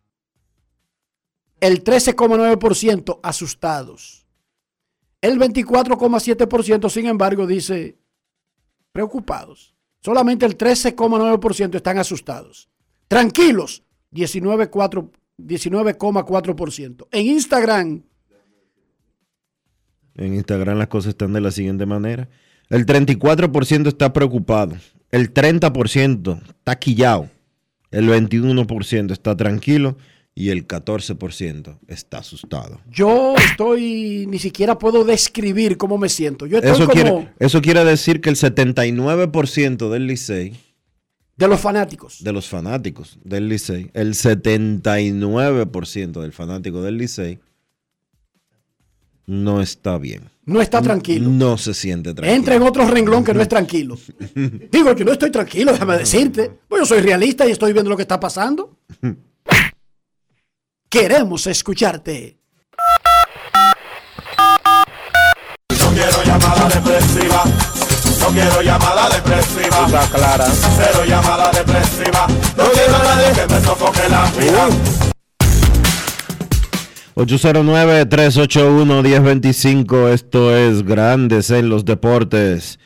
[1.61, 4.27] El 13,9% asustados.
[5.21, 7.99] El 24,7% sin embargo dice
[8.93, 9.75] preocupados.
[10.01, 12.69] Solamente el 13,9% están asustados.
[13.09, 15.11] Tranquilos, 19,4%.
[15.39, 17.09] 19,4%.
[17.11, 18.05] En Instagram.
[20.17, 22.29] En Instagram las cosas están de la siguiente manera.
[22.71, 24.77] El 34% está preocupado.
[25.11, 27.31] El 30% está quillado.
[27.91, 29.97] El 21% está tranquilo.
[30.37, 32.81] Y el 14% está asustado.
[32.91, 36.47] Yo estoy, ni siquiera puedo describir cómo me siento.
[36.47, 40.57] Yo estoy Eso, como quiere, eso quiere decir que el 79% del Licey,
[41.37, 42.25] de los fanáticos.
[42.25, 47.39] de los fanáticos del Licey, el 79% del fanático del Licey
[49.27, 50.31] no está bien.
[50.45, 51.31] No está tranquilo.
[51.31, 52.37] No se siente tranquilo.
[52.37, 53.97] Entra en otro renglón que no es tranquilo.
[54.35, 56.51] Digo, yo no estoy tranquilo, déjame decirte.
[56.69, 58.77] Pues yo soy realista y estoy viendo lo que está pasando.
[60.89, 62.39] Queremos escucharte.
[65.81, 67.45] No quiero llamada depresiva.
[68.21, 69.87] No quiero llamada depresiva.
[69.87, 70.47] Está clara.
[70.47, 72.27] Cero llamada depresiva.
[72.57, 75.14] No quiero a nadie que me sofoque la vida.
[77.17, 80.09] 809-381-1025.
[80.09, 82.79] Esto es Grandes en los Deportes.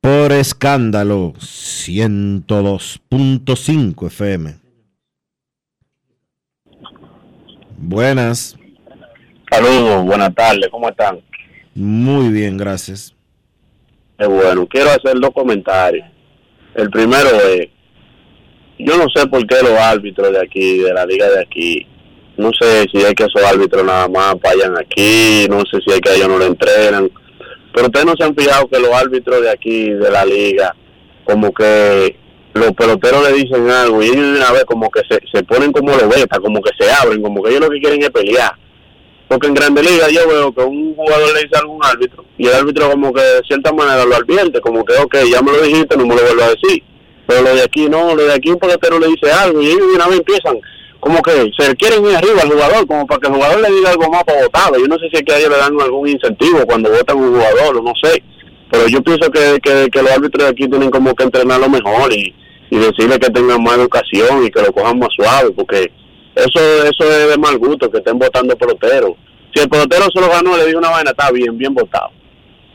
[0.00, 4.54] Por escándalo 102.5 FM.
[7.78, 8.56] Buenas.
[9.50, 11.20] Saludos, buenas tardes, ¿cómo están?
[11.74, 13.14] Muy bien, gracias.
[14.18, 16.08] Eh, bueno, quiero hacer dos comentarios.
[16.74, 17.68] El primero es,
[18.78, 21.86] yo no sé por qué los árbitros de aquí, de la liga de aquí,
[22.36, 26.00] no sé si hay que esos árbitros nada más vayan aquí, no sé si hay
[26.00, 27.10] que ellos no lo entrenan,
[27.72, 30.74] pero ustedes no se han fijado que los árbitros de aquí, de la liga,
[31.24, 32.16] como que
[32.54, 35.72] los peloteros le dicen algo y ellos de una vez como que se, se ponen
[35.72, 38.52] como los betas, como que se abren, como que ellos lo que quieren es pelear.
[39.28, 42.46] Porque en Grande Liga yo veo que un jugador le dice a un árbitro y
[42.46, 45.62] el árbitro como que de cierta manera lo advierte, como que ok, ya me lo
[45.62, 46.82] dijiste, no me lo vuelvo a decir.
[47.26, 49.88] Pero lo de aquí no, lo de aquí un pelotero le dice algo y ellos
[49.88, 50.60] de una vez empiezan
[51.00, 53.90] como que se quieren ir arriba al jugador, como para que el jugador le diga
[53.90, 54.78] algo más para votarlo.
[54.78, 57.34] Yo no sé si es que a ellos le dan algún incentivo cuando votan un
[57.34, 58.22] jugador no sé.
[58.70, 62.34] Pero yo pienso que, que, los árbitros de aquí tienen como que entrenarlo mejor y,
[62.70, 65.92] y decirle que tengan más educación y que lo cojan más suave, porque
[66.34, 69.12] eso eso es de mal gusto, que estén votando peloteros.
[69.54, 72.10] Si el pelotero se lo ganó, le dio una vaina, está bien, bien votado.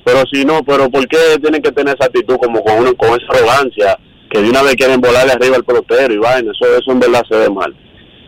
[0.03, 3.10] Pero si no, pero ¿por qué tienen que tener esa actitud como con, uno, con
[3.10, 3.99] esa arrogancia,
[4.31, 6.52] que de una vez quieren volarle arriba al pelotero y vaina?
[6.52, 7.76] Eso, eso en verdad se ve mal.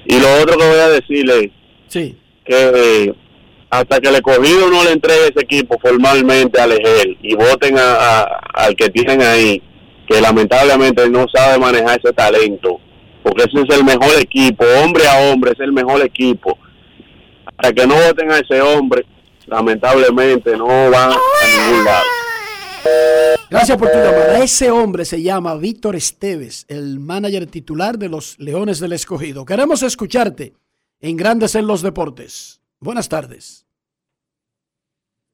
[0.05, 1.51] Y lo otro que voy a decirle
[1.87, 2.17] sí.
[2.45, 3.13] que eh,
[3.69, 7.93] hasta que el escogido no le entregue ese equipo formalmente al EGEL y voten a,
[7.95, 8.23] a-
[8.53, 9.61] al que tienen ahí,
[10.07, 12.79] que lamentablemente no sabe manejar ese talento,
[13.23, 16.57] porque ese es el mejor equipo, hombre a hombre, es el mejor equipo.
[17.55, 19.05] Para que no voten a ese hombre,
[19.47, 21.15] lamentablemente no van a
[21.47, 22.05] ningún lado.
[23.49, 24.43] Gracias por tu llamada.
[24.43, 29.45] Ese hombre se llama Víctor Esteves, el manager titular de los Leones del Escogido.
[29.45, 30.53] Queremos escucharte
[30.99, 32.61] en Grandes en los Deportes.
[32.79, 33.65] Buenas tardes.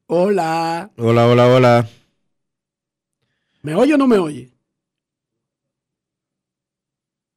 [0.08, 0.92] Hola.
[0.98, 1.90] Hola, hola, hola.
[3.62, 4.52] ¿Me oye o no me oye?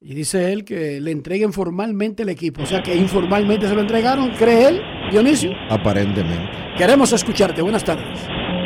[0.00, 2.62] Y dice él que le entreguen formalmente el equipo.
[2.62, 4.82] O sea que informalmente se lo entregaron, ¿cree él,
[5.12, 5.52] Dionisio?
[5.70, 6.50] Aparentemente.
[6.76, 7.62] Queremos escucharte.
[7.62, 8.18] Buenas tardes.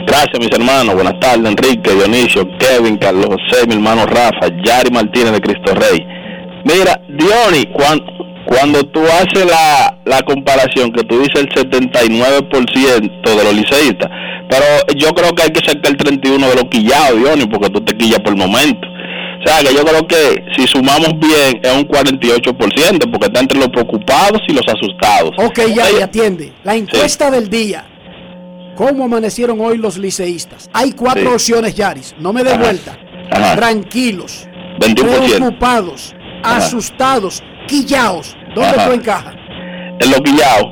[0.06, 0.94] Gracias, mis hermanos.
[0.94, 6.06] Buenas tardes, Enrique, Dionisio, Kevin, Carlos José, mi hermano Rafa, Yari Martínez de Cristo Rey.
[6.64, 8.04] Mira, Diony, cuando,
[8.46, 14.08] cuando tú haces la, la comparación, que tú dices el 79% de los liceístas,
[14.48, 14.64] pero
[14.96, 17.96] yo creo que hay que sacar el 31% de los quillados, Diony, porque tú te
[17.96, 18.86] quillas por el momento.
[19.44, 23.58] O sea, que yo creo que si sumamos bien es un 48%, porque está entre
[23.58, 25.32] los preocupados y los asustados.
[25.38, 26.52] Ok, ya, y atiende.
[26.64, 27.84] La encuesta del día.
[28.76, 30.68] ¿Cómo amanecieron hoy los liceístas?
[30.72, 31.34] Hay cuatro Sí.
[31.52, 32.14] opciones, Yaris.
[32.18, 32.58] No me dé Ajá.
[32.62, 32.98] vuelta.
[33.30, 33.56] Ajá.
[33.56, 34.46] Tranquilos,
[34.78, 35.36] 21%.
[35.38, 36.58] preocupados, Ajá.
[36.58, 38.36] asustados, quillaos.
[38.54, 39.34] ¿Dónde tú encajas?
[39.98, 40.66] En los quillados.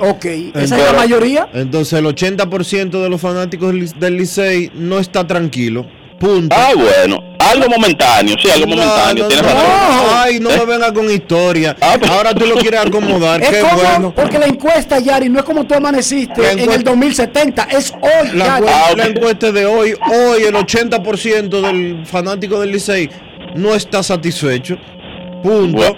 [0.00, 0.24] Ok,
[0.54, 1.48] esa es la mayoría.
[1.52, 5.86] Entonces el 80% de los fanáticos del Licey no está tranquilo.
[6.20, 6.54] Punto.
[6.56, 7.18] Ah, bueno.
[7.38, 9.26] Algo momentáneo, sí, algo momentáneo.
[9.26, 9.66] Tienes razón.
[10.14, 11.74] Ay, no me venga con historia.
[11.80, 13.42] Ahora tú lo quieres acomodar.
[13.42, 14.12] Es Qué como, bueno.
[14.14, 17.92] porque la encuesta, Yari, no es como tú amaneciste La en encuesta- el 2070, es
[18.02, 18.96] hoy, La, Yari.
[18.96, 23.08] la encuesta de hoy, hoy el 80% del fanático del Licey
[23.56, 24.76] no está satisfecho.
[25.42, 25.96] Punto.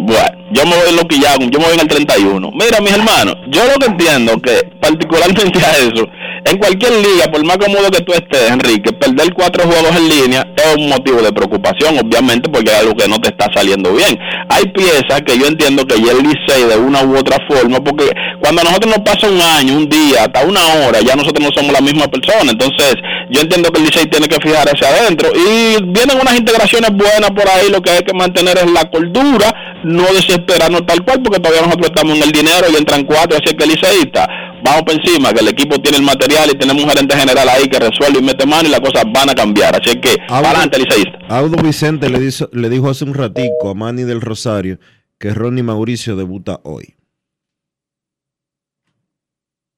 [0.00, 2.50] Bueno, yo me voy en lo que ya, yo me voy en el 31.
[2.52, 6.06] Mira, mis hermanos, yo lo que entiendo que particularmente a eso,
[6.50, 10.46] en cualquier liga, por más cómodo que tú estés, Enrique, perder cuatro juegos en línea
[10.56, 14.18] es un motivo de preocupación, obviamente, porque es algo que no te está saliendo bien.
[14.48, 18.10] Hay piezas que yo entiendo que ya el Licey de una u otra forma, porque
[18.40, 21.50] cuando a nosotros nos pasa un año, un día, hasta una hora, ya nosotros no
[21.54, 22.50] somos la misma persona.
[22.50, 22.96] Entonces,
[23.30, 25.30] yo entiendo que el Licey tiene que fijar hacia adentro.
[25.34, 29.67] Y vienen unas integraciones buenas por ahí, lo que hay que mantener es la cordura,
[29.84, 33.54] no desesperarnos tal cual, porque todavía nosotros estamos en el dinero y entran cuatro, así
[33.56, 34.26] que liceísta,
[34.64, 37.68] vamos por encima, que el equipo tiene el material y tenemos un gerente general ahí
[37.68, 39.74] que resuelve y mete mano y las cosas van a cambiar.
[39.80, 41.18] Así que, adelante, liceísta.
[41.28, 44.78] Audo Vicente le, dijo- le dijo hace un ratico a Manny del Rosario
[45.18, 46.94] que Ronnie Mauricio debuta hoy.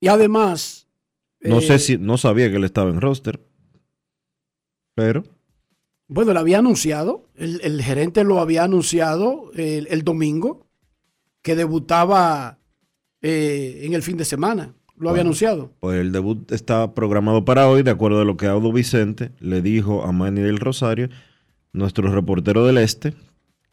[0.00, 0.86] Y además,
[1.42, 3.40] No Eh, sé si, no sabía que él estaba en roster.
[4.94, 5.22] Pero
[6.08, 10.66] bueno, lo había anunciado, el, el gerente lo había anunciado el, el domingo,
[11.42, 12.58] que debutaba
[13.22, 14.74] eh, en el fin de semana.
[14.96, 15.72] Lo había anunciado.
[15.80, 19.62] pues el debut está programado para hoy, de acuerdo a lo que Audo Vicente le
[19.62, 21.08] dijo a Manny del Rosario,
[21.72, 23.14] nuestro reportero del Este,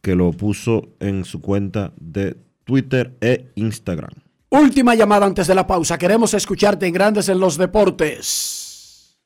[0.02, 4.12] que lo puso en su cuenta de Twitter e Instagram.
[4.50, 5.98] Última llamada antes de la pausa.
[5.98, 9.20] Queremos escucharte en Grandes en los Deportes.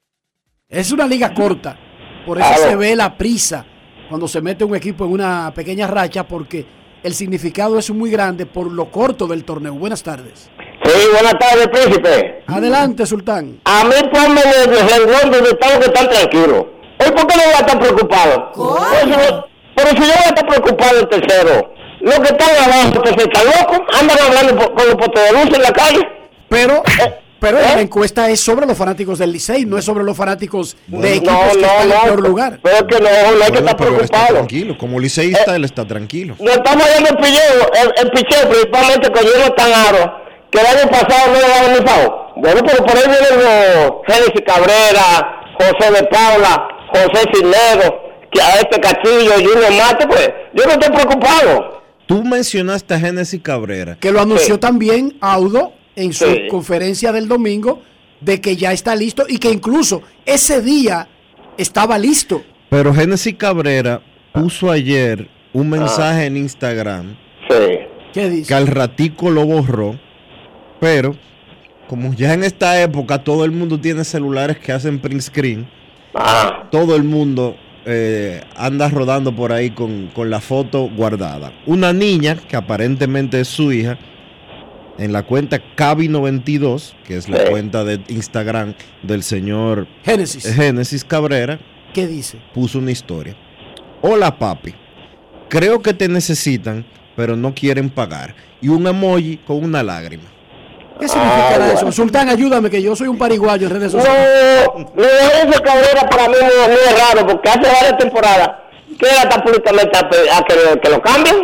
[0.68, 1.78] Es una liga corta.
[2.26, 3.68] Por eso se ve la prisa
[4.12, 6.66] cuando se mete un equipo en una pequeña racha porque
[7.02, 9.74] el significado es muy grande por lo corto del torneo.
[9.76, 10.50] Buenas tardes.
[10.84, 12.44] Sí, buenas tardes, príncipe.
[12.46, 13.62] Adelante, Sultán.
[13.64, 16.66] A mí ponme en el renglón donde estamos que están tranquilos.
[17.00, 18.52] ¿Hoy por qué no voy a estar preocupado?
[18.58, 19.44] Oye,
[19.76, 23.46] pero si yo voy a estar preocupado el tercero, los que están abajo, entonces están
[23.46, 26.02] locos, andan hablando con los potes de luz en la calle.
[26.50, 26.84] Pero,
[27.42, 27.64] pero ¿Eh?
[27.64, 31.06] la encuesta es sobre los fanáticos del Licey, no es sobre los fanáticos de No,
[31.08, 32.60] equipos no, que están no, en peor lugar.
[32.62, 34.34] Pero es que no, no hay que estar preocupado.
[34.36, 34.78] tranquilo.
[34.78, 36.36] Como liceísta, él está tranquilo.
[36.40, 40.14] Nos estamos viendo el picheo, el, el picheo principalmente con Diego Tanaro,
[40.52, 42.34] que el año pasado no le daban ni pavo.
[42.38, 47.92] Bueno, pero por ahí vienen los Génesis Cabrera, José de Paula, José Cisneros,
[48.32, 51.82] que a este Castillo, Junior Mate, pues yo no estoy preocupado.
[52.06, 53.98] Tú mencionaste a Génesis Cabrera.
[54.00, 56.48] Que lo anunció también Audo en su Sí.
[56.50, 57.82] conferencia del domingo
[58.20, 61.08] de que ya está listo y que incluso ese día
[61.58, 62.44] estaba listo.
[62.70, 64.02] Pero Génesis Cabrera
[64.34, 67.18] puso ayer un mensaje en Instagram
[68.14, 68.48] ¿Qué dice?
[68.48, 70.00] que al ratico lo borró,
[70.80, 71.16] pero
[71.88, 75.68] como ya en esta época todo el mundo tiene celulares que hacen print screen,
[76.72, 77.56] todo el mundo
[77.86, 81.52] eh, anda rodando por ahí con, con la foto guardada.
[81.66, 83.98] Una niña, que aparentemente es su hija,
[84.98, 87.44] en la cuenta Cabi92, que es la Sí.
[87.50, 88.74] cuenta de Instagram
[89.04, 90.54] del señor Génesis.
[90.54, 91.60] Génesis Cabrera,
[91.94, 92.40] ¿Qué dice?
[92.54, 93.36] puso una historia.
[94.02, 94.74] Hola papi,
[95.50, 96.86] creo que te necesitan,
[97.16, 98.36] pero no quieren pagar.
[98.62, 100.24] Y un emoji con una lágrima.
[101.00, 101.92] ¿Qué significará eso?
[101.92, 104.68] Sultán, ayúdame, que yo soy un pariguayo en redes sociales.
[104.76, 108.50] No, lo de Génesis Cabrera para mí es raro, porque hace varias temporadas
[109.00, 111.36] que era tan públicamente a, que, lo- que lo cambien.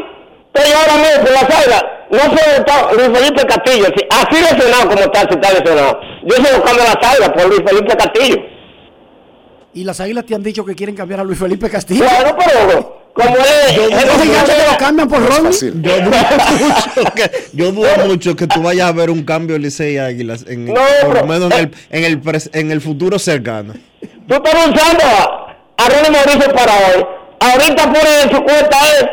[0.53, 4.90] Pero ahora mismo, por las águilas, no se está Luis Felipe Castillo, sí, así lesionado
[4.90, 6.00] como está, si está lesionado.
[6.24, 8.38] Yo cambio a las águilas por Luis Felipe Castillo.
[9.74, 12.06] Y las águilas te han dicho que quieren cambiar a Luis Felipe Castillo.
[12.06, 15.52] Bueno, pero como es, Yo que lo cambian por Ronnie.
[15.52, 16.18] Yo dudo
[16.60, 20.46] mucho que, yo dudo mucho que tú vayas a ver un cambio Licey y Águilas
[20.48, 23.74] en, No, por lo menos en el, en, el en el futuro cercano.
[24.28, 27.06] tú estás usando a, a Ronnie Mauricio para hoy.
[27.40, 29.10] Ahorita pone en su cuenta él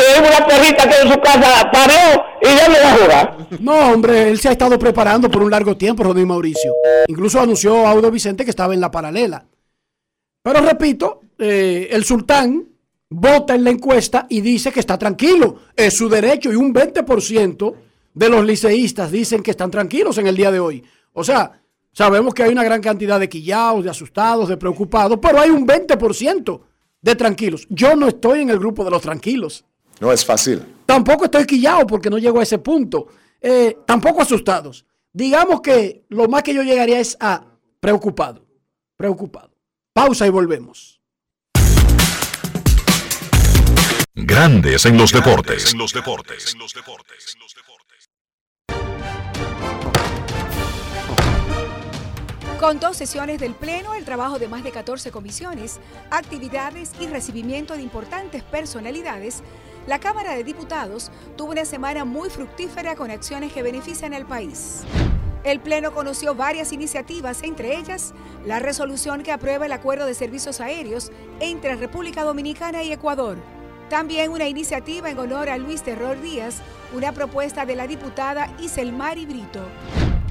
[0.00, 3.48] que una perrita que en su casa parió y ya no va a jugar.
[3.60, 6.72] No, hombre, él se ha estado preparando por un largo tiempo, Rodríguez Mauricio.
[7.08, 9.44] Incluso anunció a Audo Vicente que estaba en la paralela.
[10.42, 12.66] Pero repito, eh, el sultán
[13.10, 15.56] vota en la encuesta y dice que está tranquilo.
[15.76, 17.74] Es su derecho y un 20%
[18.14, 20.84] de los liceístas dicen que están tranquilos en el día de hoy.
[21.12, 21.60] O sea,
[21.92, 25.66] sabemos que hay una gran cantidad de quillados, de asustados, de preocupados, pero hay un
[25.66, 26.60] 20%
[27.02, 27.66] de tranquilos.
[27.68, 29.64] Yo no estoy en el grupo de los tranquilos.
[30.00, 30.64] No es fácil.
[30.86, 33.06] Tampoco estoy quillado porque no llego a ese punto.
[33.40, 34.84] Eh, tampoco asustados.
[35.12, 37.44] Digamos que lo más que yo llegaría es a
[37.78, 38.44] preocupado.
[38.96, 39.50] Preocupado.
[39.92, 41.00] Pausa y volvemos.
[44.14, 45.72] Grandes en los deportes.
[45.72, 46.56] En los deportes.
[52.58, 57.74] Con dos sesiones del Pleno, el trabajo de más de 14 comisiones, actividades y recibimiento
[57.74, 59.42] de importantes personalidades,
[59.86, 64.82] la Cámara de Diputados tuvo una semana muy fructífera con acciones que benefician al país.
[65.42, 68.12] El Pleno conoció varias iniciativas, entre ellas
[68.44, 73.38] la resolución que aprueba el acuerdo de servicios aéreos entre República Dominicana y Ecuador.
[73.88, 76.58] También una iniciativa en honor a Luis Terror Díaz,
[76.94, 79.64] una propuesta de la diputada Iselmari Brito.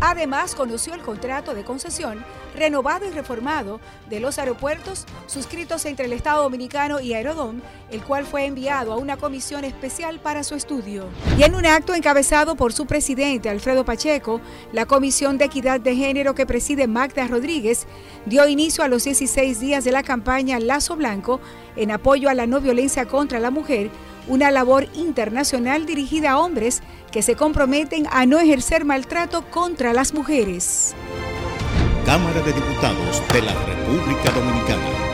[0.01, 2.23] Además, conoció el contrato de concesión
[2.55, 7.61] renovado y reformado de los aeropuertos suscritos entre el Estado Dominicano y Aerodom,
[7.91, 11.05] el cual fue enviado a una comisión especial para su estudio.
[11.38, 14.41] Y en un acto encabezado por su presidente Alfredo Pacheco,
[14.73, 17.88] la Comisión de Equidad de Género que preside Magda Rodríguez
[18.26, 21.39] dio inicio a los 16 días de la campaña Lazo Blanco
[21.76, 23.89] en apoyo a la no violencia contra la mujer,
[24.27, 26.81] una labor internacional dirigida a hombres
[27.11, 30.95] que se comprometen a no ejercer maltrato contra las mujeres.
[32.06, 35.10] Cámara de Diputados de la República Dominicana.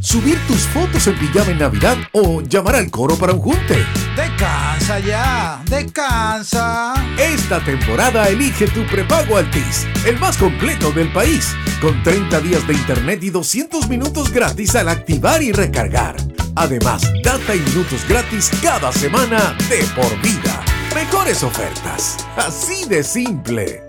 [0.00, 3.84] Subir tus fotos en pijama en Navidad o llamar al coro para un junte.
[4.14, 6.94] Descansa ya, descansa.
[7.18, 12.74] Esta temporada elige tu prepago Altis, el más completo del país, con 30 días de
[12.74, 16.16] internet y 200 minutos gratis al activar y recargar.
[16.56, 20.62] Además, data y minutos gratis cada semana de por vida.
[20.94, 23.82] Mejores ofertas, así de simple.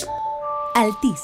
[0.73, 1.21] Altis.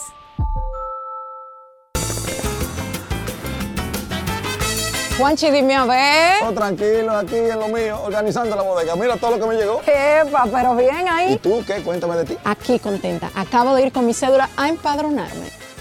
[5.18, 6.44] Juanchi, dime a ver.
[6.44, 8.96] Oh, tranquilo, aquí en lo mío, organizando la bodega.
[8.96, 9.82] Mira todo lo que me llegó.
[9.82, 11.34] Epa, pero bien ahí.
[11.34, 11.82] ¿Y tú qué?
[11.82, 12.38] Cuéntame de ti.
[12.44, 13.32] Aquí contenta.
[13.36, 15.61] Acabo de ir con mi cédula a empadronarme.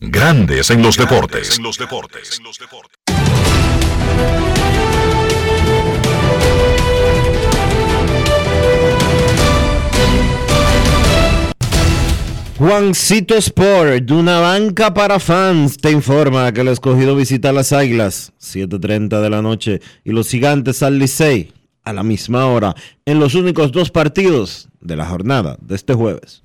[0.00, 1.58] Grandes en los deportes.
[1.58, 2.40] En los deportes.
[12.56, 17.72] Juancito Sport, de una banca para fans, te informa que el escogido visita a las
[17.72, 21.52] Águilas, 7.30 de la noche, y los gigantes al Licey,
[21.82, 26.44] a la misma hora, en los únicos dos partidos de la jornada de este jueves.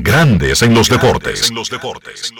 [0.00, 1.48] Grandes en los deportes.
[1.50, 2.32] En los deportes.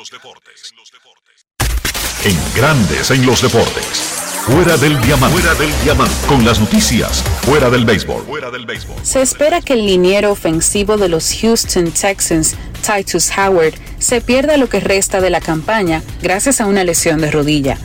[2.25, 3.99] En Grandes en los deportes.
[4.47, 5.41] Fuera del diamante.
[5.41, 6.15] Fuera del diamante.
[6.29, 7.25] Con las noticias.
[7.43, 8.23] Fuera del béisbol.
[8.27, 8.97] Fuera del béisbol.
[9.03, 12.55] Se espera que el liniero ofensivo de los Houston Texans,
[12.87, 17.33] Titus Howard, se pierda lo que resta de la campaña gracias a una lesión de
[17.33, 17.77] rodilla.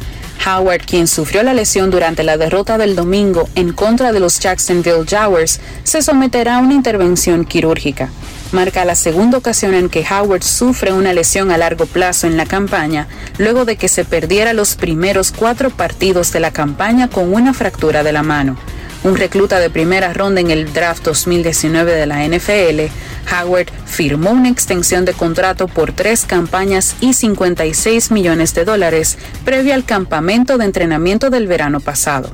[0.45, 5.05] Howard, quien sufrió la lesión durante la derrota del domingo en contra de los Jacksonville
[5.09, 8.11] Jaguars, se someterá a una intervención quirúrgica.
[8.53, 12.45] Marca la segunda ocasión en que Howard sufre una lesión a largo plazo en la
[12.45, 13.07] campaña,
[13.37, 18.03] luego de que se perdiera los primeros cuatro partidos de la campaña con una fractura
[18.03, 18.57] de la mano
[19.03, 22.89] un recluta de primera ronda en el draft 2019 de la NFL,
[23.33, 29.73] Howard firmó una extensión de contrato por tres campañas y 56 millones de dólares previo
[29.73, 32.31] al campamento de entrenamiento del verano pasado.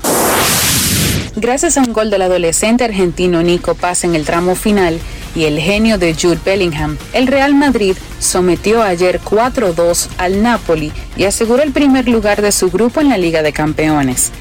[1.35, 4.99] Gracias a un gol del adolescente argentino Nico Paz en el tramo final
[5.35, 11.25] y el genio de Jude Bellingham, el Real Madrid sometió ayer 4-2 al Napoli y
[11.25, 14.31] aseguró el primer lugar de su grupo en la Liga de Campeones.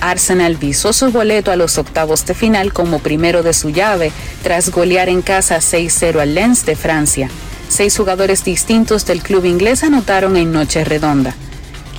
[0.00, 4.10] Arsenal visó su boleto a los octavos de final como primero de su llave,
[4.42, 7.28] tras golear en casa 6-0 al Lens de Francia.
[7.68, 11.34] Seis jugadores distintos del club inglés anotaron en noche redonda.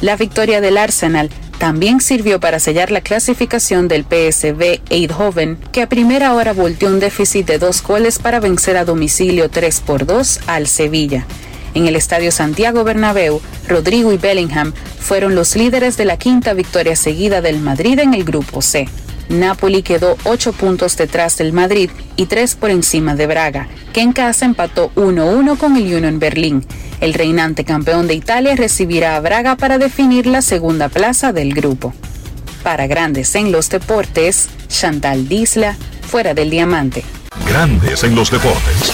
[0.02, 5.90] La victoria del Arsenal también sirvió para sellar la clasificación del PSV Eindhoven, que a
[5.90, 10.40] primera hora volteó un déficit de dos goles para vencer a domicilio 3 por 2
[10.48, 11.26] al Sevilla.
[11.74, 16.96] En el Estadio Santiago Bernabéu, Rodrigo y Bellingham fueron los líderes de la quinta victoria
[16.96, 18.88] seguida del Madrid en el Grupo C.
[19.30, 24.12] Napoli quedó 8 puntos detrás del Madrid y 3 por encima de Braga, que en
[24.12, 26.66] casa empató 1-1 con el Union Berlín.
[27.00, 31.94] El reinante campeón de Italia recibirá a Braga para definir la segunda plaza del grupo.
[32.64, 37.04] Para Grandes en los Deportes, Chantal Disla, fuera del diamante.
[37.48, 38.94] Grandes en los deportes.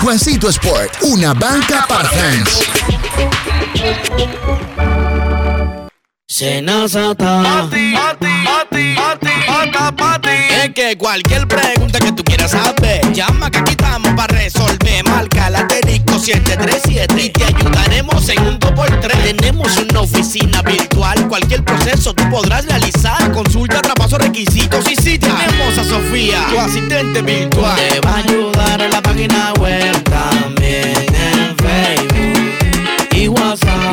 [0.00, 2.62] Juancito Sport, una banca para fans.
[6.26, 7.42] Senazata.
[7.42, 10.28] Pati, pati, pati, pati, pata, pati.
[10.62, 15.04] Es que cualquier pregunta que tú quieras saber, llama que aquí estamos para resolver.
[15.04, 19.36] Marca la técnico 737 y te ayudaremos en un 2x3.
[19.36, 23.32] Tenemos una oficina virtual, cualquier proceso tú podrás realizar.
[23.32, 27.76] Consulta, traspaso, requisitos y si tenemos a Sofía, tu asistente virtual.
[27.76, 33.88] Te va a ayudar en la página web también en Facebook y WhatsApp.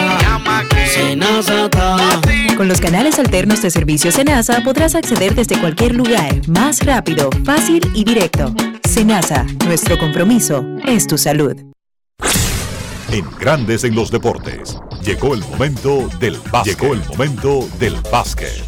[2.57, 7.81] Con los canales alternos de servicio Senasa podrás acceder desde cualquier lugar, más rápido, fácil
[7.93, 8.53] y directo.
[8.87, 11.74] Senasa, nuestro compromiso es tu salud.
[13.15, 14.77] En Grandes en los deportes.
[15.01, 16.77] Llegó el momento del básquet.
[16.77, 18.61] Llegó el momento del básquet.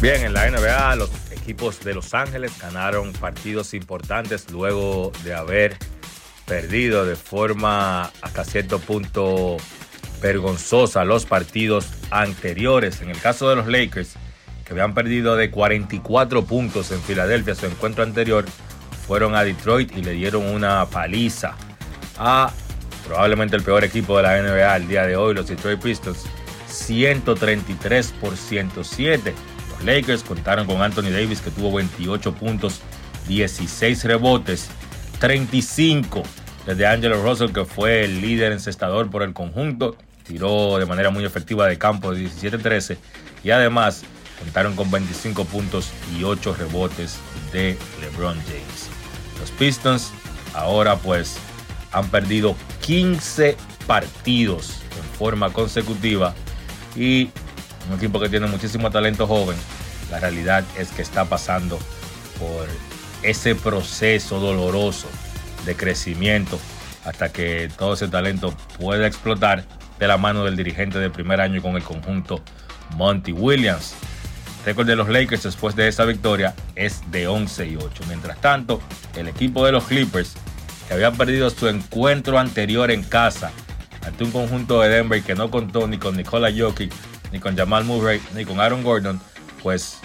[0.00, 5.76] Bien, en la NBA los equipos de Los Ángeles ganaron partidos importantes luego de haber
[6.46, 9.58] perdido de forma hasta cierto punto
[10.22, 13.02] vergonzosa los partidos anteriores.
[13.02, 14.14] En el caso de los Lakers,
[14.64, 18.46] que habían perdido de 44 puntos en Filadelfia su encuentro anterior,
[19.06, 21.56] fueron a Detroit y le dieron una paliza
[22.16, 22.50] a
[23.12, 26.24] probablemente el peor equipo de la NBA al día de hoy, los Detroit Pistons,
[26.66, 29.34] 133 por 107.
[29.70, 32.80] Los Lakers contaron con Anthony Davis que tuvo 28 puntos,
[33.28, 34.70] 16 rebotes,
[35.18, 36.22] 35
[36.64, 39.94] desde Angelo Russell que fue el líder encestador por el conjunto,
[40.26, 42.96] tiró de manera muy efectiva de campo de 17-13
[43.44, 44.04] y además
[44.38, 47.18] contaron con 25 puntos y 8 rebotes
[47.52, 48.88] de LeBron James.
[49.38, 50.12] Los Pistons
[50.54, 51.36] ahora pues
[51.92, 53.56] han perdido 15
[53.86, 56.34] partidos en forma consecutiva
[56.94, 57.30] y
[57.88, 59.56] un equipo que tiene muchísimo talento joven,
[60.10, 61.78] la realidad es que está pasando
[62.38, 62.68] por
[63.22, 65.08] ese proceso doloroso
[65.64, 66.58] de crecimiento
[67.04, 69.64] hasta que todo ese talento pueda explotar
[69.98, 72.42] de la mano del dirigente de primer año con el conjunto
[72.96, 73.94] Monty Williams.
[74.60, 78.04] El récord de los Lakers después de esa victoria es de 11 y 8.
[78.08, 78.80] Mientras tanto,
[79.16, 80.34] el equipo de los Clippers,
[80.86, 83.50] que había perdido su encuentro anterior en casa
[84.06, 86.92] ante un conjunto de Denver que no contó ni con Nikola Jokic,
[87.30, 89.20] ni con Jamal Murray, ni con Aaron Gordon,
[89.62, 89.98] pues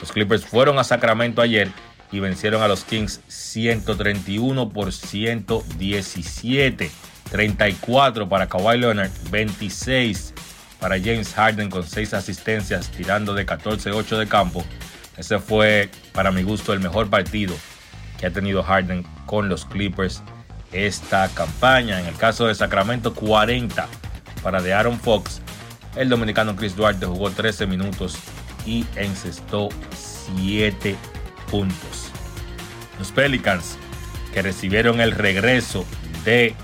[0.00, 1.70] los Clippers fueron a Sacramento ayer
[2.10, 6.90] y vencieron a los Kings 131 por 117.
[7.30, 10.34] 34 para Kawhi Leonard, 26
[10.78, 14.62] para James Harden con 6 asistencias tirando de 14-8 de campo.
[15.16, 17.54] Ese fue para mi gusto el mejor partido
[18.22, 20.22] que ha tenido Harden con los Clippers
[20.70, 22.00] esta campaña.
[22.00, 23.88] En el caso de Sacramento 40
[24.44, 25.42] para de Aaron Fox.
[25.96, 28.14] El dominicano Chris Duarte jugó 13 minutos
[28.64, 29.70] y encestó
[30.36, 30.94] 7
[31.50, 32.12] puntos.
[33.00, 33.76] Los Pelicans
[34.32, 35.84] que recibieron el regreso
[36.24, 36.54] de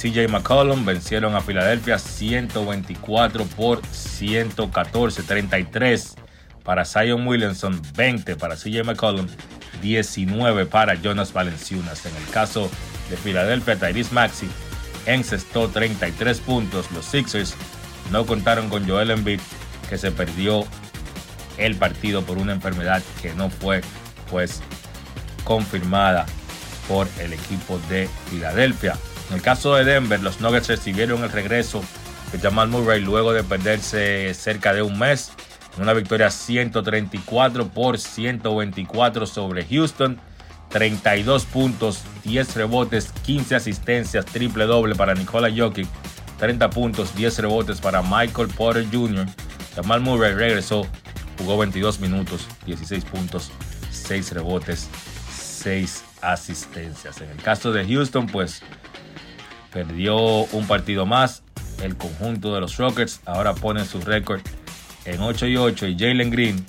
[0.00, 6.14] CJ McCollum vencieron a Filadelfia 124 por 114, 33
[6.62, 9.26] para Zion Williamson, 20 para CJ McCollum,
[9.82, 12.06] 19 para Jonas Valenciunas.
[12.06, 12.70] En el caso
[13.10, 14.48] de Filadelfia, Tyrese Maxi
[15.04, 16.90] encestó 33 puntos.
[16.92, 17.54] Los Sixers
[18.10, 19.40] no contaron con Joel Embiid,
[19.90, 20.64] que se perdió
[21.58, 23.82] el partido por una enfermedad que no fue
[24.30, 24.62] pues
[25.44, 26.24] confirmada
[26.88, 28.96] por el equipo de Filadelfia.
[29.28, 31.82] En el caso de Denver, los Nuggets recibieron el regreso
[32.32, 35.32] de Jamal Murray luego de perderse cerca de un mes
[35.76, 40.20] en una victoria 134 por 124 sobre Houston.
[40.68, 45.86] 32 puntos, 10 rebotes, 15 asistencias, triple doble para Nikola Jokic.
[46.38, 49.26] 30 puntos, 10 rebotes para Michael Porter Jr.
[49.76, 50.86] Jamal Murray regresó,
[51.38, 53.52] jugó 22 minutos, 16 puntos,
[53.90, 54.88] 6 rebotes,
[55.30, 57.20] 6 asistencias.
[57.20, 58.62] En el caso de Houston, pues
[59.72, 61.42] perdió un partido más.
[61.82, 64.40] El conjunto de los Rockets ahora pone su récord
[65.04, 66.64] en 8 y 8 y Jalen Green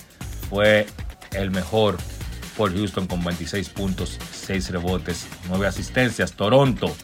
[0.50, 0.86] fue
[1.32, 1.98] el mejor
[2.58, 6.34] por Houston con 26 puntos, 6 rebotes, 9 asistencias.
[6.34, 6.96] Toronto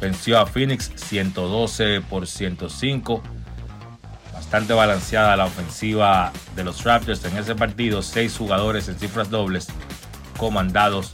[0.00, 3.22] venció a Phoenix 112 por 105.
[4.32, 8.02] Bastante balanceada la ofensiva de los Raptors en ese partido.
[8.02, 9.68] 6 jugadores en cifras dobles
[10.36, 11.10] comandados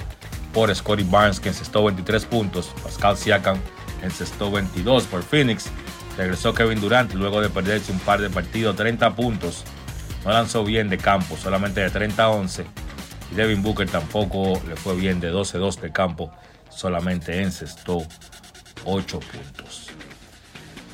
[0.55, 2.71] por Scotty Barnes que encestó 23 puntos.
[2.83, 3.59] Pascal Siakam
[4.03, 5.67] encestó 22 por Phoenix.
[6.17, 9.65] Regresó Kevin Durant luego de perderse un par de partidos, 30 puntos.
[10.25, 12.65] No lanzó bien de campo, solamente de 30 a 11.
[13.31, 16.33] Y Devin Booker tampoco le fue bien de 12-2 de campo,
[16.71, 17.99] solamente encestó
[18.85, 19.91] 8 puntos.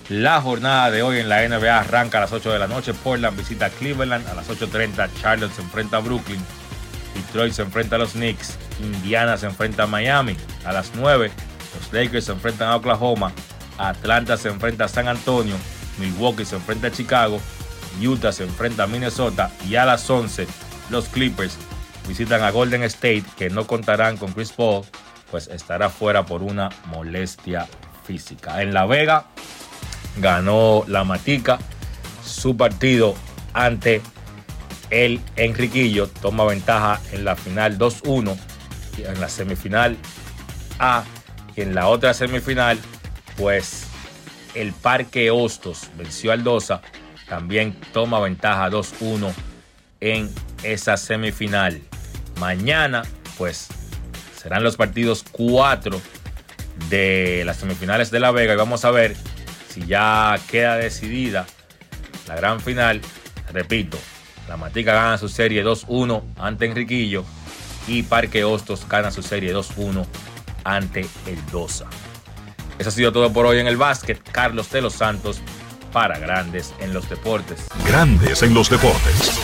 [0.09, 2.93] La jornada de hoy en la NBA arranca a las 8 de la noche.
[2.93, 4.27] Portland visita Cleveland.
[4.29, 6.45] A las 8.30 Charlotte se enfrenta a Brooklyn.
[7.15, 8.59] Detroit se enfrenta a los Knicks.
[8.81, 10.37] Indiana se enfrenta a Miami.
[10.65, 11.31] A las 9
[11.75, 13.33] los Lakers se enfrentan a Oklahoma.
[13.79, 15.57] Atlanta se enfrenta a San Antonio.
[15.99, 17.41] Milwaukee se enfrenta a Chicago.
[18.01, 19.51] Utah se enfrenta a Minnesota.
[19.69, 20.47] Y a las 11
[20.91, 21.57] los Clippers
[22.09, 24.85] visitan a Golden State que no contarán con Chris Paul,
[25.31, 27.67] pues estará fuera por una molestia
[28.05, 28.63] física.
[28.63, 29.27] En La Vega
[30.19, 31.59] ganó la Matica
[32.25, 33.15] su partido
[33.53, 34.03] ante
[34.91, 38.37] el Enriquillo, toma ventaja en la final 2-1
[38.99, 39.97] y en la semifinal
[40.79, 41.05] A
[41.57, 42.79] y en la otra semifinal
[43.37, 43.87] pues
[44.55, 46.83] el Parque Hostos venció al Dosa,
[47.29, 49.33] también toma ventaja 2-1
[50.01, 50.31] en
[50.63, 51.81] esa semifinal.
[52.39, 53.03] Mañana,
[53.39, 53.69] pues,
[54.37, 56.01] serán los partidos 4
[56.89, 59.17] de las semifinales de La Vega y vamos a ver
[59.69, 61.47] si ya queda decidida
[62.29, 63.01] la gran final.
[63.53, 63.99] Repito,
[64.49, 67.25] la Matica gana su serie 2-1 ante Enriquillo
[67.87, 70.05] y Parque Hostos gana su serie 2-1
[70.65, 71.87] ante el Dosa.
[72.83, 74.21] Eso ha sido todo por hoy en el básquet.
[74.33, 75.41] Carlos de los Santos
[75.93, 77.69] para Grandes en los Deportes.
[77.87, 79.39] Grandes en los Deportes.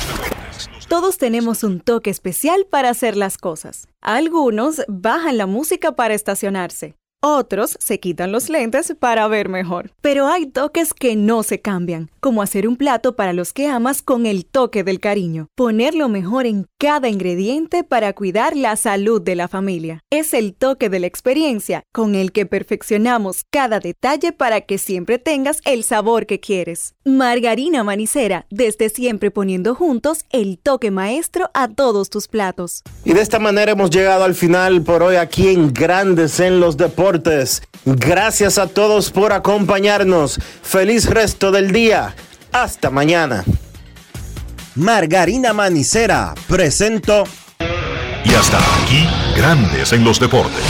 [0.88, 3.86] Todos tenemos un toque especial para hacer las cosas.
[4.00, 6.97] Algunos bajan la música para estacionarse.
[7.20, 9.90] Otros se quitan los lentes para ver mejor.
[10.00, 14.02] Pero hay toques que no se cambian, como hacer un plato para los que amas
[14.02, 15.48] con el toque del cariño.
[15.56, 20.04] Poner lo mejor en cada ingrediente para cuidar la salud de la familia.
[20.10, 25.18] Es el toque de la experiencia con el que perfeccionamos cada detalle para que siempre
[25.18, 26.94] tengas el sabor que quieres.
[27.04, 32.84] Margarina Manicera, desde siempre poniendo juntos el toque maestro a todos tus platos.
[33.04, 36.76] Y de esta manera hemos llegado al final por hoy aquí en Grandes en los
[36.76, 37.07] Deportes.
[37.84, 40.38] Gracias a todos por acompañarnos.
[40.62, 42.14] Feliz resto del día.
[42.52, 43.44] Hasta mañana.
[44.74, 47.24] Margarina Manicera presento.
[48.24, 50.62] Y hasta aquí, Grandes en los Deportes.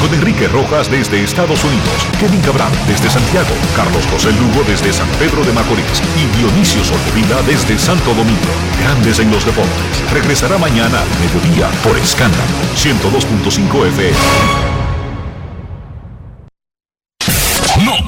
[0.00, 5.08] Con Enrique Rojas desde Estados Unidos, Kevin Cabral desde Santiago, Carlos José Lugo desde San
[5.18, 8.52] Pedro de Macorís y Dionisio Solterida desde Santo Domingo.
[8.82, 10.12] Grandes en los Deportes.
[10.12, 12.44] Regresará mañana al mediodía por Escándalo
[12.76, 14.73] 102.5 FM.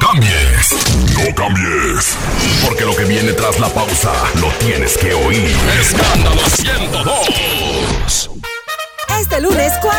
[0.07, 0.77] Cambies.
[1.15, 2.17] No cambies.
[2.65, 5.57] Porque lo que viene tras la pausa lo tienes que oír.
[5.81, 8.31] Escándalo 102.
[9.21, 9.97] Este lunes 4